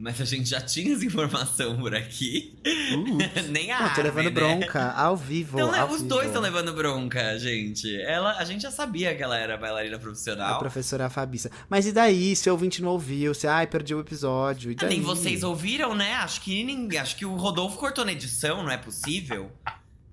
Mas 0.00 0.18
a 0.18 0.24
gente 0.24 0.48
já 0.48 0.62
tinha 0.62 0.94
essa 0.94 1.04
informação 1.04 1.76
por 1.76 1.94
aqui. 1.94 2.58
Uh. 2.64 3.18
Nem 3.52 3.70
a 3.70 3.82
Não, 3.82 3.94
tô 3.94 4.00
levando 4.00 4.24
né? 4.24 4.30
bronca 4.30 4.92
ao 4.92 5.14
vivo. 5.14 5.58
Então, 5.58 5.70
né, 5.70 5.78
ao 5.80 5.88
os 5.90 5.98
vivo. 5.98 6.08
dois 6.08 6.28
estão 6.28 6.40
levando 6.40 6.72
bronca, 6.72 7.38
gente. 7.38 8.00
Ela, 8.00 8.38
a 8.38 8.44
gente 8.46 8.62
já 8.62 8.70
sabia 8.70 9.14
que 9.14 9.22
ela 9.22 9.36
era 9.36 9.58
bailarina 9.58 9.96
A 9.96 9.98
profissional. 9.98 10.58
professora 10.58 11.10
Fabissa. 11.10 11.50
Mas 11.68 11.86
e 11.86 11.92
daí, 11.92 12.34
se 12.34 12.48
o 12.48 12.52
ouvinte 12.52 12.80
não 12.80 12.88
ouviu? 12.88 13.34
Se, 13.34 13.46
ai, 13.46 13.66
perdi 13.66 13.94
o 13.94 14.00
episódio. 14.00 14.72
E 14.72 14.76
Ah? 14.80 14.86
Nem 14.86 15.02
vocês 15.02 15.42
ouviram, 15.42 15.94
né? 15.94 16.14
Acho 16.14 16.40
que 16.40 16.64
ninguém, 16.64 16.98
acho 16.98 17.14
que 17.14 17.26
o 17.26 17.36
Rodolfo 17.36 17.76
cortou 17.76 18.02
na 18.02 18.12
edição, 18.12 18.62
não 18.62 18.70
é 18.70 18.78
possível. 18.78 19.52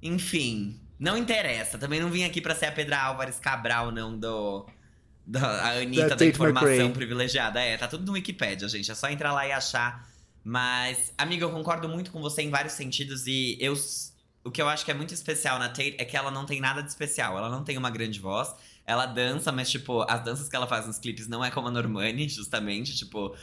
Enfim, 0.04 0.80
não 1.00 1.16
interessa. 1.18 1.78
Também 1.78 2.00
não 2.02 2.10
vim 2.10 2.24
aqui 2.26 2.42
pra 2.42 2.54
ser 2.56 2.66
a 2.66 2.72
Pedra 2.74 3.00
Álvares 3.00 3.40
Cabral, 3.40 3.92
não, 3.92 4.18
do. 4.18 4.66
Da 5.28 5.46
a 5.62 5.82
Anitta 5.82 6.10
Da 6.10 6.16
da, 6.16 6.26
informação 6.26 6.92
privilegiada. 6.92 7.60
É, 7.60 7.76
tá 7.76 7.88
tudo 7.88 8.06
no 8.06 8.14
Wikipedia, 8.14 8.68
gente. 8.70 8.90
É 8.90 8.96
só 8.96 9.10
entrar 9.10 9.34
lá 9.34 9.46
e 9.46 9.52
achar. 9.52 10.10
Mas, 10.42 11.14
amiga, 11.18 11.44
eu 11.44 11.52
concordo 11.52 11.90
muito 11.90 12.12
com 12.12 12.22
você 12.22 12.42
em 12.42 12.50
vários 12.50 12.74
sentidos. 12.74 13.28
E 13.28 13.58
eu. 13.60 13.74
O 14.46 14.50
que 14.50 14.62
eu 14.62 14.70
acho 14.70 14.86
que 14.86 14.92
é 14.92 14.94
muito 14.94 15.14
especial 15.14 15.60
na 15.60 15.68
Tate 15.68 15.96
é 15.98 16.06
que 16.06 16.16
ela 16.16 16.32
não 16.32 16.46
tem 16.46 16.62
nada 16.62 16.82
de 16.82 16.88
especial. 16.88 17.38
Ela 17.38 17.50
não 17.50 17.66
tem 17.66 17.78
uma 17.78 17.90
grande 17.90 18.22
voz. 18.22 18.56
Ela 18.86 19.06
dança, 19.06 19.52
mas, 19.52 19.70
tipo, 19.70 20.06
as 20.10 20.24
danças 20.24 20.48
que 20.48 20.56
ela 20.56 20.66
faz 20.66 20.88
nos 20.88 20.98
clipes 20.98 21.28
não 21.28 21.44
é 21.44 21.52
como 21.52 21.68
a 21.68 21.72
Normani, 21.72 22.30
justamente. 22.30 22.96
Tipo, 22.96 23.36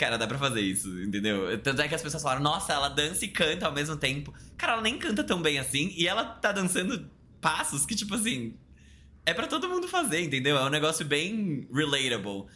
Cara, 0.00 0.16
dá 0.16 0.26
pra 0.26 0.38
fazer 0.38 0.62
isso, 0.62 0.88
entendeu? 1.02 1.60
Tanto 1.60 1.82
é 1.82 1.86
que 1.86 1.94
as 1.94 2.00
pessoas 2.00 2.22
falaram, 2.22 2.40
nossa, 2.40 2.72
ela 2.72 2.88
dança 2.88 3.22
e 3.22 3.28
canta 3.28 3.66
ao 3.66 3.72
mesmo 3.72 3.98
tempo. 3.98 4.32
Cara, 4.56 4.72
ela 4.72 4.80
nem 4.80 4.96
canta 4.98 5.22
tão 5.22 5.42
bem 5.42 5.58
assim. 5.58 5.92
E 5.94 6.08
ela 6.08 6.24
tá 6.24 6.52
dançando 6.52 7.06
passos 7.38 7.84
que, 7.84 7.94
tipo 7.94 8.14
assim, 8.14 8.54
é 9.30 9.34
pra 9.34 9.46
todo 9.46 9.68
mundo 9.68 9.88
fazer, 9.88 10.20
entendeu? 10.22 10.56
É 10.56 10.64
um 10.64 10.68
negócio 10.68 11.04
bem 11.04 11.68
relatable. 11.72 12.46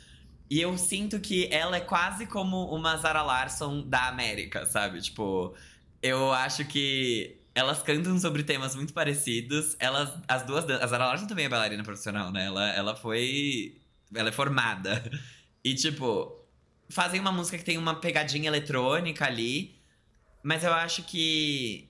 E 0.50 0.60
eu 0.60 0.76
sinto 0.76 1.20
que 1.20 1.48
ela 1.52 1.76
é 1.76 1.80
quase 1.80 2.26
como 2.26 2.66
uma 2.74 2.96
Zara 2.96 3.22
Larson 3.22 3.82
da 3.82 4.08
América, 4.08 4.66
sabe? 4.66 5.00
Tipo, 5.00 5.54
eu 6.02 6.32
acho 6.32 6.64
que 6.66 7.38
elas 7.54 7.82
cantam 7.82 8.18
sobre 8.18 8.42
temas 8.42 8.74
muito 8.74 8.92
parecidos. 8.92 9.76
Elas, 9.78 10.12
as 10.28 10.42
duas, 10.44 10.68
a 10.68 10.86
Zara 10.86 11.06
Larson 11.06 11.26
também 11.26 11.46
é 11.46 11.48
bailarina 11.48 11.82
profissional, 11.82 12.30
né? 12.32 12.46
Ela, 12.46 12.72
ela 12.72 12.96
foi, 12.96 13.76
ela 14.14 14.28
é 14.28 14.32
formada. 14.32 15.02
E 15.62 15.74
tipo, 15.74 16.44
fazem 16.90 17.20
uma 17.20 17.32
música 17.32 17.56
que 17.56 17.64
tem 17.64 17.78
uma 17.78 17.94
pegadinha 17.94 18.48
eletrônica 18.48 19.24
ali, 19.24 19.76
mas 20.42 20.62
eu 20.64 20.72
acho 20.74 21.04
que 21.04 21.88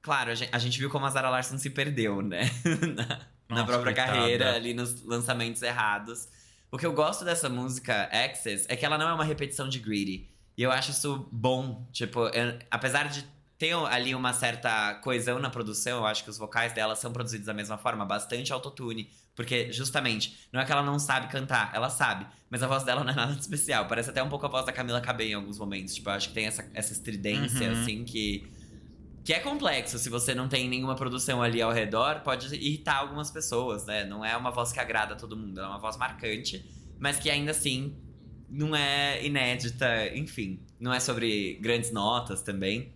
claro, 0.00 0.30
a 0.30 0.34
gente, 0.34 0.50
a 0.52 0.58
gente 0.58 0.78
viu 0.78 0.88
como 0.88 1.06
a 1.06 1.10
Zara 1.10 1.28
Larson 1.28 1.58
se 1.58 1.70
perdeu, 1.70 2.22
né? 2.22 2.42
na, 3.50 3.56
na 3.56 3.60
Nossa, 3.62 3.72
própria 3.72 3.94
coitada. 3.94 4.18
carreira, 4.18 4.54
ali 4.54 4.72
nos 4.74 5.04
lançamentos 5.04 5.60
errados. 5.62 6.28
O 6.72 6.78
que 6.78 6.86
eu 6.86 6.92
gosto 6.92 7.24
dessa 7.24 7.48
música, 7.48 8.04
Access, 8.12 8.64
é 8.68 8.76
que 8.76 8.86
ela 8.86 8.96
não 8.96 9.08
é 9.08 9.12
uma 9.12 9.24
repetição 9.24 9.68
de 9.68 9.78
Greedy. 9.78 10.28
E 10.56 10.62
eu 10.62 10.70
acho 10.70 10.90
isso 10.92 11.28
bom. 11.32 11.86
Tipo, 11.92 12.28
eu- 12.28 12.58
apesar 12.70 13.08
de 13.08 13.24
ter 13.58 13.74
ali 13.74 14.14
uma 14.14 14.32
certa 14.32 14.94
coesão 15.02 15.38
na 15.38 15.50
produção, 15.50 15.98
eu 15.98 16.06
acho 16.06 16.24
que 16.24 16.30
os 16.30 16.38
vocais 16.38 16.72
dela 16.72 16.94
são 16.96 17.12
produzidos 17.12 17.46
da 17.46 17.52
mesma 17.52 17.76
forma, 17.76 18.04
bastante 18.06 18.52
autotune. 18.52 19.10
Porque, 19.34 19.72
justamente, 19.72 20.48
não 20.52 20.60
é 20.60 20.64
que 20.64 20.72
ela 20.72 20.82
não 20.82 20.98
sabe 20.98 21.28
cantar, 21.28 21.70
ela 21.74 21.88
sabe. 21.88 22.26
Mas 22.50 22.62
a 22.62 22.66
voz 22.66 22.82
dela 22.84 23.02
não 23.04 23.12
é 23.12 23.16
nada 23.16 23.32
especial. 23.38 23.86
Parece 23.86 24.10
até 24.10 24.22
um 24.22 24.28
pouco 24.28 24.44
a 24.46 24.48
voz 24.48 24.66
da 24.66 24.72
Camila 24.72 25.00
Cabello 25.00 25.30
em 25.30 25.34
alguns 25.34 25.58
momentos. 25.58 25.94
Tipo, 25.94 26.10
eu 26.10 26.14
acho 26.14 26.28
que 26.28 26.34
tem 26.34 26.46
essa, 26.46 26.68
essa 26.74 26.92
estridência, 26.92 27.70
Uhum. 27.72 27.82
assim, 27.82 28.04
que. 28.04 28.50
Que 29.24 29.34
é 29.34 29.38
complexo, 29.38 29.98
se 29.98 30.08
você 30.08 30.34
não 30.34 30.48
tem 30.48 30.68
nenhuma 30.68 30.96
produção 30.96 31.42
ali 31.42 31.60
ao 31.60 31.72
redor, 31.72 32.20
pode 32.20 32.54
irritar 32.54 32.96
algumas 32.96 33.30
pessoas, 33.30 33.84
né? 33.84 34.04
Não 34.04 34.24
é 34.24 34.36
uma 34.36 34.50
voz 34.50 34.72
que 34.72 34.80
agrada 34.80 35.14
a 35.14 35.16
todo 35.16 35.36
mundo, 35.36 35.60
é 35.60 35.66
uma 35.66 35.78
voz 35.78 35.96
marcante, 35.96 36.64
mas 36.98 37.18
que 37.18 37.28
ainda 37.28 37.50
assim 37.50 37.96
não 38.48 38.74
é 38.74 39.24
inédita, 39.24 40.08
enfim. 40.16 40.60
Não 40.78 40.92
é 40.92 40.98
sobre 40.98 41.54
grandes 41.60 41.92
notas 41.92 42.42
também. 42.42 42.92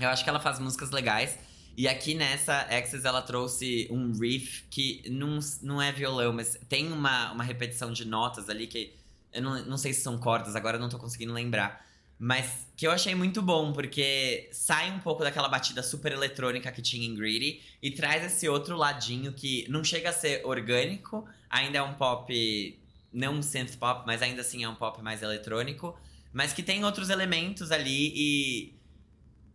Eu 0.00 0.08
acho 0.08 0.22
que 0.22 0.30
ela 0.30 0.40
faz 0.40 0.58
músicas 0.58 0.90
legais. 0.90 1.38
E 1.76 1.86
aqui 1.86 2.14
nessa 2.14 2.62
Access 2.62 3.06
ela 3.06 3.22
trouxe 3.22 3.86
um 3.90 4.12
riff 4.12 4.64
que 4.70 5.02
não, 5.08 5.38
não 5.62 5.80
é 5.80 5.92
violão, 5.92 6.32
mas 6.32 6.58
tem 6.68 6.90
uma, 6.92 7.32
uma 7.32 7.44
repetição 7.44 7.92
de 7.92 8.04
notas 8.04 8.48
ali 8.48 8.66
que 8.66 8.96
eu 9.32 9.42
não, 9.42 9.64
não 9.64 9.76
sei 9.76 9.92
se 9.92 10.00
são 10.00 10.18
cordas, 10.18 10.56
agora 10.56 10.76
eu 10.76 10.80
não 10.80 10.88
tô 10.88 10.98
conseguindo 10.98 11.32
lembrar. 11.32 11.86
Mas 12.18 12.66
que 12.76 12.86
eu 12.86 12.90
achei 12.90 13.14
muito 13.14 13.40
bom, 13.40 13.72
porque 13.72 14.48
sai 14.52 14.90
um 14.90 14.98
pouco 14.98 15.22
daquela 15.22 15.48
batida 15.48 15.82
super 15.82 16.10
eletrônica 16.10 16.70
que 16.72 16.82
tinha 16.82 17.06
em 17.06 17.14
Greedy 17.14 17.60
e 17.80 17.90
traz 17.90 18.24
esse 18.24 18.48
outro 18.48 18.76
ladinho 18.76 19.32
que 19.32 19.64
não 19.68 19.84
chega 19.84 20.10
a 20.10 20.12
ser 20.12 20.44
orgânico, 20.44 21.28
ainda 21.48 21.78
é 21.78 21.82
um 21.82 21.94
pop, 21.94 22.78
não 23.12 23.34
um 23.34 23.42
synth 23.42 23.76
pop, 23.76 24.04
mas 24.04 24.20
ainda 24.20 24.40
assim 24.40 24.64
é 24.64 24.68
um 24.68 24.74
pop 24.74 25.00
mais 25.00 25.22
eletrônico, 25.22 25.96
mas 26.32 26.52
que 26.52 26.62
tem 26.62 26.84
outros 26.84 27.08
elementos 27.08 27.70
ali 27.70 28.12
e 28.14 28.78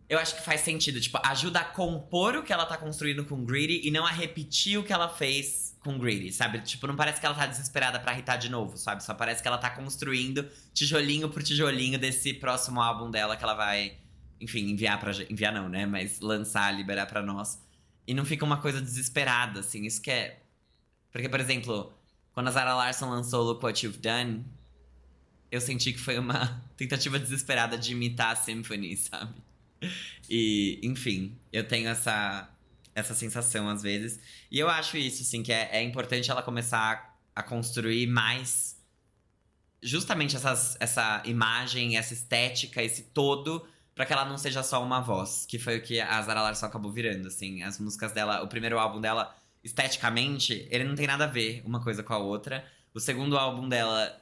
eu 0.08 0.18
acho 0.18 0.36
que 0.36 0.42
faz 0.42 0.60
sentido, 0.60 1.00
tipo, 1.00 1.18
ajuda 1.22 1.60
a 1.60 1.64
compor 1.64 2.36
o 2.36 2.42
que 2.42 2.52
ela 2.52 2.66
tá 2.66 2.76
construindo 2.76 3.24
com 3.24 3.44
Greedy 3.44 3.80
e 3.86 3.90
não 3.90 4.06
a 4.06 4.10
repetir 4.10 4.78
o 4.78 4.84
que 4.84 4.92
ela 4.92 5.08
fez 5.08 5.73
com 5.84 5.98
Greedy, 5.98 6.32
sabe? 6.32 6.60
Tipo, 6.62 6.86
não 6.86 6.96
parece 6.96 7.20
que 7.20 7.26
ela 7.26 7.34
tá 7.34 7.46
desesperada 7.46 8.00
pra 8.00 8.14
irritar 8.14 8.36
de 8.36 8.48
novo, 8.48 8.76
sabe? 8.76 9.04
Só 9.04 9.12
parece 9.12 9.42
que 9.42 9.46
ela 9.46 9.58
tá 9.58 9.70
construindo 9.70 10.48
tijolinho 10.72 11.28
por 11.28 11.42
tijolinho 11.42 11.98
desse 11.98 12.32
próximo 12.32 12.80
álbum 12.80 13.10
dela 13.10 13.36
que 13.36 13.44
ela 13.44 13.54
vai, 13.54 13.98
enfim, 14.40 14.70
enviar 14.70 15.00
gente. 15.12 15.32
Enviar 15.32 15.52
não, 15.52 15.68
né? 15.68 15.84
Mas 15.84 16.20
lançar, 16.20 16.74
liberar 16.74 17.06
pra 17.06 17.22
nós. 17.22 17.62
E 18.06 18.14
não 18.14 18.24
fica 18.24 18.44
uma 18.44 18.56
coisa 18.56 18.80
desesperada, 18.80 19.60
assim. 19.60 19.84
Isso 19.84 20.00
que 20.00 20.10
é. 20.10 20.40
Porque, 21.12 21.28
por 21.28 21.38
exemplo, 21.38 21.92
quando 22.32 22.48
a 22.48 22.50
Zara 22.50 22.74
Larson 22.74 23.10
lançou 23.10 23.44
Look 23.44 23.62
What 23.62 23.84
You've 23.84 23.98
Done, 23.98 24.44
eu 25.50 25.60
senti 25.60 25.92
que 25.92 26.00
foi 26.00 26.18
uma 26.18 26.64
tentativa 26.76 27.18
desesperada 27.18 27.76
de 27.76 27.92
imitar 27.92 28.32
a 28.32 28.36
Symphony, 28.36 28.96
sabe? 28.96 29.34
E, 30.28 30.80
enfim, 30.82 31.36
eu 31.52 31.66
tenho 31.66 31.88
essa, 31.88 32.48
essa 32.94 33.14
sensação 33.14 33.68
às 33.68 33.82
vezes. 33.82 34.20
E 34.50 34.58
eu 34.58 34.68
acho 34.68 34.96
isso, 34.96 35.22
assim, 35.22 35.42
que 35.42 35.52
é, 35.52 35.68
é 35.72 35.82
importante 35.82 36.30
ela 36.30 36.42
começar 36.42 37.18
a 37.34 37.42
construir 37.42 38.06
mais 38.06 38.74
justamente 39.82 40.34
essas, 40.36 40.76
essa 40.80 41.22
imagem, 41.26 41.96
essa 41.96 42.14
estética, 42.14 42.82
esse 42.82 43.02
todo, 43.02 43.66
pra 43.94 44.06
que 44.06 44.12
ela 44.12 44.24
não 44.24 44.38
seja 44.38 44.62
só 44.62 44.82
uma 44.82 45.00
voz, 45.00 45.44
que 45.46 45.58
foi 45.58 45.76
o 45.78 45.82
que 45.82 46.00
a 46.00 46.20
Zara 46.22 46.40
Larson 46.42 46.66
acabou 46.66 46.90
virando, 46.90 47.28
assim. 47.28 47.62
As 47.62 47.78
músicas 47.78 48.12
dela, 48.12 48.42
o 48.42 48.48
primeiro 48.48 48.78
álbum 48.78 49.00
dela, 49.00 49.36
esteticamente, 49.62 50.66
ele 50.70 50.84
não 50.84 50.94
tem 50.94 51.06
nada 51.06 51.24
a 51.24 51.28
ver 51.28 51.62
uma 51.66 51.82
coisa 51.82 52.02
com 52.02 52.14
a 52.14 52.18
outra. 52.18 52.64
O 52.94 53.00
segundo 53.00 53.36
álbum 53.36 53.68
dela 53.68 54.18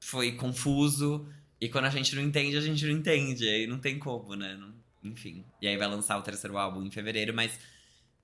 foi 0.00 0.32
confuso, 0.32 1.26
e 1.60 1.68
quando 1.68 1.86
a 1.86 1.90
gente 1.90 2.14
não 2.14 2.22
entende, 2.22 2.56
a 2.56 2.60
gente 2.60 2.84
não 2.84 2.92
entende, 2.92 3.48
aí 3.48 3.66
não 3.66 3.78
tem 3.78 3.98
como, 3.98 4.34
né? 4.36 4.54
Não- 4.54 4.74
enfim. 5.02 5.44
E 5.60 5.66
aí 5.66 5.76
vai 5.76 5.88
lançar 5.88 6.18
o 6.18 6.22
terceiro 6.22 6.58
álbum 6.58 6.82
em 6.84 6.90
fevereiro, 6.90 7.32
mas 7.34 7.58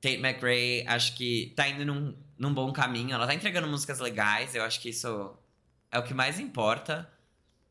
Tate 0.04 0.20
McRae, 0.20 0.84
acho 0.86 1.16
que 1.16 1.52
tá 1.56 1.66
indo 1.66 1.84
num, 1.86 2.14
num 2.38 2.52
bom 2.52 2.70
caminho. 2.72 3.14
Ela 3.14 3.26
tá 3.26 3.34
entregando 3.34 3.66
músicas 3.66 4.00
legais, 4.00 4.54
eu 4.54 4.62
acho 4.62 4.78
que 4.80 4.90
isso 4.90 5.34
é 5.90 5.98
o 5.98 6.02
que 6.02 6.12
mais 6.12 6.38
importa. 6.38 7.10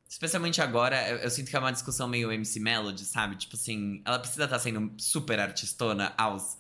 Especialmente 0.09 0.59
agora, 0.61 1.07
eu, 1.09 1.17
eu 1.17 1.29
sinto 1.29 1.49
que 1.49 1.55
é 1.55 1.59
uma 1.59 1.71
discussão 1.71 2.07
meio 2.07 2.31
MC 2.31 2.59
Melody, 2.59 3.05
sabe? 3.05 3.35
Tipo 3.35 3.55
assim, 3.55 4.01
ela 4.03 4.17
precisa 4.17 4.45
estar 4.45 4.57
sendo 4.57 4.91
super 4.97 5.39
artistona 5.39 6.11
aos. 6.17 6.57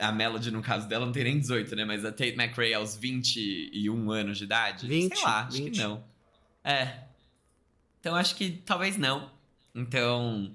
A 0.00 0.10
Melody, 0.10 0.50
no 0.50 0.62
caso 0.62 0.88
dela, 0.88 1.06
não 1.06 1.12
tem 1.12 1.24
nem 1.24 1.38
18, 1.38 1.76
né? 1.76 1.84
Mas 1.84 2.04
a 2.04 2.10
Tate 2.10 2.34
McRae 2.34 2.74
aos 2.74 2.96
21 2.96 4.10
anos 4.10 4.38
de 4.38 4.44
idade. 4.44 4.86
20, 4.88 5.14
Sei 5.14 5.24
lá, 5.24 5.40
acho 5.42 5.58
20. 5.58 5.70
que 5.70 5.78
não. 5.78 6.04
É. 6.64 7.04
Então 8.00 8.16
acho 8.16 8.34
que 8.34 8.50
talvez 8.64 8.96
não. 8.96 9.30
Então. 9.74 10.52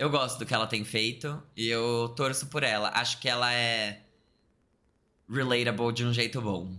Eu 0.00 0.08
gosto 0.08 0.38
do 0.38 0.46
que 0.46 0.54
ela 0.54 0.66
tem 0.66 0.82
feito 0.82 1.42
e 1.54 1.68
eu 1.68 2.10
torço 2.16 2.46
por 2.46 2.62
ela. 2.62 2.88
Acho 2.94 3.20
que 3.20 3.28
ela 3.28 3.52
é 3.52 4.00
relatable 5.28 5.92
de 5.92 6.06
um 6.06 6.10
jeito 6.10 6.40
bom. 6.40 6.74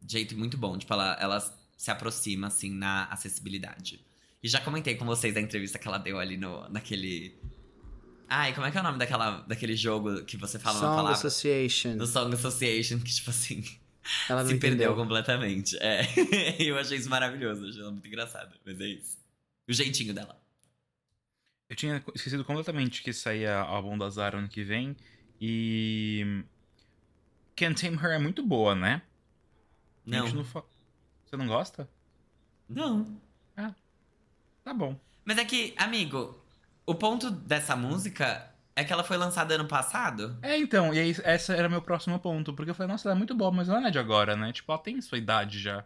De 0.00 0.12
jeito 0.12 0.34
muito 0.34 0.56
bom. 0.56 0.78
Tipo, 0.78 0.94
ela, 0.94 1.14
ela 1.20 1.54
se 1.76 1.90
aproxima, 1.90 2.46
assim, 2.46 2.72
na 2.72 3.04
acessibilidade. 3.04 4.00
E 4.42 4.48
já 4.48 4.62
comentei 4.62 4.94
com 4.94 5.04
vocês 5.04 5.36
a 5.36 5.40
entrevista 5.42 5.78
que 5.78 5.86
ela 5.86 5.98
deu 5.98 6.18
ali 6.18 6.38
no, 6.38 6.66
naquele. 6.70 7.36
Ai, 8.26 8.54
como 8.54 8.66
é 8.66 8.70
que 8.70 8.78
é 8.78 8.80
o 8.80 8.84
nome 8.84 8.98
daquela, 8.98 9.42
daquele 9.46 9.76
jogo 9.76 10.24
que 10.24 10.38
você 10.38 10.58
fala 10.58 10.78
uma 10.78 10.86
Song 10.86 10.96
palavra? 10.96 11.18
Association. 11.18 11.96
No 11.96 12.06
Song 12.06 12.32
Association, 12.32 12.98
que, 13.00 13.14
tipo 13.14 13.28
assim, 13.28 13.62
Ela 14.26 14.40
se 14.46 14.54
perdeu 14.54 14.68
entendeu. 14.68 14.96
completamente. 14.96 15.76
É. 15.82 16.00
eu 16.58 16.78
achei 16.78 16.96
isso 16.96 17.10
maravilhoso, 17.10 17.66
achei 17.66 17.82
ela 17.82 17.90
muito 17.90 18.08
engraçada. 18.08 18.54
Mas 18.64 18.80
é 18.80 18.86
isso. 18.86 19.18
O 19.68 19.72
jeitinho 19.74 20.14
dela. 20.14 20.47
Eu 21.68 21.76
tinha 21.76 22.02
esquecido 22.14 22.44
completamente 22.44 23.02
que 23.02 23.12
saía 23.12 23.62
o 23.62 23.66
álbum 23.74 23.98
da 23.98 24.08
Zara 24.08 24.38
ano 24.38 24.48
que 24.48 24.64
vem. 24.64 24.96
E. 25.40 26.44
Can't 27.54 27.80
Tame 27.80 27.96
Her 27.96 28.12
é 28.12 28.18
muito 28.18 28.42
boa, 28.44 28.74
né? 28.74 29.02
Gente 30.06 30.34
Não. 30.34 30.44
fa- 30.44 30.64
Você 31.26 31.36
não 31.36 31.46
gosta? 31.46 31.88
Não. 32.68 33.20
Tá 34.64 34.72
bom. 34.74 34.98
Mas 35.24 35.38
é 35.38 35.44
que, 35.44 35.74
amigo, 35.78 36.42
o 36.86 36.94
ponto 36.94 37.30
dessa 37.30 37.74
música 37.74 38.50
é 38.76 38.84
que 38.84 38.92
ela 38.92 39.02
foi 39.04 39.16
lançada 39.16 39.54
ano 39.54 39.66
passado. 39.66 40.38
É, 40.42 40.56
então, 40.58 40.94
e 40.94 40.98
aí 40.98 41.10
esse 41.10 41.52
era 41.52 41.68
meu 41.68 41.82
próximo 41.82 42.18
ponto. 42.18 42.54
Porque 42.54 42.70
eu 42.70 42.74
falei, 42.74 42.90
nossa, 42.92 43.08
ela 43.08 43.16
é 43.16 43.18
muito 43.18 43.34
boa, 43.34 43.50
mas 43.50 43.68
ela 43.68 43.80
não 43.80 43.88
é 43.88 43.90
de 43.90 43.98
agora, 43.98 44.36
né? 44.36 44.52
Tipo, 44.52 44.72
ela 44.72 44.80
tem 44.80 45.00
sua 45.00 45.18
idade 45.18 45.58
já. 45.58 45.84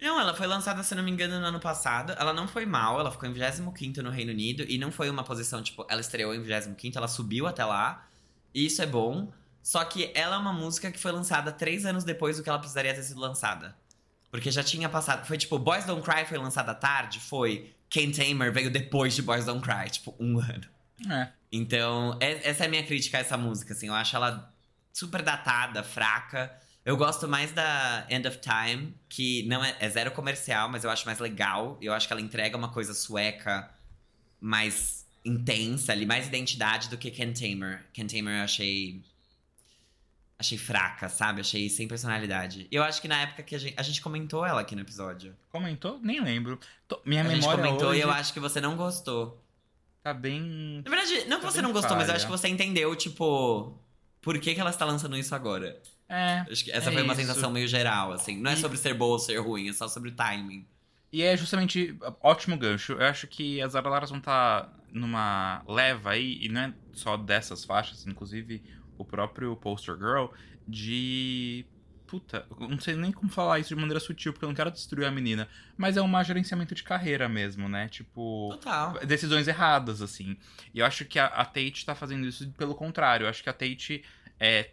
Não, 0.00 0.20
ela 0.20 0.32
foi 0.34 0.46
lançada, 0.46 0.82
se 0.82 0.94
não 0.94 1.02
me 1.02 1.10
engano, 1.10 1.40
no 1.40 1.46
ano 1.46 1.58
passado. 1.60 2.14
Ela 2.18 2.32
não 2.32 2.46
foi 2.46 2.64
mal, 2.64 3.00
ela 3.00 3.10
ficou 3.10 3.28
em 3.28 3.32
25 3.32 4.00
no 4.02 4.10
Reino 4.10 4.30
Unido. 4.32 4.64
E 4.68 4.78
não 4.78 4.92
foi 4.92 5.10
uma 5.10 5.24
posição, 5.24 5.62
tipo, 5.62 5.84
ela 5.88 6.00
estreou 6.00 6.34
em 6.34 6.40
25, 6.40 6.96
ela 6.96 7.08
subiu 7.08 7.46
até 7.46 7.64
lá. 7.64 8.06
E 8.54 8.66
isso 8.66 8.80
é 8.80 8.86
bom. 8.86 9.32
Só 9.62 9.84
que 9.84 10.10
ela 10.14 10.36
é 10.36 10.38
uma 10.38 10.52
música 10.52 10.90
que 10.92 10.98
foi 10.98 11.10
lançada 11.12 11.50
três 11.50 11.84
anos 11.84 12.04
depois 12.04 12.36
do 12.36 12.42
que 12.42 12.48
ela 12.48 12.58
precisaria 12.58 12.94
ter 12.94 13.02
sido 13.02 13.20
lançada. 13.20 13.76
Porque 14.30 14.50
já 14.50 14.62
tinha 14.62 14.88
passado. 14.88 15.26
Foi 15.26 15.36
tipo, 15.36 15.58
Boys 15.58 15.84
Don't 15.84 16.02
Cry 16.02 16.24
foi 16.26 16.38
lançada 16.38 16.74
tarde, 16.74 17.18
foi. 17.18 17.74
Ken 17.90 18.10
Tamer 18.12 18.52
veio 18.52 18.70
depois 18.70 19.14
de 19.14 19.22
Boys 19.22 19.44
Don't 19.46 19.62
Cry, 19.62 19.90
tipo, 19.90 20.14
um 20.20 20.38
ano. 20.40 20.64
É. 21.10 21.28
Então, 21.50 22.16
é- 22.20 22.48
essa 22.48 22.64
é 22.64 22.66
a 22.66 22.70
minha 22.70 22.84
crítica 22.84 23.18
a 23.18 23.20
essa 23.20 23.36
música, 23.36 23.72
assim. 23.72 23.88
Eu 23.88 23.94
acho 23.94 24.14
ela 24.14 24.52
super 24.92 25.22
datada, 25.22 25.82
fraca. 25.82 26.54
Eu 26.88 26.96
gosto 26.96 27.28
mais 27.28 27.52
da 27.52 28.06
End 28.08 28.26
of 28.26 28.38
Time, 28.38 28.94
que 29.10 29.42
não 29.46 29.62
é, 29.62 29.76
é 29.78 29.90
zero 29.90 30.10
comercial, 30.12 30.70
mas 30.70 30.84
eu 30.84 30.90
acho 30.90 31.04
mais 31.04 31.18
legal. 31.18 31.76
Eu 31.82 31.92
acho 31.92 32.06
que 32.06 32.12
ela 32.14 32.22
entrega 32.22 32.56
uma 32.56 32.70
coisa 32.70 32.94
sueca 32.94 33.68
mais 34.40 35.06
intensa 35.22 35.92
ali, 35.92 36.06
mais 36.06 36.26
identidade 36.28 36.88
do 36.88 36.96
que 36.96 37.10
Ken 37.10 37.30
Tamer. 37.34 37.84
Ken 37.92 38.06
Tamer 38.06 38.38
eu 38.38 38.44
achei. 38.44 39.02
Achei 40.38 40.56
fraca, 40.56 41.10
sabe? 41.10 41.42
Achei 41.42 41.68
sem 41.68 41.86
personalidade. 41.86 42.66
Eu 42.72 42.82
acho 42.82 43.02
que 43.02 43.08
na 43.08 43.20
época 43.20 43.42
que 43.42 43.54
a 43.54 43.58
gente, 43.58 43.74
a 43.76 43.82
gente 43.82 44.00
comentou 44.00 44.46
ela 44.46 44.62
aqui 44.62 44.74
no 44.74 44.80
episódio. 44.80 45.36
Comentou? 45.50 46.00
Nem 46.00 46.20
lembro. 46.22 46.58
Tô- 46.86 47.02
Minha 47.04 47.20
a 47.20 47.24
gente 47.28 47.40
memória 47.40 47.64
comentou 47.64 47.88
hoje 47.90 47.98
e 47.98 48.02
eu 48.02 48.10
acho 48.10 48.32
que 48.32 48.40
você 48.40 48.62
não 48.62 48.76
gostou. 48.78 49.44
tá 50.02 50.14
bem... 50.14 50.80
Na 50.86 50.90
verdade, 50.90 51.28
não 51.28 51.36
que 51.38 51.42
Tá 51.44 51.50
você 51.50 51.58
bem 51.58 51.62
não 51.64 51.72
gostou, 51.72 51.96
mas 51.96 52.04
eu 52.04 52.06
falha. 52.06 52.16
acho 52.16 52.24
que 52.26 52.30
você 52.32 52.48
entendeu, 52.48 52.96
tipo, 52.96 53.76
por 54.22 54.38
que, 54.38 54.54
que 54.54 54.60
ela 54.60 54.70
está 54.70 54.86
lançando 54.86 55.18
isso 55.18 55.34
agora. 55.34 55.78
É, 56.08 56.44
Acho 56.50 56.64
que 56.64 56.72
essa 56.72 56.88
É 56.90 56.92
foi 56.92 57.02
uma 57.02 57.12
isso. 57.12 57.22
sensação 57.22 57.50
meio 57.50 57.68
geral, 57.68 58.12
assim. 58.12 58.40
Não 58.40 58.50
é 58.50 58.54
E- 58.54 58.56
sobre 58.56 58.78
ser 58.78 58.94
boa 58.94 59.12
ou 59.12 59.18
ser 59.18 59.36
ruim, 59.38 59.68
é 59.68 59.72
só 59.72 59.86
sobre 59.88 60.10
timing. 60.12 60.66
E 61.12 61.22
é 61.22 61.36
justamente 61.36 61.96
ótimo 62.22 62.56
gancho. 62.56 62.92
Eu 62.92 63.06
acho 63.06 63.26
que 63.26 63.60
a 63.62 63.68
Zara 63.68 63.88
Larson 63.88 64.20
tá 64.20 64.70
numa 64.92 65.62
leva 65.66 66.10
aí, 66.10 66.38
e 66.42 66.48
não 66.48 66.60
é 66.62 66.74
só 66.92 67.16
dessas 67.16 67.64
faixas, 67.64 68.06
inclusive 68.06 68.62
o 68.96 69.04
próprio 69.04 69.54
Poster 69.56 69.94
Girl, 69.96 70.26
de. 70.66 71.64
Puta, 72.06 72.46
eu 72.58 72.68
não 72.70 72.80
sei 72.80 72.94
nem 72.96 73.12
como 73.12 73.30
falar 73.30 73.58
isso 73.58 73.68
de 73.68 73.74
maneira 73.74 74.00
sutil, 74.00 74.32
porque 74.32 74.44
eu 74.44 74.48
não 74.48 74.56
quero 74.56 74.70
destruir 74.70 75.04
a 75.06 75.10
menina. 75.10 75.46
Mas 75.76 75.98
é 75.98 76.02
um 76.02 76.24
gerenciamento 76.24 76.74
de 76.74 76.82
carreira 76.82 77.28
mesmo, 77.28 77.68
né? 77.68 77.86
Tipo. 77.88 78.48
Total. 78.52 78.98
decisões 79.06 79.46
erradas, 79.46 80.00
assim. 80.00 80.36
E 80.72 80.78
eu 80.78 80.86
acho 80.86 81.04
que 81.04 81.18
a, 81.18 81.26
a 81.26 81.44
Tate 81.44 81.84
tá 81.84 81.94
fazendo 81.94 82.26
isso 82.26 82.50
pelo 82.52 82.74
contrário. 82.74 83.24
Eu 83.24 83.28
acho 83.28 83.42
que 83.42 83.50
a 83.50 83.52
Tate 83.52 84.02
é, 84.40 84.70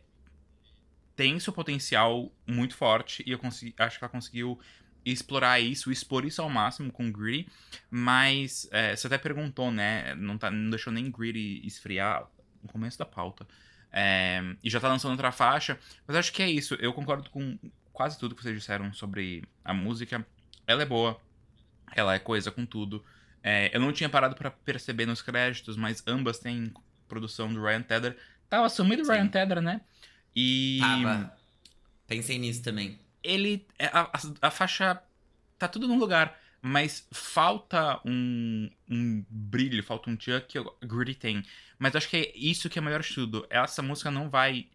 tem 1.15 1.39
seu 1.39 1.53
potencial 1.53 2.31
muito 2.45 2.75
forte 2.75 3.23
e 3.25 3.31
eu 3.31 3.39
consegui, 3.39 3.73
acho 3.77 3.97
que 3.97 4.03
ela 4.03 4.11
conseguiu 4.11 4.59
explorar 5.05 5.59
isso, 5.59 5.91
expor 5.91 6.25
isso 6.25 6.41
ao 6.41 6.49
máximo 6.49 6.91
com 6.91 7.11
Greedy, 7.11 7.47
mas 7.91 8.67
é, 8.71 8.95
você 8.95 9.07
até 9.07 9.17
perguntou, 9.17 9.71
né? 9.71 10.15
Não, 10.15 10.37
tá, 10.37 10.49
não 10.49 10.69
deixou 10.69 10.91
nem 10.91 11.11
Greedy 11.11 11.61
esfriar 11.65 12.27
no 12.61 12.69
começo 12.69 12.97
da 12.97 13.05
pauta. 13.05 13.47
É, 13.91 14.41
e 14.63 14.69
já 14.69 14.79
tá 14.79 14.89
lançando 14.89 15.11
outra 15.11 15.31
faixa, 15.31 15.79
mas 16.07 16.17
acho 16.17 16.33
que 16.33 16.41
é 16.41 16.49
isso. 16.49 16.73
Eu 16.75 16.91
concordo 16.91 17.29
com 17.29 17.57
quase 17.93 18.19
tudo 18.19 18.35
que 18.35 18.41
vocês 18.41 18.57
disseram 18.57 18.91
sobre 18.93 19.43
a 19.63 19.73
música. 19.73 20.25
Ela 20.67 20.81
é 20.81 20.85
boa, 20.85 21.19
ela 21.95 22.15
é 22.15 22.19
coisa 22.19 22.51
com 22.51 22.65
tudo. 22.65 23.05
É, 23.41 23.69
eu 23.73 23.79
não 23.79 23.93
tinha 23.93 24.09
parado 24.09 24.35
pra 24.35 24.49
perceber 24.49 25.05
nos 25.05 25.21
créditos, 25.21 25.77
mas 25.77 26.03
ambas 26.07 26.39
têm 26.39 26.73
produção 27.07 27.53
do 27.53 27.61
Ryan 27.61 27.83
Tedder. 27.83 28.17
Tava 28.49 28.67
sumido 28.69 29.03
o. 29.03 29.07
Ryan 29.07 29.27
Tedder, 29.27 29.61
né? 29.61 29.81
E 30.35 30.79
Tava. 30.79 31.37
Pensei 32.07 32.37
nisso 32.37 32.61
também. 32.63 32.99
ele. 33.23 33.65
é, 33.79 33.87
A, 33.87 34.01
a- 34.03 34.47
a 34.47 34.51
faixa 34.51 35.01
tá 35.57 35.67
tudo 35.67 35.87
no 35.87 35.97
lugar, 35.97 36.39
mas 36.61 37.07
falta 37.11 37.99
um, 38.05 38.69
um 38.89 39.25
brilho, 39.29 39.83
falta 39.83 40.09
um 40.09 40.15
tchan 40.15 40.41
que 40.41 40.59
o 40.59 40.75
Gritty 40.83 41.15
tem. 41.15 41.43
Mas 41.79 41.95
acho 41.95 42.09
que 42.09 42.17
é 42.17 42.31
isso 42.35 42.69
que 42.69 42.77
é 42.79 42.81
melhor 42.81 43.01
de 43.01 43.13
tudo. 43.13 43.45
Essa 43.49 43.81
música 43.81 44.11
não 44.11 44.29
vai. 44.29 44.67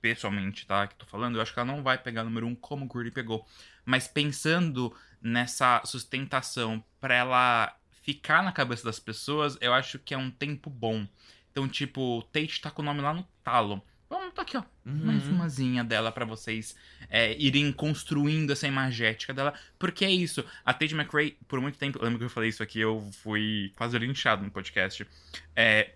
Pessoalmente, 0.00 0.66
tá? 0.66 0.86
Que 0.86 0.94
tô 0.94 1.04
falando, 1.04 1.36
eu 1.36 1.42
acho 1.42 1.52
que 1.52 1.58
ela 1.60 1.70
não 1.70 1.82
vai 1.82 1.98
pegar 1.98 2.24
número 2.24 2.46
um 2.46 2.54
como 2.54 2.86
o 2.86 2.88
Gritty 2.88 3.10
pegou. 3.10 3.46
Mas 3.84 4.08
pensando 4.08 4.94
nessa 5.20 5.82
sustentação 5.84 6.82
pra 6.98 7.14
ela 7.14 7.76
ficar 8.02 8.42
na 8.42 8.50
cabeça 8.50 8.82
das 8.84 8.98
pessoas, 8.98 9.58
eu 9.60 9.74
acho 9.74 9.98
que 9.98 10.14
é 10.14 10.18
um 10.18 10.30
tempo 10.30 10.70
bom. 10.70 11.06
Então, 11.52 11.68
tipo, 11.68 12.22
Tate 12.32 12.62
tá 12.62 12.70
com 12.70 12.80
o 12.80 12.84
nome 12.84 13.02
lá 13.02 13.12
no 13.12 13.24
talo. 13.44 13.82
Vamos, 14.10 14.34
tá 14.34 14.42
aqui, 14.42 14.56
ó. 14.56 14.64
Mais 14.84 15.24
Uhum. 15.24 15.34
umazinha 15.36 15.84
dela 15.84 16.10
pra 16.10 16.24
vocês 16.24 16.74
é, 17.08 17.36
irem 17.38 17.70
construindo 17.72 18.50
essa 18.50 18.66
imagética 18.66 19.32
dela. 19.32 19.54
Porque 19.78 20.04
é 20.04 20.10
isso. 20.10 20.44
A 20.66 20.74
Tate 20.74 20.94
McRae, 20.96 21.36
por 21.46 21.60
muito 21.60 21.78
tempo, 21.78 22.02
lembra 22.02 22.18
que 22.18 22.24
eu 22.24 22.28
falei 22.30 22.48
isso 22.48 22.60
aqui, 22.62 22.80
eu 22.80 23.08
fui 23.22 23.72
quase 23.76 23.96
linchado 23.98 24.42
no 24.42 24.50
podcast. 24.50 25.06
É, 25.54 25.92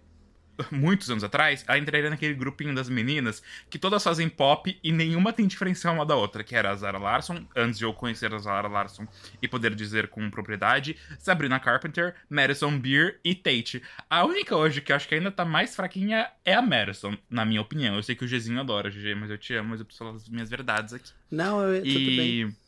muitos 0.71 1.11
anos 1.11 1.25
atrás, 1.25 1.65
ela 1.67 1.79
entraria 1.79 2.11
naquele 2.11 2.35
grupinho 2.35 2.75
das 2.75 2.89
meninas 2.89 3.43
que 3.69 3.79
todas 3.79 4.03
fazem 4.03 4.29
pop 4.29 4.79
e 4.83 4.93
nenhuma 4.93 5.33
tem 5.33 5.47
diferencial 5.47 5.95
uma 5.95 6.07
da 6.07 6.17
outra, 6.17 6.45
que 6.45 6.55
era 6.55 6.71
a 6.71 6.77
Zara 6.77 6.99
Larson, 6.99 7.45
antes 7.57 7.79
de 7.79 7.85
eu 7.85 7.93
conhecer 7.93 8.33
a 8.33 8.39
Zara 8.39 8.69
Larson 8.69 9.07
e 9.41 9.49
poder 9.49 9.75
dizer 9.75 10.09
com 10.09 10.31
propriedade, 10.31 10.97
Sabrina 11.19 11.59
Carpenter, 11.59 12.15
Madison 12.29 12.79
Beer 12.79 13.21
e 13.25 13.35
Tate. 13.35 13.83
A 14.09 14.25
única 14.25 14.57
hoje 14.57 14.81
que 14.81 14.93
eu 14.93 14.97
acho 14.97 15.09
que 15.09 15.15
ainda 15.15 15.31
tá 15.31 15.45
mais 15.45 15.75
fraquinha 15.75 16.29
é 16.45 16.55
a 16.55 16.63
Madison, 16.63 17.17
na 17.29 17.45
minha 17.45 17.61
opinião. 17.61 17.97
Eu 17.97 18.03
sei 18.03 18.15
que 18.15 18.25
o 18.25 18.29
Gzinho 18.29 18.61
adora, 18.61 18.91
GG, 18.91 19.15
mas 19.15 19.31
eu 19.31 19.39
te 19.39 19.55
amo, 19.55 19.71
mas 19.71 19.81
eu 19.81 19.87
preciso 19.87 20.05
falar 20.05 20.17
as 20.17 20.29
minhas 20.29 20.51
verdades 20.51 20.95
aqui. 20.95 21.11
Não, 21.31 21.63
eu, 21.63 21.83
tudo 21.83 21.93
bem. 21.93 22.29
E 22.29 22.65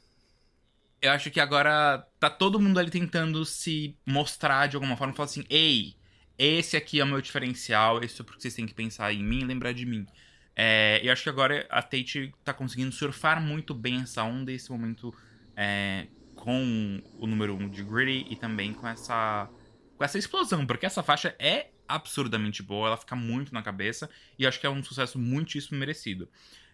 eu 1.00 1.12
acho 1.12 1.30
que 1.30 1.40
agora 1.40 2.06
tá 2.18 2.28
todo 2.28 2.60
mundo 2.60 2.78
ali 2.78 2.90
tentando 2.90 3.44
se 3.44 3.96
mostrar 4.04 4.66
de 4.66 4.76
alguma 4.76 4.96
forma, 4.96 5.14
falar 5.14 5.26
assim, 5.26 5.44
ei, 5.48 5.94
esse 6.38 6.76
aqui 6.76 7.00
é 7.00 7.04
o 7.04 7.06
meu 7.06 7.20
diferencial, 7.20 8.02
esse 8.02 8.20
é 8.20 8.24
porque 8.24 8.40
vocês 8.40 8.54
têm 8.54 8.66
que 8.66 8.74
pensar 8.74 9.12
em 9.12 9.22
mim 9.22 9.40
e 9.40 9.44
lembrar 9.44 9.72
de 9.72 9.86
mim. 9.86 10.06
É, 10.54 11.00
e 11.02 11.10
acho 11.10 11.22
que 11.22 11.28
agora 11.28 11.66
a 11.68 11.82
Tate 11.82 12.34
tá 12.42 12.52
conseguindo 12.52 12.90
surfar 12.92 13.40
muito 13.40 13.74
bem 13.74 14.00
essa 14.00 14.22
onda, 14.22 14.50
esse 14.50 14.70
momento 14.70 15.14
é, 15.54 16.06
com 16.34 17.02
o 17.18 17.26
número 17.26 17.54
1 17.54 17.62
um 17.62 17.68
de 17.68 17.82
Gritty 17.82 18.32
e 18.32 18.36
também 18.36 18.72
com 18.72 18.88
essa, 18.88 19.50
com 19.96 20.04
essa 20.04 20.18
explosão, 20.18 20.66
porque 20.66 20.86
essa 20.86 21.02
faixa 21.02 21.34
é 21.38 21.68
absurdamente 21.88 22.62
boa, 22.62 22.88
ela 22.88 22.96
fica 22.96 23.14
muito 23.14 23.52
na 23.52 23.62
cabeça 23.62 24.08
e 24.38 24.46
acho 24.46 24.58
que 24.58 24.66
é 24.66 24.70
um 24.70 24.82
sucesso 24.82 25.18
muitíssimo 25.18 25.78
merecido. 25.78 26.28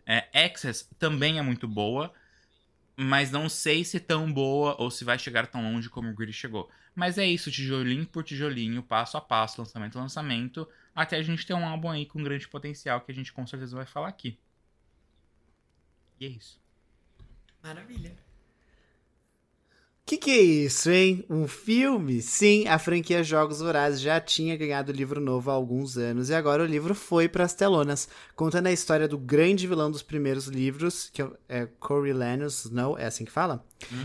É, 0.07 0.29
Access 0.45 0.89
também 0.99 1.39
é 1.39 1.43
muito 1.43 1.67
boa, 1.67 2.13
mas 3.03 3.31
não 3.31 3.49
sei 3.49 3.85
se 3.85 3.99
tão 4.01 4.33
boa 4.33 4.77
ou 4.79 4.91
se 4.91 5.05
vai 5.05 5.19
chegar 5.19 5.47
tão 5.47 5.63
longe 5.63 5.89
como 5.89 6.11
o 6.11 6.15
Gritty 6.15 6.33
chegou. 6.33 6.71
Mas 6.95 7.19
é 7.19 7.27
isso, 7.27 7.51
tijolinho 7.51 8.07
por 8.07 8.23
tijolinho, 8.23 8.83
passo 8.83 9.17
a 9.17 9.21
passo, 9.21 9.61
lançamento 9.61 9.99
a 9.99 10.03
lançamento, 10.03 10.69
até 10.95 11.17
a 11.17 11.23
gente 11.23 11.47
ter 11.47 11.55
um 11.55 11.67
álbum 11.67 11.91
aí 11.91 12.07
com 12.07 12.23
grande 12.23 12.49
potencial 12.49 13.01
que 13.01 13.11
a 13.11 13.15
gente 13.15 13.33
com 13.33 13.47
certeza 13.47 13.77
vai 13.77 13.87
falar 13.87 14.09
aqui. 14.09 14.39
E 16.21 16.27
é 16.27 16.29
isso. 16.29 16.61
Maravilha. 17.63 18.17
Que 20.05 20.17
que 20.19 20.31
é 20.31 20.41
isso, 20.41 20.91
hein? 20.91 21.25
Um 21.31 21.47
filme? 21.47 22.21
Sim, 22.21 22.67
a 22.67 22.79
franquia 22.79 23.23
Jogos 23.23 23.61
Vorazes 23.61 24.01
já 24.01 24.21
tinha 24.21 24.57
ganhado 24.57 24.91
livro 24.93 25.21
novo 25.21 25.51
há 25.51 25.55
alguns 25.55 25.97
anos 25.97 26.29
e 26.29 26.35
agora 26.35 26.63
o 26.63 26.67
livro 26.67 26.95
foi 26.95 27.29
para 27.29 27.45
as 27.45 27.55
telonas, 27.55 28.09
contando 28.35 28.67
a 28.67 28.73
história 28.73 29.07
do 29.07 29.17
grande 29.17 29.67
vilão 29.67 29.91
dos 29.91 30.03
primeiros 30.03 30.49
livros, 30.49 31.09
que 31.13 31.25
é 31.49 31.67
Coriolanus 31.79 32.65
Snow, 32.65 32.99
é 32.99 33.07
assim 33.07 33.25
que 33.25 33.31
fala? 33.31 33.65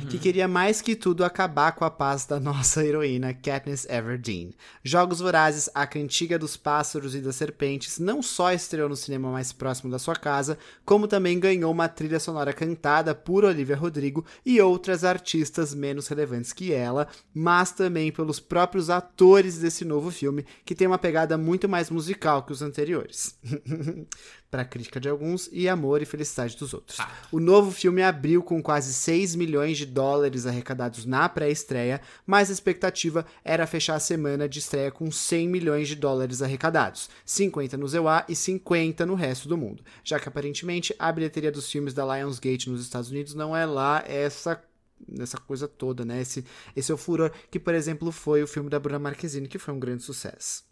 Que 0.09 0.17
queria 0.17 0.47
mais 0.47 0.81
que 0.81 0.95
tudo 0.95 1.23
acabar 1.23 1.71
com 1.73 1.85
a 1.85 1.91
paz 1.91 2.25
da 2.25 2.39
nossa 2.41 2.83
heroína 2.85 3.33
Katniss 3.33 3.85
Everdeen. 3.89 4.53
Jogos 4.83 5.19
Vorazes, 5.19 5.69
a 5.73 5.85
cantiga 5.85 6.39
dos 6.39 6.57
pássaros 6.57 7.15
e 7.15 7.21
das 7.21 7.35
serpentes, 7.35 7.99
não 7.99 8.21
só 8.21 8.51
estreou 8.51 8.89
no 8.89 8.95
cinema 8.95 9.31
mais 9.31 9.51
próximo 9.51 9.91
da 9.91 9.99
sua 9.99 10.15
casa, 10.15 10.57
como 10.85 11.07
também 11.07 11.39
ganhou 11.39 11.71
uma 11.71 11.87
trilha 11.87 12.19
sonora 12.19 12.53
cantada 12.53 13.13
por 13.13 13.43
Olivia 13.43 13.75
Rodrigo 13.75 14.25
e 14.45 14.61
outras 14.61 15.03
artistas 15.03 15.73
menos 15.87 16.07
relevantes 16.07 16.51
que 16.51 16.73
ela, 16.73 17.07
mas 17.33 17.71
também 17.71 18.11
pelos 18.11 18.39
próprios 18.39 18.89
atores 18.89 19.57
desse 19.57 19.85
novo 19.85 20.11
filme, 20.11 20.45
que 20.65 20.75
tem 20.75 20.85
uma 20.85 20.97
pegada 20.97 21.37
muito 21.37 21.69
mais 21.69 21.89
musical 21.89 22.43
que 22.43 22.51
os 22.51 22.61
anteriores. 22.61 23.37
Para 24.49 24.63
crítica 24.63 24.97
de 24.97 25.09
alguns 25.09 25.49
e 25.51 25.67
amor 25.67 26.01
e 26.01 26.05
felicidade 26.05 26.55
dos 26.55 26.73
outros. 26.73 26.99
Ah. 27.01 27.11
O 27.33 27.39
novo 27.39 27.69
filme 27.69 28.01
abriu 28.01 28.41
com 28.41 28.63
quase 28.63 28.93
6 28.93 29.35
milhões 29.35 29.77
de 29.77 29.85
dólares 29.85 30.45
arrecadados 30.45 31.05
na 31.05 31.27
pré-estreia, 31.27 31.99
mas 32.25 32.49
a 32.49 32.53
expectativa 32.53 33.25
era 33.43 33.67
fechar 33.67 33.95
a 33.95 33.99
semana 33.99 34.47
de 34.47 34.59
estreia 34.59 34.89
com 34.89 35.11
100 35.11 35.49
milhões 35.49 35.89
de 35.89 35.95
dólares 35.95 36.41
arrecadados, 36.41 37.09
50 37.25 37.75
no 37.75 37.87
ZEUA 37.87 38.23
e 38.29 38.35
50 38.35 39.05
no 39.05 39.15
resto 39.15 39.49
do 39.49 39.57
mundo, 39.57 39.83
já 40.01 40.17
que 40.17 40.29
aparentemente 40.29 40.95
a 40.97 41.11
bilheteria 41.11 41.51
dos 41.51 41.69
filmes 41.69 41.93
da 41.93 42.05
Lionsgate 42.05 42.69
nos 42.69 42.81
Estados 42.81 43.09
Unidos 43.09 43.33
não 43.33 43.55
é 43.55 43.65
lá 43.65 44.01
essa 44.07 44.61
nessa 45.07 45.37
coisa 45.37 45.67
toda, 45.67 46.05
né? 46.05 46.21
Esse, 46.21 46.45
esse 46.75 46.91
é 46.91 46.95
o 46.95 46.97
furor 46.97 47.31
que, 47.51 47.59
por 47.59 47.73
exemplo, 47.73 48.11
foi 48.11 48.43
o 48.43 48.47
filme 48.47 48.69
da 48.69 48.79
Bruna 48.79 48.99
Marquezine, 48.99 49.47
que 49.47 49.59
foi 49.59 49.73
um 49.73 49.79
grande 49.79 50.03
sucesso. 50.03 50.65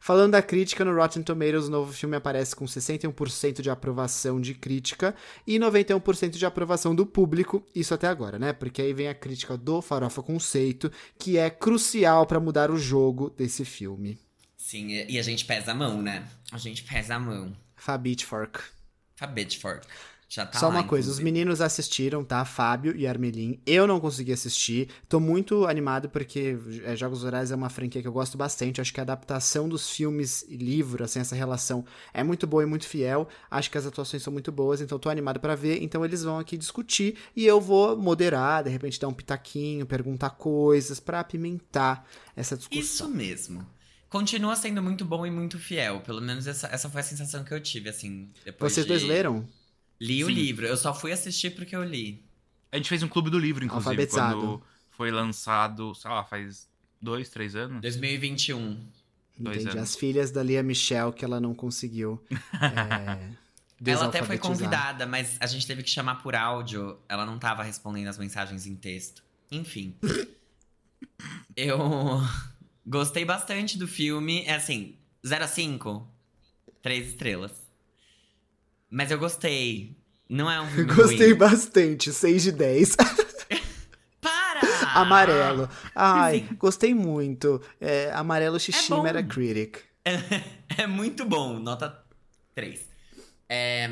Falando 0.00 0.32
da 0.32 0.42
crítica, 0.42 0.84
no 0.84 0.94
Rotten 0.94 1.22
Tomatoes, 1.22 1.66
o 1.66 1.70
novo 1.70 1.92
filme 1.92 2.16
aparece 2.16 2.56
com 2.56 2.64
61% 2.64 3.60
de 3.60 3.70
aprovação 3.70 4.40
de 4.40 4.54
crítica 4.54 5.14
e 5.46 5.58
91% 5.58 6.30
de 6.30 6.46
aprovação 6.46 6.94
do 6.94 7.04
público, 7.04 7.64
isso 7.74 7.92
até 7.92 8.06
agora, 8.06 8.38
né? 8.38 8.52
Porque 8.52 8.80
aí 8.80 8.94
vem 8.94 9.08
a 9.08 9.14
crítica 9.14 9.56
do 9.56 9.82
Farofa 9.82 10.22
Conceito, 10.22 10.90
que 11.18 11.36
é 11.36 11.50
crucial 11.50 12.26
para 12.26 12.40
mudar 12.40 12.70
o 12.70 12.78
jogo 12.78 13.30
desse 13.30 13.64
filme. 13.64 14.18
Sim, 14.56 14.88
e 15.08 15.18
a 15.18 15.22
gente 15.22 15.44
pesa 15.44 15.72
a 15.72 15.74
mão, 15.74 16.00
né? 16.00 16.26
A 16.50 16.58
gente 16.58 16.82
pesa 16.84 17.16
a 17.16 17.18
mão. 17.18 17.54
Fabitfork. 17.76 18.60
Fabitfork. 19.16 19.86
Já 20.32 20.46
tá 20.46 20.60
Só 20.60 20.68
lá, 20.68 20.76
uma 20.76 20.84
coisa, 20.84 21.10
os 21.10 21.18
inclusive. 21.18 21.24
meninos 21.24 21.60
assistiram, 21.60 22.22
tá? 22.22 22.44
Fábio 22.44 22.96
e 22.96 23.04
Armelin. 23.04 23.60
Eu 23.66 23.84
não 23.84 23.98
consegui 23.98 24.32
assistir. 24.32 24.88
Tô 25.08 25.18
muito 25.18 25.66
animado 25.66 26.08
porque 26.08 26.56
é, 26.84 26.94
Jogos 26.94 27.22
Vorazes 27.22 27.50
é 27.50 27.56
uma 27.56 27.68
franquia 27.68 28.00
que 28.00 28.06
eu 28.06 28.12
gosto 28.12 28.38
bastante. 28.38 28.80
Acho 28.80 28.94
que 28.94 29.00
a 29.00 29.02
adaptação 29.02 29.68
dos 29.68 29.90
filmes 29.90 30.44
e 30.48 30.56
livro, 30.56 31.02
assim, 31.02 31.18
essa 31.18 31.34
relação 31.34 31.84
é 32.14 32.22
muito 32.22 32.46
boa 32.46 32.62
e 32.62 32.66
muito 32.66 32.86
fiel. 32.86 33.28
Acho 33.50 33.72
que 33.72 33.76
as 33.76 33.84
atuações 33.86 34.22
são 34.22 34.32
muito 34.32 34.52
boas, 34.52 34.80
então 34.80 35.00
tô 35.00 35.10
animado 35.10 35.40
pra 35.40 35.56
ver. 35.56 35.82
Então 35.82 36.04
eles 36.04 36.22
vão 36.22 36.38
aqui 36.38 36.56
discutir 36.56 37.16
e 37.34 37.44
eu 37.44 37.60
vou 37.60 37.96
moderar, 37.96 38.62
de 38.62 38.70
repente 38.70 39.00
dar 39.00 39.08
um 39.08 39.12
pitaquinho, 39.12 39.84
perguntar 39.84 40.30
coisas 40.30 41.00
pra 41.00 41.18
apimentar 41.18 42.06
essa 42.36 42.54
Isso 42.54 42.68
discussão. 42.70 43.10
mesmo. 43.10 43.66
Continua 44.08 44.54
sendo 44.54 44.80
muito 44.80 45.04
bom 45.04 45.26
e 45.26 45.30
muito 45.30 45.58
fiel. 45.58 46.00
Pelo 46.02 46.20
menos 46.20 46.46
essa, 46.46 46.68
essa 46.68 46.88
foi 46.88 47.00
a 47.00 47.04
sensação 47.04 47.42
que 47.42 47.52
eu 47.52 47.60
tive, 47.60 47.88
assim. 47.88 48.28
Depois 48.44 48.72
Vocês 48.72 48.86
de... 48.86 48.88
dois 48.92 49.02
leram? 49.02 49.44
Li 50.00 50.24
o 50.24 50.28
Sim. 50.28 50.32
livro. 50.32 50.66
Eu 50.66 50.76
só 50.76 50.94
fui 50.94 51.12
assistir 51.12 51.50
porque 51.50 51.76
eu 51.76 51.84
li. 51.84 52.24
A 52.72 52.76
gente 52.76 52.88
fez 52.88 53.02
um 53.02 53.08
clube 53.08 53.28
do 53.30 53.38
livro, 53.38 53.64
inclusive, 53.64 53.90
Alfabetizado. 53.90 54.40
quando 54.40 54.62
foi 54.90 55.10
lançado, 55.10 55.94
sei 55.94 56.10
lá, 56.10 56.24
faz 56.24 56.68
dois, 57.00 57.28
três 57.28 57.54
anos. 57.56 57.80
2021. 57.82 58.78
Dois 59.38 59.56
Entendi. 59.56 59.76
anos. 59.78 59.90
As 59.90 59.96
filhas 59.96 60.30
da 60.30 60.42
Lia 60.42 60.62
Michelle 60.62 61.12
que 61.12 61.24
ela 61.24 61.40
não 61.40 61.54
conseguiu. 61.54 62.22
é, 62.60 63.90
Ela 63.90 64.06
até 64.06 64.22
foi 64.22 64.38
convidada, 64.38 65.06
mas 65.06 65.36
a 65.40 65.46
gente 65.46 65.66
teve 65.66 65.82
que 65.82 65.90
chamar 65.90 66.22
por 66.22 66.34
áudio. 66.34 66.98
Ela 67.08 67.24
não 67.24 67.38
tava 67.38 67.62
respondendo 67.62 68.08
as 68.08 68.18
mensagens 68.18 68.66
em 68.66 68.76
texto. 68.76 69.22
Enfim. 69.50 69.96
eu 71.56 72.20
gostei 72.86 73.24
bastante 73.24 73.78
do 73.78 73.88
filme. 73.88 74.44
É 74.44 74.54
assim, 74.54 74.96
0 75.26 75.44
a 75.44 75.48
5, 75.48 76.06
3 76.82 77.08
estrelas. 77.08 77.69
Mas 78.90 79.10
eu 79.10 79.18
gostei. 79.18 79.96
Não 80.28 80.50
é 80.50 80.60
um 80.60 80.66
filme 80.68 80.84
Gostei 80.94 81.28
ruim. 81.30 81.38
bastante, 81.38 82.12
6 82.12 82.42
de 82.42 82.52
10. 82.52 82.96
Para! 84.20 84.60
amarelo. 84.94 85.68
Ai, 85.94 86.40
Sim. 86.48 86.56
gostei 86.56 86.94
muito. 86.94 87.60
É, 87.80 88.10
amarelo 88.12 88.58
xixi 88.58 88.90
bom. 88.90 89.02
Metacritic. 89.02 89.78
É 90.78 90.86
muito 90.86 91.24
bom, 91.24 91.58
nota 91.58 92.02
3. 92.54 92.80
É, 93.48 93.88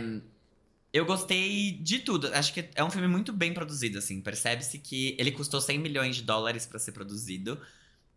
eu 0.93 1.05
gostei 1.05 1.73
de 1.73 1.99
tudo. 1.99 2.29
Acho 2.35 2.53
que 2.55 2.69
é 2.75 2.83
um 2.83 2.91
filme 2.91 3.09
muito 3.09 3.33
bem 3.33 3.53
produzido, 3.53 3.99
assim. 3.99 4.21
Percebe-se 4.21 4.79
que 4.79 5.15
ele 5.19 5.33
custou 5.33 5.61
100 5.61 5.79
milhões 5.79 6.17
de 6.17 6.23
dólares 6.23 6.67
pra 6.67 6.79
ser 6.79 6.93
produzido. 6.93 7.61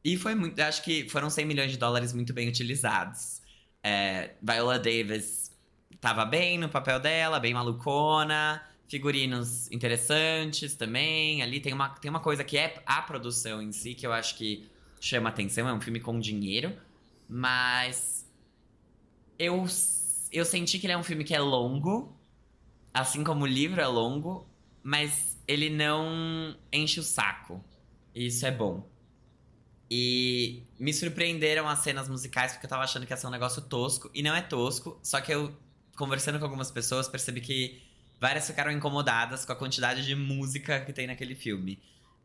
E 0.04 0.16
foi 0.18 0.36
muito. 0.36 0.60
Acho 0.60 0.84
que 0.84 1.10
foram 1.10 1.30
100 1.30 1.46
milhões 1.46 1.72
de 1.72 1.78
dólares 1.78 2.14
muito 2.14 2.34
bem 2.34 2.48
utilizados. 2.48 3.42
É, 3.84 4.32
Viola 4.42 4.78
Davis 4.80 5.41
tava 6.02 6.26
bem 6.26 6.58
no 6.58 6.68
papel 6.68 7.00
dela, 7.00 7.40
bem 7.40 7.54
malucona. 7.54 8.62
Figurinos 8.90 9.72
interessantes 9.72 10.76
também. 10.76 11.42
Ali 11.42 11.62
tem 11.62 11.72
uma, 11.72 11.90
tem 11.90 12.10
uma 12.10 12.20
coisa 12.20 12.44
que 12.44 12.58
é 12.58 12.82
a 12.86 13.02
produção 13.02 13.62
em 13.62 13.72
si, 13.72 13.94
que 13.94 14.06
eu 14.06 14.12
acho 14.12 14.36
que 14.36 14.70
chama 15.00 15.30
atenção. 15.30 15.70
É 15.70 15.74
um 15.74 15.80
filme 15.80 16.02
com 16.02 16.20
dinheiro. 16.20 16.76
Mas 17.30 18.30
eu, 19.40 19.66
eu 20.32 20.44
senti 20.44 20.78
que 20.78 20.88
ele 20.88 20.94
é 20.94 20.98
um 20.98 21.04
filme 21.04 21.24
que 21.24 21.34
é 21.34 21.40
longo, 21.40 22.14
assim 22.94 23.24
como 23.24 23.46
o 23.46 23.48
livro 23.48 23.80
é 23.80 23.88
longo, 23.88 24.46
mas 24.84 25.40
ele 25.48 25.70
não 25.70 26.56
enche 26.74 27.00
o 27.00 27.04
saco. 27.04 27.64
E 28.14 28.26
isso 28.26 28.46
é 28.46 28.52
bom. 28.52 28.90
E 29.90 30.64
me 30.80 30.94
surpreenderam 30.94 31.68
as 31.68 31.80
cenas 31.80 32.08
musicais, 32.08 32.54
porque 32.54 32.66
eu 32.66 32.70
tava 32.70 32.84
achando 32.84 33.06
que 33.06 33.14
ia 33.14 33.18
ser 33.18 33.28
um 33.28 33.32
negócio 33.32 33.62
tosco. 33.62 34.10
E 34.14 34.22
não 34.22 34.36
é 34.36 34.42
tosco, 34.42 35.00
só 35.04 35.20
que 35.20 35.34
eu, 35.34 35.54
conversando 35.96 36.40
com 36.40 36.46
algumas 36.46 36.72
pessoas, 36.72 37.08
percebi 37.08 37.42
que 37.42 37.82
várias 38.20 38.48
ficaram 38.48 38.72
incomodadas 38.72 39.46
com 39.46 39.52
a 39.52 39.56
quantidade 39.56 40.06
de 40.06 40.16
música 40.16 40.80
que 40.82 40.94
tem 40.94 41.08
naquele 41.08 41.36
filme. 41.36 41.80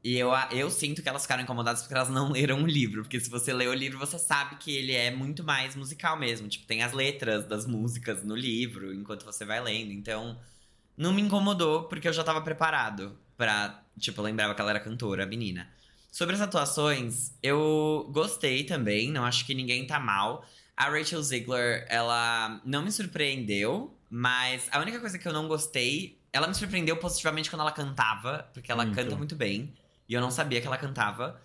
E 0.04 0.16
eu, 0.16 0.30
eu 0.52 0.70
sinto 0.70 1.02
que 1.02 1.08
elas 1.08 1.22
ficaram 1.22 1.42
incomodadas 1.42 1.82
porque 1.82 1.94
elas 1.94 2.08
não 2.08 2.30
leram 2.32 2.62
o 2.62 2.66
livro. 2.66 3.02
Porque 3.02 3.18
se 3.18 3.28
você 3.28 3.52
lê 3.52 3.66
o 3.66 3.74
livro, 3.74 3.98
você 3.98 4.18
sabe 4.18 4.54
que 4.56 4.70
ele 4.70 4.92
é 4.92 5.10
muito 5.10 5.42
mais 5.42 5.74
musical 5.74 6.16
mesmo. 6.16 6.46
Tipo, 6.46 6.64
tem 6.64 6.82
as 6.82 6.92
letras 6.92 7.44
das 7.46 7.66
músicas 7.66 8.22
no 8.22 8.36
livro 8.36 8.94
enquanto 8.94 9.24
você 9.24 9.44
vai 9.44 9.60
lendo. 9.60 9.90
Então, 9.90 10.38
não 10.96 11.12
me 11.12 11.22
incomodou 11.22 11.84
porque 11.88 12.06
eu 12.06 12.12
já 12.12 12.22
tava 12.22 12.40
preparado 12.40 13.18
pra. 13.36 13.82
Tipo, 13.98 14.20
eu 14.20 14.26
lembrava 14.26 14.54
que 14.54 14.60
ela 14.60 14.70
era 14.70 14.80
cantora, 14.80 15.24
a 15.24 15.26
menina. 15.26 15.68
Sobre 16.12 16.36
as 16.36 16.40
atuações, 16.40 17.32
eu 17.42 18.08
gostei 18.12 18.62
também. 18.62 19.10
Não 19.10 19.24
acho 19.24 19.44
que 19.44 19.54
ninguém 19.54 19.86
tá 19.88 19.98
mal. 19.98 20.44
A 20.76 20.90
Rachel 20.90 21.22
Ziegler, 21.22 21.86
ela 21.88 22.60
não 22.64 22.82
me 22.82 22.92
surpreendeu, 22.92 23.96
mas 24.10 24.68
a 24.70 24.78
única 24.78 25.00
coisa 25.00 25.18
que 25.18 25.26
eu 25.26 25.32
não 25.32 25.48
gostei. 25.48 26.18
Ela 26.32 26.46
me 26.46 26.54
surpreendeu 26.54 26.98
positivamente 26.98 27.48
quando 27.48 27.62
ela 27.62 27.72
cantava, 27.72 28.48
porque 28.52 28.70
ela 28.70 28.84
Muito. 28.84 28.96
canta 28.96 29.16
muito 29.16 29.34
bem. 29.34 29.72
E 30.06 30.12
eu 30.12 30.20
não 30.20 30.30
sabia 30.30 30.60
que 30.60 30.66
ela 30.66 30.76
cantava. 30.76 31.40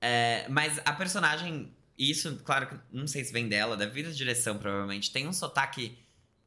É, 0.00 0.46
mas 0.48 0.80
a 0.84 0.92
personagem, 0.92 1.74
isso, 1.98 2.36
claro 2.44 2.68
que 2.68 2.76
não 2.92 3.08
sei 3.08 3.24
se 3.24 3.32
vem 3.32 3.48
dela, 3.48 3.76
deve 3.76 3.90
vir 3.92 4.04
da 4.04 4.10
direção, 4.14 4.56
provavelmente. 4.56 5.10
Tem 5.10 5.26
um 5.26 5.32
sotaque 5.32 5.98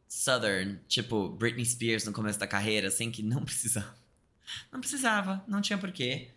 southern, 0.08 0.80
tipo 0.88 1.30
Britney 1.30 1.66
Spears 1.66 2.06
no 2.06 2.14
começo 2.14 2.40
da 2.40 2.48
carreira, 2.48 2.88
assim, 2.88 3.12
que 3.12 3.22
não 3.22 3.44
precisava. 3.46 3.96
Não 4.72 4.80
precisava, 4.80 5.44
não 5.48 5.62
tinha 5.62 5.78
porquê. 5.78 6.30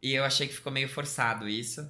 E 0.00 0.12
eu 0.12 0.24
achei 0.24 0.46
que 0.46 0.54
ficou 0.54 0.72
meio 0.72 0.88
forçado 0.88 1.48
isso. 1.48 1.88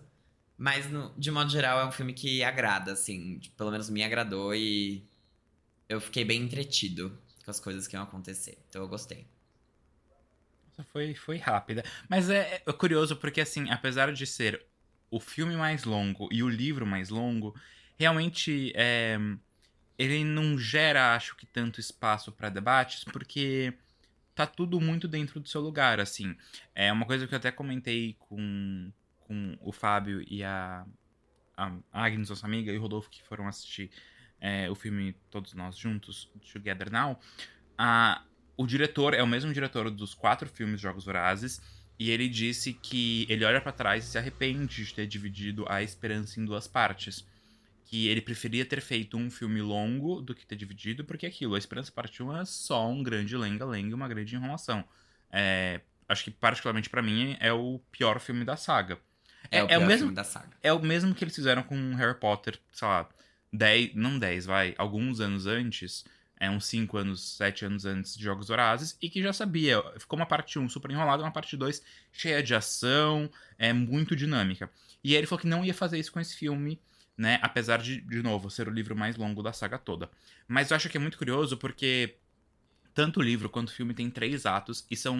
Mas, 0.62 0.88
no- 0.90 1.12
de 1.18 1.30
modo 1.30 1.50
geral, 1.50 1.80
é 1.80 1.84
um 1.86 1.92
filme 1.92 2.14
que 2.14 2.42
agrada, 2.44 2.92
assim. 2.92 3.40
Pelo 3.56 3.70
menos 3.72 3.90
me 3.90 4.04
agradou 4.04 4.54
e 4.54 5.04
eu 5.88 6.00
fiquei 6.00 6.24
bem 6.24 6.42
entretido 6.42 7.18
com 7.44 7.50
as 7.50 7.60
coisas 7.60 7.86
que 7.88 7.96
iam 7.96 8.04
acontecer. 8.04 8.58
Então 8.68 8.82
eu 8.82 8.88
gostei. 8.88 9.26
Foi, 10.90 11.14
foi 11.14 11.36
rápida. 11.36 11.84
Mas 12.08 12.30
é, 12.30 12.62
é 12.66 12.72
curioso 12.72 13.16
porque, 13.16 13.40
assim, 13.40 13.70
apesar 13.70 14.12
de 14.12 14.26
ser 14.26 14.64
o 15.10 15.20
filme 15.20 15.54
mais 15.56 15.84
longo 15.84 16.28
e 16.32 16.42
o 16.42 16.48
livro 16.48 16.86
mais 16.86 17.10
longo, 17.10 17.54
realmente 17.98 18.72
é, 18.74 19.18
ele 19.98 20.24
não 20.24 20.58
gera, 20.58 21.14
acho 21.14 21.36
que, 21.36 21.46
tanto 21.46 21.80
espaço 21.80 22.32
para 22.32 22.50
debates, 22.50 23.04
porque 23.04 23.74
tá 24.34 24.46
tudo 24.46 24.80
muito 24.80 25.08
dentro 25.08 25.40
do 25.40 25.48
seu 25.48 25.60
lugar, 25.60 26.00
assim. 26.00 26.36
É 26.74 26.92
uma 26.92 27.06
coisa 27.06 27.26
que 27.28 27.34
eu 27.34 27.38
até 27.38 27.52
comentei 27.52 28.16
com, 28.20 28.92
com 29.32 29.56
o 29.62 29.72
Fábio 29.72 30.22
e 30.28 30.44
a, 30.44 30.84
a 31.56 31.72
Agnes, 31.90 32.28
nossa 32.28 32.44
amiga, 32.44 32.70
e 32.70 32.76
o 32.76 32.80
Rodolfo, 32.80 33.08
que 33.08 33.22
foram 33.22 33.48
assistir 33.48 33.90
é, 34.38 34.70
o 34.70 34.74
filme 34.74 35.16
Todos 35.30 35.54
Nós 35.54 35.74
Juntos, 35.76 36.30
Together 36.52 36.92
Now. 36.92 37.18
A, 37.78 38.22
o 38.58 38.66
diretor 38.66 39.14
é 39.14 39.22
o 39.22 39.26
mesmo 39.26 39.50
diretor 39.50 39.90
dos 39.90 40.12
quatro 40.12 40.46
filmes 40.50 40.80
Jogos 40.80 41.06
Vorazes. 41.06 41.62
E 41.98 42.10
ele 42.10 42.28
disse 42.28 42.74
que 42.74 43.26
ele 43.28 43.44
olha 43.44 43.60
pra 43.60 43.72
trás 43.72 44.04
e 44.04 44.08
se 44.08 44.18
arrepende 44.18 44.84
de 44.84 44.94
ter 44.94 45.06
dividido 45.06 45.64
a 45.68 45.82
esperança 45.82 46.38
em 46.38 46.44
duas 46.44 46.66
partes. 46.66 47.24
Que 47.86 48.08
ele 48.08 48.20
preferia 48.20 48.66
ter 48.66 48.80
feito 48.80 49.16
um 49.16 49.30
filme 49.30 49.62
longo 49.62 50.20
do 50.20 50.34
que 50.34 50.44
ter 50.44 50.56
dividido, 50.56 51.04
porque 51.04 51.26
aquilo, 51.26 51.54
a 51.54 51.58
Esperança 51.58 51.92
Parte 51.92 52.22
1 52.22 52.36
é 52.38 52.44
só 52.44 52.90
um 52.90 53.02
grande 53.02 53.36
lenga-lenga 53.36 53.90
e 53.90 53.94
uma 53.94 54.08
grande 54.08 54.34
enrolação. 54.34 54.84
É, 55.30 55.80
acho 56.08 56.24
que, 56.24 56.30
particularmente 56.30 56.90
pra 56.90 57.02
mim, 57.02 57.36
é 57.38 57.52
o 57.52 57.78
pior 57.90 58.18
filme 58.18 58.44
da 58.44 58.56
saga. 58.56 58.98
É, 59.50 59.58
É- 59.58 59.64
o 59.64 59.68
é 59.68 59.78
o 59.78 59.86
mesmo- 59.86 60.12
da 60.12 60.24
saga. 60.24 60.50
É 60.62 60.72
o 60.72 60.80
mesmo 60.80 61.14
que 61.14 61.24
eles 61.24 61.34
fizeram 61.34 61.62
com 61.62 61.94
Harry 61.94 62.18
Potter, 62.18 62.58
sei 62.72 62.88
lá, 62.88 63.08
10, 63.52 63.94
não 63.94 64.18
10, 64.18 64.46
vai, 64.46 64.74
alguns 64.78 65.20
anos 65.20 65.46
antes, 65.46 66.04
é 66.40 66.48
uns 66.50 66.64
5 66.66 66.96
anos, 66.96 67.36
7 67.36 67.64
anos 67.64 67.84
antes 67.84 68.16
de 68.16 68.22
Jogos 68.24 68.48
Vorazes, 68.48 68.96
e 69.00 69.08
que 69.10 69.22
já 69.22 69.32
sabia, 69.32 69.82
ficou 69.98 70.18
uma 70.18 70.26
parte 70.26 70.58
1 70.58 70.68
super 70.68 70.90
enrolada, 70.90 71.22
uma 71.22 71.30
parte 71.30 71.56
2 71.56 71.82
cheia 72.12 72.42
de 72.42 72.54
ação, 72.54 73.30
é 73.58 73.72
muito 73.72 74.16
dinâmica. 74.16 74.70
E 75.04 75.10
aí 75.12 75.16
ele 75.18 75.26
falou 75.26 75.40
que 75.40 75.46
não 75.46 75.64
ia 75.64 75.74
fazer 75.74 75.98
isso 75.98 76.10
com 76.12 76.18
esse 76.20 76.34
filme, 76.36 76.80
né, 77.16 77.38
apesar 77.42 77.76
de, 77.82 78.00
de 78.00 78.22
novo, 78.22 78.50
ser 78.50 78.68
o 78.68 78.72
livro 78.72 78.96
mais 78.96 79.16
longo 79.16 79.42
da 79.42 79.52
saga 79.52 79.78
toda. 79.78 80.10
Mas 80.48 80.70
eu 80.70 80.76
acho 80.76 80.88
que 80.88 80.96
é 80.96 81.00
muito 81.00 81.18
curioso 81.18 81.56
porque 81.58 82.16
tanto 82.94 83.20
o 83.20 83.22
livro 83.22 83.48
quanto 83.50 83.68
o 83.68 83.72
filme 83.72 83.94
tem 83.94 84.10
três 84.10 84.46
atos 84.46 84.86
e 84.90 84.96
são 84.96 85.16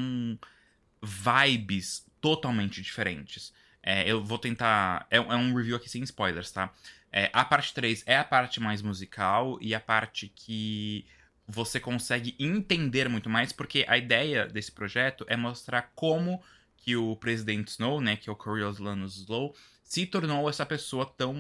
vibes 1.02 2.06
totalmente 2.20 2.80
diferentes. 2.82 3.52
É, 3.82 4.08
eu 4.10 4.22
vou 4.22 4.38
tentar. 4.38 5.06
É, 5.10 5.16
é 5.16 5.20
um 5.20 5.54
review 5.54 5.76
aqui 5.76 5.88
sem 5.88 6.02
spoilers, 6.02 6.50
tá? 6.50 6.72
É, 7.12 7.30
a 7.32 7.44
parte 7.44 7.74
3 7.74 8.04
é 8.06 8.16
a 8.16 8.24
parte 8.24 8.60
mais 8.60 8.80
musical 8.80 9.58
e 9.60 9.74
a 9.74 9.80
parte 9.80 10.32
que 10.34 11.04
você 11.46 11.78
consegue 11.78 12.34
entender 12.38 13.08
muito 13.08 13.28
mais, 13.28 13.52
porque 13.52 13.84
a 13.88 13.98
ideia 13.98 14.46
desse 14.46 14.72
projeto 14.72 15.24
é 15.28 15.36
mostrar 15.36 15.90
como 15.94 16.40
que 16.76 16.96
o 16.96 17.14
presidente 17.16 17.68
Snow, 17.68 18.00
né, 18.00 18.16
que 18.16 18.28
é 18.28 18.32
o 18.32 18.36
Coriolanus 18.36 19.16
Slow, 19.16 19.54
se 19.84 20.06
tornou 20.06 20.48
essa 20.48 20.64
pessoa 20.64 21.04
tão 21.04 21.36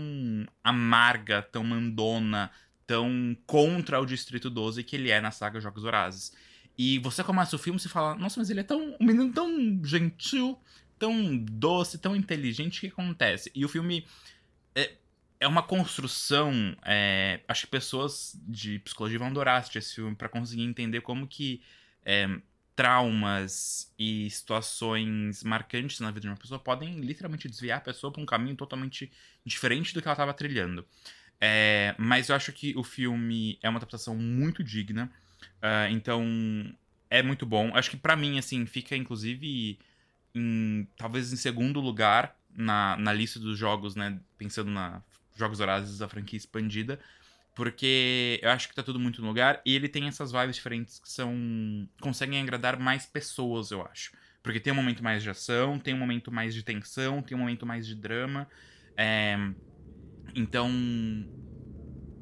amarga, 0.62 1.40
tão 1.42 1.64
mandona, 1.64 2.50
tão 2.86 3.36
contra 3.46 4.00
o 4.00 4.06
Distrito 4.06 4.50
12 4.50 4.84
que 4.84 4.96
ele 4.96 5.10
é 5.10 5.20
na 5.20 5.30
saga 5.30 5.60
Jogos 5.60 5.82
Vorazes. 5.82 6.32
E 6.76 6.98
você 6.98 7.24
começa 7.24 7.56
o 7.56 7.58
filme 7.58 7.80
e 7.82 7.88
fala, 7.88 8.14
nossa, 8.14 8.38
mas 8.38 8.50
ele 8.50 8.60
é 8.60 8.64
tão 8.64 8.94
um 9.00 9.04
menino 9.04 9.32
tão 9.32 9.82
gentil, 9.84 10.58
tão 11.02 11.36
doce, 11.36 11.98
tão 11.98 12.14
inteligente, 12.14 12.80
que 12.80 12.86
acontece? 12.86 13.50
E 13.56 13.64
o 13.64 13.68
filme 13.68 14.06
é, 14.72 14.92
é 15.40 15.48
uma 15.48 15.60
construção. 15.60 16.52
É, 16.84 17.40
acho 17.48 17.62
que 17.62 17.72
pessoas 17.72 18.40
de 18.46 18.78
psicologia 18.78 19.18
vão 19.18 19.26
adorar 19.26 19.58
assistir 19.58 19.78
esse 19.78 19.96
filme 19.96 20.14
para 20.14 20.28
conseguir 20.28 20.62
entender 20.62 21.00
como 21.00 21.26
que 21.26 21.60
é, 22.04 22.28
traumas 22.76 23.92
e 23.98 24.30
situações 24.30 25.42
marcantes 25.42 25.98
na 25.98 26.12
vida 26.12 26.20
de 26.20 26.28
uma 26.28 26.36
pessoa 26.36 26.60
podem 26.60 27.00
literalmente 27.00 27.48
desviar 27.48 27.78
a 27.78 27.80
pessoa 27.80 28.12
para 28.12 28.22
um 28.22 28.26
caminho 28.26 28.54
totalmente 28.54 29.10
diferente 29.44 29.92
do 29.92 30.00
que 30.00 30.06
ela 30.06 30.14
estava 30.14 30.32
trilhando. 30.32 30.86
É, 31.40 31.96
mas 31.98 32.28
eu 32.28 32.36
acho 32.36 32.52
que 32.52 32.76
o 32.76 32.84
filme 32.84 33.58
é 33.60 33.68
uma 33.68 33.78
adaptação 33.78 34.14
muito 34.14 34.62
digna. 34.62 35.10
Uh, 35.58 35.90
então, 35.90 36.24
é 37.10 37.24
muito 37.24 37.44
bom. 37.44 37.74
Acho 37.74 37.90
que 37.90 37.96
para 37.96 38.14
mim, 38.14 38.38
assim, 38.38 38.64
fica 38.66 38.94
inclusive 38.94 39.80
em, 40.34 40.86
talvez 40.96 41.32
em 41.32 41.36
segundo 41.36 41.80
lugar 41.80 42.36
na, 42.54 42.96
na 42.96 43.12
lista 43.12 43.38
dos 43.38 43.58
jogos, 43.58 43.94
né? 43.94 44.18
Pensando 44.36 44.70
na 44.70 45.02
Jogos 45.36 45.60
Horazes 45.60 45.98
da 45.98 46.08
franquia 46.08 46.36
expandida. 46.36 46.98
Porque 47.54 48.40
eu 48.42 48.50
acho 48.50 48.68
que 48.68 48.74
tá 48.74 48.82
tudo 48.82 48.98
muito 48.98 49.20
no 49.20 49.28
lugar. 49.28 49.60
E 49.64 49.74
ele 49.74 49.88
tem 49.88 50.06
essas 50.06 50.32
vibes 50.32 50.56
diferentes 50.56 50.98
que 50.98 51.10
são. 51.10 51.88
conseguem 52.00 52.40
agradar 52.40 52.78
mais 52.78 53.06
pessoas, 53.06 53.70
eu 53.70 53.82
acho. 53.82 54.12
Porque 54.42 54.58
tem 54.58 54.72
um 54.72 54.76
momento 54.76 55.04
mais 55.04 55.22
de 55.22 55.30
ação, 55.30 55.78
tem 55.78 55.94
um 55.94 55.98
momento 55.98 56.32
mais 56.32 56.54
de 56.54 56.62
tensão, 56.62 57.22
tem 57.22 57.36
um 57.36 57.40
momento 57.40 57.66
mais 57.66 57.86
de 57.86 57.94
drama. 57.94 58.48
É... 58.96 59.36
Então. 60.34 60.70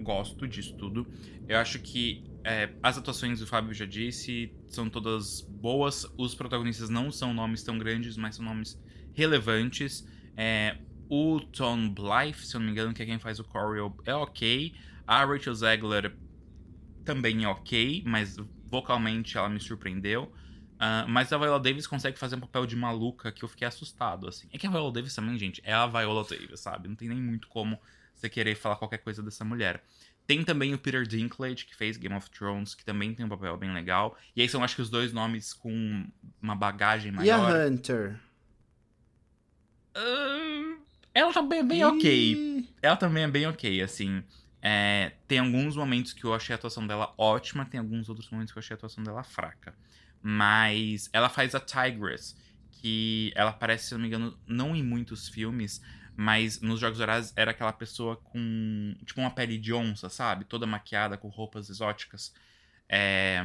Gosto 0.00 0.48
disso 0.48 0.74
tudo. 0.76 1.06
Eu 1.46 1.58
acho 1.58 1.78
que 1.78 2.24
é, 2.44 2.74
as 2.82 2.96
atuações, 2.96 3.40
o 3.42 3.46
Fábio 3.46 3.74
já 3.74 3.84
disse, 3.84 4.52
são 4.68 4.88
todas 4.88 5.42
boas. 5.42 6.06
Os 6.16 6.34
protagonistas 6.34 6.88
não 6.88 7.10
são 7.10 7.34
nomes 7.34 7.62
tão 7.62 7.78
grandes, 7.78 8.16
mas 8.16 8.36
são 8.36 8.44
nomes 8.44 8.80
relevantes. 9.12 10.06
É, 10.36 10.78
o 11.08 11.40
Tom 11.40 11.88
Blythe, 11.88 12.46
se 12.46 12.54
eu 12.54 12.60
não 12.60 12.66
me 12.66 12.72
engano, 12.72 12.94
que 12.94 13.02
é 13.02 13.06
quem 13.06 13.18
faz 13.18 13.38
o 13.38 13.44
Coryell, 13.44 13.94
é 14.04 14.14
ok. 14.14 14.74
A 15.06 15.24
Rachel 15.24 15.54
Zegler 15.54 16.16
também 17.04 17.44
é 17.44 17.48
ok, 17.48 18.02
mas 18.06 18.36
vocalmente 18.64 19.36
ela 19.36 19.48
me 19.48 19.60
surpreendeu. 19.60 20.32
Uh, 20.76 21.06
mas 21.08 21.30
a 21.30 21.36
Viola 21.36 21.60
Davis 21.60 21.86
consegue 21.86 22.18
fazer 22.18 22.36
um 22.36 22.40
papel 22.40 22.64
de 22.64 22.74
maluca 22.74 23.30
que 23.30 23.44
eu 23.44 23.48
fiquei 23.48 23.68
assustado, 23.68 24.26
assim. 24.26 24.48
É 24.50 24.56
que 24.56 24.66
a 24.66 24.70
Viola 24.70 24.90
Davis 24.90 25.14
também, 25.14 25.36
gente, 25.36 25.60
é 25.62 25.74
a 25.74 25.86
Viola 25.86 26.24
Davis, 26.24 26.60
sabe? 26.60 26.88
Não 26.88 26.94
tem 26.94 27.08
nem 27.08 27.20
muito 27.20 27.48
como 27.48 27.78
você 28.14 28.30
querer 28.30 28.54
falar 28.54 28.76
qualquer 28.76 28.98
coisa 28.98 29.22
dessa 29.22 29.44
mulher. 29.44 29.82
Tem 30.26 30.44
também 30.44 30.72
o 30.74 30.78
Peter 30.78 31.04
Dinklage, 31.04 31.64
que 31.64 31.74
fez 31.74 31.96
Game 31.96 32.14
of 32.14 32.30
Thrones, 32.30 32.74
que 32.74 32.84
também 32.84 33.12
tem 33.12 33.26
um 33.26 33.28
papel 33.28 33.56
bem 33.56 33.72
legal. 33.72 34.16
E 34.36 34.42
aí 34.42 34.48
são, 34.48 34.62
acho 34.62 34.76
que, 34.76 34.82
os 34.82 34.90
dois 34.90 35.12
nomes 35.12 35.52
com 35.52 36.06
uma 36.40 36.54
bagagem 36.54 37.10
maior. 37.10 37.26
E 37.26 37.30
a 37.30 37.66
Hunter? 37.66 38.20
Uh, 39.96 40.80
ela 41.12 41.32
também 41.32 41.58
é 41.58 41.62
bem 41.62 41.80
e... 41.80 41.84
ok. 41.84 42.68
Ela 42.80 42.96
também 42.96 43.24
é 43.24 43.28
bem 43.28 43.46
ok, 43.46 43.82
assim. 43.82 44.22
É, 44.62 45.12
tem 45.26 45.38
alguns 45.38 45.74
momentos 45.74 46.12
que 46.12 46.24
eu 46.24 46.34
achei 46.34 46.54
a 46.54 46.56
atuação 46.56 46.86
dela 46.86 47.14
ótima, 47.16 47.64
tem 47.64 47.80
alguns 47.80 48.08
outros 48.08 48.30
momentos 48.30 48.52
que 48.52 48.58
eu 48.58 48.60
achei 48.60 48.74
a 48.74 48.76
atuação 48.76 49.02
dela 49.02 49.22
fraca. 49.22 49.74
Mas 50.22 51.08
ela 51.12 51.28
faz 51.28 51.54
a 51.54 51.60
Tigress, 51.60 52.36
que 52.70 53.32
ela 53.34 53.50
aparece, 53.50 53.86
se 53.86 53.94
não 53.94 54.00
me 54.00 54.06
engano, 54.06 54.38
não 54.46 54.76
em 54.76 54.82
muitos 54.82 55.28
filmes, 55.28 55.80
mas 56.20 56.60
nos 56.60 56.78
Jogos 56.78 57.00
Horazes 57.00 57.32
era 57.34 57.50
aquela 57.50 57.72
pessoa 57.72 58.14
com. 58.14 58.94
Tipo 59.06 59.22
uma 59.22 59.30
pele 59.30 59.56
de 59.56 59.72
onça, 59.72 60.10
sabe? 60.10 60.44
Toda 60.44 60.66
maquiada 60.66 61.16
com 61.16 61.28
roupas 61.28 61.70
exóticas. 61.70 62.34
É, 62.86 63.42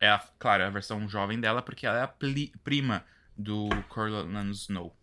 é 0.00 0.08
a, 0.08 0.18
claro, 0.36 0.64
é 0.64 0.66
a 0.66 0.70
versão 0.70 1.08
jovem 1.08 1.38
dela, 1.38 1.62
porque 1.62 1.86
ela 1.86 1.98
é 1.98 2.02
a 2.02 2.08
prima 2.08 3.04
do 3.36 3.68
Coriolanus 3.88 4.62
Snow. 4.62 4.96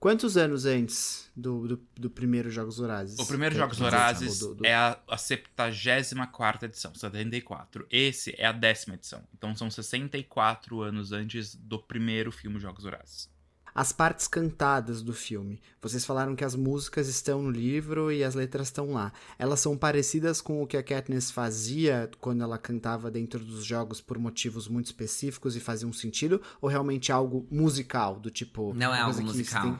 Quantos 0.00 0.38
anos 0.38 0.64
antes 0.64 1.30
do, 1.36 1.68
do, 1.68 1.86
do 1.94 2.08
primeiro 2.08 2.50
Jogos 2.50 2.80
Horazes? 2.80 3.18
O 3.18 3.26
primeiro 3.26 3.54
Jogos 3.54 3.78
Horazes 3.78 4.38
do, 4.38 4.54
do... 4.54 4.64
é 4.64 4.74
a, 4.74 4.98
a 5.06 5.18
74 5.18 6.64
edição, 6.64 6.94
74. 6.94 7.86
Esse 7.90 8.34
é 8.38 8.46
a 8.46 8.52
décima 8.52 8.94
edição. 8.94 9.22
Então 9.34 9.54
são 9.54 9.70
64 9.70 10.80
anos 10.80 11.12
antes 11.12 11.54
do 11.54 11.78
primeiro 11.78 12.32
filme 12.32 12.58
Jogos 12.58 12.86
Horazes 12.86 13.35
as 13.76 13.92
partes 13.92 14.26
cantadas 14.26 15.02
do 15.02 15.12
filme. 15.12 15.60
Vocês 15.82 16.02
falaram 16.02 16.34
que 16.34 16.42
as 16.42 16.54
músicas 16.54 17.08
estão 17.08 17.42
no 17.42 17.50
livro 17.50 18.10
e 18.10 18.24
as 18.24 18.34
letras 18.34 18.68
estão 18.68 18.92
lá. 18.92 19.12
Elas 19.38 19.60
são 19.60 19.76
parecidas 19.76 20.40
com 20.40 20.62
o 20.62 20.66
que 20.66 20.78
a 20.78 20.82
Katniss 20.82 21.30
fazia 21.30 22.10
quando 22.18 22.42
ela 22.42 22.56
cantava 22.56 23.10
dentro 23.10 23.38
dos 23.38 23.66
jogos 23.66 24.00
por 24.00 24.18
motivos 24.18 24.66
muito 24.66 24.86
específicos 24.86 25.56
e 25.56 25.60
faziam 25.60 25.92
sentido? 25.92 26.40
Ou 26.58 26.70
realmente 26.70 27.12
algo 27.12 27.46
musical, 27.50 28.18
do 28.18 28.30
tipo... 28.30 28.72
Não 28.72 28.94
é 28.94 29.00
algo 29.00 29.20
musical. 29.20 29.64
Tem... 29.64 29.78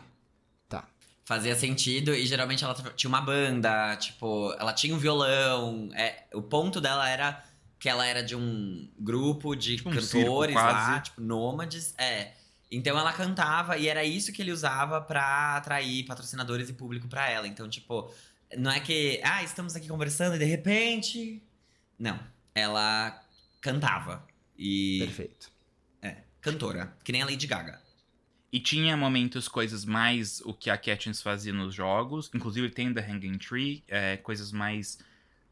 Tá. 0.68 0.84
Fazia 1.24 1.56
sentido 1.56 2.14
e 2.14 2.26
geralmente 2.26 2.64
ela 2.64 2.74
tinha 2.74 3.08
uma 3.08 3.22
banda, 3.22 3.96
tipo, 3.96 4.54
ela 4.58 4.74
tinha 4.74 4.94
um 4.94 4.98
violão. 4.98 5.88
É, 5.94 6.24
o 6.34 6.42
ponto 6.42 6.82
dela 6.82 7.08
era 7.08 7.42
que 7.78 7.88
ela 7.88 8.06
era 8.06 8.22
de 8.22 8.36
um 8.36 8.90
grupo 8.98 9.54
de 9.54 9.76
tipo 9.76 9.88
cantores 9.88 10.54
um 10.54 10.58
circo, 10.58 10.68
lá, 10.68 11.00
tipo, 11.00 11.22
nômades. 11.22 11.94
É. 11.96 12.32
Então 12.70 12.98
ela 12.98 13.12
cantava 13.12 13.76
e 13.76 13.88
era 13.88 14.04
isso 14.04 14.32
que 14.32 14.42
ele 14.42 14.50
usava 14.50 15.00
para 15.00 15.56
atrair 15.56 16.04
patrocinadores 16.04 16.68
e 16.68 16.72
público 16.72 17.06
para 17.08 17.28
ela. 17.28 17.46
Então, 17.46 17.68
tipo, 17.68 18.12
não 18.56 18.70
é 18.70 18.80
que, 18.80 19.20
ah, 19.24 19.42
estamos 19.42 19.76
aqui 19.76 19.88
conversando 19.88 20.36
e 20.36 20.38
de 20.38 20.44
repente. 20.44 21.42
Não. 21.98 22.18
Ela 22.54 23.22
cantava. 23.60 24.26
E. 24.58 24.98
Perfeito. 25.00 25.50
É, 26.02 26.16
cantora. 26.40 26.96
Que 27.04 27.12
nem 27.12 27.22
a 27.22 27.26
Lady 27.26 27.46
Gaga. 27.46 27.80
E 28.52 28.60
tinha 28.60 28.96
momentos, 28.96 29.48
coisas 29.48 29.84
mais 29.84 30.40
o 30.40 30.54
que 30.54 30.70
a 30.70 30.78
Katniss 30.78 31.20
fazia 31.20 31.52
nos 31.52 31.74
jogos. 31.74 32.30
Inclusive 32.34 32.70
tem 32.70 32.92
The 32.92 33.00
Hanging 33.00 33.38
Tree, 33.38 33.84
é, 33.88 34.16
coisas 34.16 34.50
mais 34.52 34.98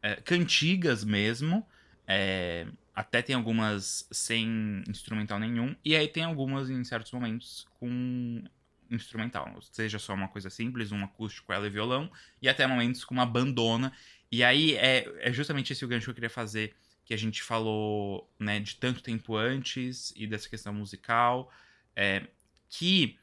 é, 0.01 0.15
cantigas 0.15 1.03
mesmo. 1.03 1.65
É, 2.07 2.65
até 2.95 3.21
tem 3.21 3.35
algumas 3.35 4.07
sem 4.09 4.83
instrumental 4.87 5.37
nenhum. 5.37 5.75
E 5.83 5.95
aí 5.95 6.07
tem 6.07 6.23
algumas 6.23 6.69
em 6.69 6.83
certos 6.83 7.11
momentos 7.11 7.67
com 7.77 8.41
instrumental. 8.89 9.61
Seja 9.61 9.99
só 9.99 10.13
uma 10.13 10.29
coisa 10.29 10.49
simples, 10.49 10.91
um 10.91 11.03
acústico, 11.03 11.51
ela 11.51 11.67
e 11.67 11.69
violão. 11.69 12.09
E 12.41 12.47
até 12.47 12.65
momentos 12.65 13.03
com 13.03 13.13
uma 13.13 13.25
bandona. 13.25 13.91
E 14.31 14.43
aí 14.43 14.75
é, 14.75 15.05
é 15.19 15.33
justamente 15.33 15.73
esse 15.73 15.83
o 15.83 15.87
gancho 15.87 16.05
que 16.05 16.11
eu 16.11 16.15
queria 16.15 16.29
fazer. 16.29 16.73
Que 17.03 17.13
a 17.13 17.17
gente 17.17 17.43
falou 17.43 18.31
né, 18.39 18.59
de 18.59 18.77
tanto 18.77 19.03
tempo 19.03 19.35
antes 19.35 20.13
e 20.15 20.25
dessa 20.25 20.47
questão 20.47 20.73
musical. 20.73 21.51
É, 21.95 22.25
que 22.69 23.19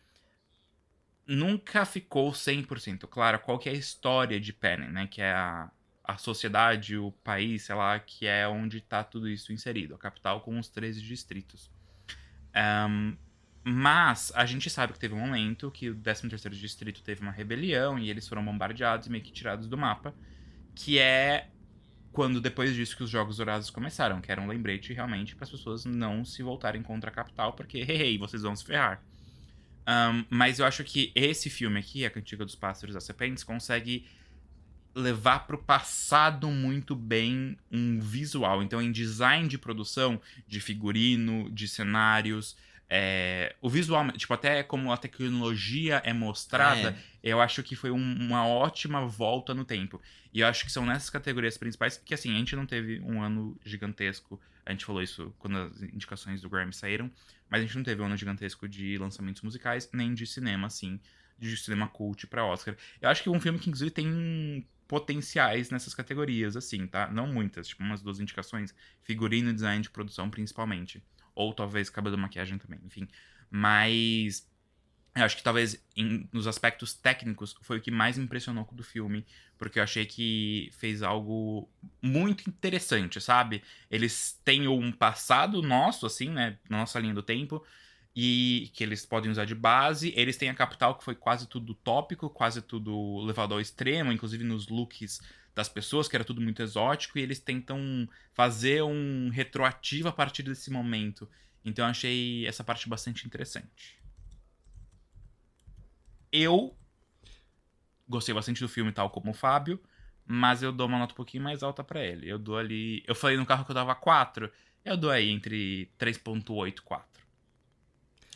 nunca 1.26 1.86
ficou 1.86 2.30
100% 2.32 3.06
claro 3.08 3.38
qual 3.38 3.58
que 3.58 3.68
é 3.68 3.72
a 3.72 3.74
história 3.74 4.38
de 4.38 4.52
Penny, 4.52 4.88
né? 4.88 5.06
Que 5.06 5.22
é 5.22 5.32
a, 5.32 5.70
a 6.04 6.16
sociedade, 6.16 6.96
o 6.96 7.12
país, 7.24 7.62
sei 7.62 7.74
lá, 7.74 7.98
que 7.98 8.26
é 8.26 8.46
onde 8.48 8.78
está 8.78 9.04
tudo 9.04 9.28
isso 9.28 9.52
inserido, 9.52 9.94
a 9.94 9.98
capital 9.98 10.40
com 10.40 10.58
os 10.58 10.68
13 10.68 11.00
distritos. 11.00 11.70
Um, 12.88 13.16
mas 13.64 14.32
a 14.34 14.44
gente 14.44 14.68
sabe 14.68 14.92
que 14.92 14.98
teve 14.98 15.14
um 15.14 15.20
momento 15.20 15.70
que 15.70 15.90
o 15.90 15.96
13º 15.96 16.50
distrito 16.50 17.02
teve 17.02 17.22
uma 17.22 17.30
rebelião 17.30 17.98
e 17.98 18.10
eles 18.10 18.26
foram 18.26 18.44
bombardeados 18.44 19.06
e 19.06 19.10
meio 19.10 19.22
que 19.22 19.30
tirados 19.30 19.68
do 19.68 19.78
mapa, 19.78 20.12
que 20.74 20.98
é 20.98 21.48
quando 22.10 22.40
depois 22.40 22.74
disso 22.74 22.96
que 22.96 23.04
os 23.04 23.10
Jogos 23.10 23.38
Dourados 23.38 23.70
começaram, 23.70 24.20
que 24.20 24.30
era 24.30 24.40
um 24.40 24.46
lembrete 24.46 24.92
realmente 24.92 25.34
para 25.34 25.44
as 25.44 25.50
pessoas 25.50 25.84
não 25.84 26.24
se 26.24 26.42
voltarem 26.42 26.82
contra 26.82 27.10
a 27.10 27.12
capital, 27.12 27.52
porque, 27.54 27.78
hey, 27.88 28.02
hey 28.02 28.18
vocês 28.18 28.42
vão 28.42 28.54
se 28.54 28.64
ferrar. 28.64 29.02
Um, 29.88 30.24
mas 30.28 30.58
eu 30.58 30.66
acho 30.66 30.84
que 30.84 31.10
esse 31.14 31.48
filme 31.48 31.80
aqui, 31.80 32.04
A 32.04 32.10
Cantiga 32.10 32.44
dos 32.44 32.54
Pássaros 32.54 32.94
das 32.94 33.04
Serpentes, 33.04 33.42
consegue 33.42 34.06
levar 34.94 35.46
para 35.46 35.56
o 35.56 35.58
passado 35.58 36.48
muito 36.48 36.94
bem 36.94 37.56
um 37.70 37.98
visual. 38.00 38.62
Então, 38.62 38.80
em 38.80 38.92
design 38.92 39.48
de 39.48 39.58
produção, 39.58 40.20
de 40.46 40.60
figurino, 40.60 41.50
de 41.50 41.66
cenários, 41.66 42.56
é, 42.94 43.56
o 43.62 43.70
visual, 43.70 44.12
tipo, 44.12 44.34
até 44.34 44.62
como 44.62 44.92
a 44.92 44.98
tecnologia 44.98 46.02
é 46.04 46.12
mostrada, 46.12 46.90
é. 47.22 47.30
eu 47.30 47.40
acho 47.40 47.62
que 47.62 47.74
foi 47.74 47.90
um, 47.90 47.96
uma 47.96 48.46
ótima 48.46 49.06
volta 49.06 49.54
no 49.54 49.64
tempo. 49.64 49.98
E 50.30 50.40
eu 50.40 50.46
acho 50.46 50.62
que 50.66 50.70
são 50.70 50.84
nessas 50.84 51.08
categorias 51.08 51.56
principais 51.56 51.96
que, 51.96 52.12
assim, 52.12 52.34
a 52.34 52.36
gente 52.36 52.54
não 52.54 52.66
teve 52.66 53.00
um 53.00 53.22
ano 53.22 53.58
gigantesco. 53.64 54.38
A 54.66 54.72
gente 54.72 54.84
falou 54.84 55.02
isso 55.02 55.34
quando 55.38 55.56
as 55.56 55.82
indicações 55.82 56.42
do 56.42 56.50
Grammy 56.50 56.74
saíram, 56.74 57.10
mas 57.48 57.62
a 57.62 57.64
gente 57.64 57.76
não 57.76 57.82
teve 57.82 58.02
um 58.02 58.04
ano 58.04 58.16
gigantesco 58.16 58.68
de 58.68 58.98
lançamentos 58.98 59.40
musicais, 59.40 59.88
nem 59.90 60.12
de 60.12 60.26
cinema, 60.26 60.66
assim, 60.66 61.00
de 61.38 61.56
cinema 61.56 61.88
cult 61.88 62.26
para 62.26 62.44
Oscar. 62.44 62.76
Eu 63.00 63.08
acho 63.08 63.22
que 63.22 63.30
um 63.30 63.40
filme 63.40 63.58
que, 63.58 63.70
inclusive, 63.70 63.90
tem 63.90 64.66
potenciais 64.88 65.70
nessas 65.70 65.94
categorias, 65.94 66.56
assim, 66.56 66.86
tá? 66.86 67.08
Não 67.10 67.26
muitas, 67.26 67.68
tipo 67.68 67.82
umas 67.82 68.02
duas 68.02 68.20
indicações, 68.20 68.74
figurino 69.02 69.52
design 69.52 69.82
de 69.82 69.90
produção 69.90 70.30
principalmente, 70.30 71.02
ou 71.34 71.52
talvez 71.54 71.88
cabelo 71.90 72.16
e 72.16 72.20
maquiagem 72.20 72.58
também, 72.58 72.80
enfim. 72.84 73.08
Mas 73.50 74.48
Eu 75.14 75.24
acho 75.24 75.36
que 75.36 75.42
talvez 75.42 75.84
em- 75.94 76.26
nos 76.32 76.46
aspectos 76.46 76.94
técnicos 76.94 77.54
foi 77.62 77.76
o 77.78 77.80
que 77.82 77.90
mais 77.90 78.16
impressionou 78.16 78.64
do 78.72 78.82
filme, 78.82 79.26
porque 79.58 79.78
eu 79.78 79.82
achei 79.82 80.06
que 80.06 80.70
fez 80.72 81.02
algo 81.02 81.68
muito 82.00 82.48
interessante, 82.48 83.20
sabe? 83.20 83.62
Eles 83.90 84.40
têm 84.42 84.66
um 84.68 84.90
passado 84.90 85.60
nosso, 85.60 86.06
assim, 86.06 86.30
né? 86.30 86.58
Na 86.68 86.78
nossa 86.78 86.98
linha 86.98 87.12
do 87.12 87.22
tempo, 87.22 87.62
e 88.14 88.70
que 88.74 88.84
eles 88.84 89.06
podem 89.06 89.30
usar 89.30 89.44
de 89.44 89.54
base. 89.54 90.12
Eles 90.16 90.36
têm 90.36 90.50
a 90.50 90.54
capital, 90.54 90.96
que 90.96 91.04
foi 91.04 91.14
quase 91.14 91.46
tudo 91.46 91.74
tópico, 91.74 92.28
quase 92.28 92.60
tudo 92.60 93.20
levado 93.24 93.54
ao 93.54 93.60
extremo, 93.60 94.12
inclusive 94.12 94.44
nos 94.44 94.68
looks 94.68 95.20
das 95.54 95.68
pessoas, 95.68 96.08
que 96.08 96.16
era 96.16 96.24
tudo 96.24 96.40
muito 96.40 96.62
exótico, 96.62 97.18
e 97.18 97.22
eles 97.22 97.38
tentam 97.38 98.08
fazer 98.32 98.82
um 98.82 99.28
retroativo 99.30 100.08
a 100.08 100.12
partir 100.12 100.42
desse 100.42 100.70
momento. 100.70 101.28
Então 101.64 101.84
eu 101.84 101.90
achei 101.90 102.46
essa 102.46 102.64
parte 102.64 102.88
bastante 102.88 103.26
interessante. 103.26 103.98
Eu 106.30 106.74
gostei 108.08 108.34
bastante 108.34 108.60
do 108.60 108.68
filme, 108.68 108.92
tal 108.92 109.10
como 109.10 109.30
o 109.30 109.34
Fábio, 109.34 109.80
mas 110.26 110.62
eu 110.62 110.72
dou 110.72 110.86
uma 110.86 110.98
nota 110.98 111.12
um 111.12 111.16
pouquinho 111.16 111.44
mais 111.44 111.62
alta 111.62 111.84
pra 111.84 112.02
ele. 112.04 112.28
Eu 112.28 112.38
dou 112.38 112.56
ali. 112.56 113.02
Eu 113.06 113.14
falei 113.14 113.36
no 113.36 113.46
carro 113.46 113.64
que 113.64 113.70
eu 113.70 113.74
dava 113.74 113.94
4, 113.94 114.50
eu 114.84 114.96
dou 114.96 115.10
aí 115.10 115.28
entre 115.28 115.90
3,8 115.98 116.78
e 116.78 116.82
4. 116.82 117.11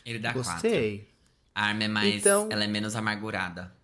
Ele 0.07 0.19
dá 0.19 0.31
quatro. 0.31 0.51
Gostei. 0.53 1.09
A 1.53 1.65
arma 1.65 1.83
é 1.83 1.87
mais. 1.89 2.15
Então- 2.15 2.47
Ela 2.49 2.63
é 2.63 2.67
menos 2.67 2.95
amargurada. 2.95 3.75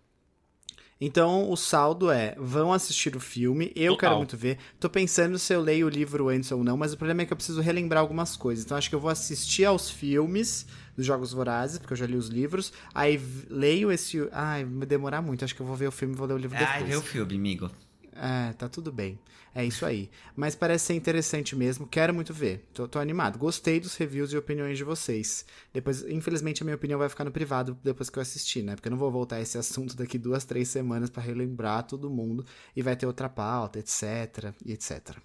Então, 0.98 1.50
o 1.50 1.56
saldo 1.56 2.10
é: 2.10 2.34
vão 2.38 2.72
assistir 2.72 3.14
o 3.14 3.20
filme. 3.20 3.70
Eu 3.76 3.92
Total. 3.92 3.98
quero 3.98 4.16
muito 4.16 4.36
ver. 4.36 4.58
Tô 4.80 4.88
pensando 4.88 5.38
se 5.38 5.52
eu 5.52 5.60
leio 5.60 5.86
o 5.86 5.90
livro 5.90 6.28
antes 6.30 6.50
ou 6.50 6.64
não, 6.64 6.78
mas 6.78 6.94
o 6.94 6.96
problema 6.96 7.22
é 7.22 7.26
que 7.26 7.32
eu 7.32 7.36
preciso 7.36 7.60
relembrar 7.60 8.00
algumas 8.00 8.36
coisas. 8.36 8.64
Então, 8.64 8.74
acho 8.76 8.88
que 8.88 8.94
eu 8.94 9.00
vou 9.00 9.10
assistir 9.10 9.66
aos 9.66 9.90
filmes 9.90 10.66
dos 10.96 11.04
Jogos 11.04 11.32
Vorazes, 11.32 11.78
porque 11.78 11.92
eu 11.92 11.96
já 11.96 12.06
li 12.06 12.16
os 12.16 12.28
livros. 12.28 12.72
Aí 12.94 13.20
leio 13.50 13.92
esse. 13.92 14.26
Ai, 14.32 14.64
vai 14.64 14.86
demorar 14.86 15.20
muito. 15.20 15.44
Acho 15.44 15.54
que 15.54 15.60
eu 15.60 15.66
vou 15.66 15.76
ver 15.76 15.88
o 15.88 15.92
filme 15.92 16.14
e 16.14 16.16
vou 16.16 16.26
ler 16.26 16.34
o 16.34 16.38
livro 16.38 16.56
depois. 16.56 16.76
Ai, 16.76 16.84
vê 16.84 16.96
o 16.96 17.02
filme, 17.02 17.34
amigo. 17.34 17.70
É, 18.14 18.52
tá 18.52 18.68
tudo 18.68 18.92
bem. 18.92 19.18
É 19.54 19.64
isso 19.64 19.86
aí. 19.86 20.10
Mas 20.34 20.54
parece 20.54 20.86
ser 20.86 20.94
interessante 20.94 21.54
mesmo. 21.54 21.86
Quero 21.86 22.12
muito 22.12 22.34
ver. 22.34 22.68
Tô, 22.72 22.88
tô 22.88 22.98
animado. 22.98 23.38
Gostei 23.38 23.78
dos 23.78 23.94
reviews 23.96 24.32
e 24.32 24.36
opiniões 24.36 24.76
de 24.76 24.84
vocês. 24.84 25.46
Depois, 25.72 26.02
infelizmente, 26.08 26.62
a 26.62 26.64
minha 26.64 26.74
opinião 26.74 26.98
vai 26.98 27.08
ficar 27.08 27.24
no 27.24 27.30
privado 27.30 27.78
depois 27.82 28.10
que 28.10 28.18
eu 28.18 28.22
assistir, 28.22 28.62
né? 28.62 28.74
Porque 28.74 28.88
eu 28.88 28.90
não 28.90 28.98
vou 28.98 29.10
voltar 29.10 29.36
a 29.36 29.40
esse 29.40 29.56
assunto 29.56 29.96
daqui 29.96 30.18
duas, 30.18 30.44
três 30.44 30.68
semanas 30.68 31.08
pra 31.08 31.22
relembrar 31.22 31.84
todo 31.84 32.10
mundo. 32.10 32.44
E 32.74 32.82
vai 32.82 32.96
ter 32.96 33.06
outra 33.06 33.28
pauta, 33.28 33.78
etc. 33.78 34.52
E 34.64 34.72
etc. 34.72 35.16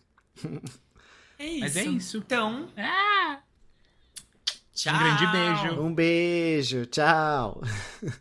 É 1.39 1.47
isso. 1.47 1.59
Mas 1.61 1.77
é 1.77 1.85
isso. 1.85 2.17
Então. 2.17 2.69
Tchau. 4.73 4.95
Um 4.95 4.99
grande 4.99 5.27
beijo. 5.27 5.81
Um 5.81 5.93
beijo. 5.93 6.85
Tchau. 6.85 7.61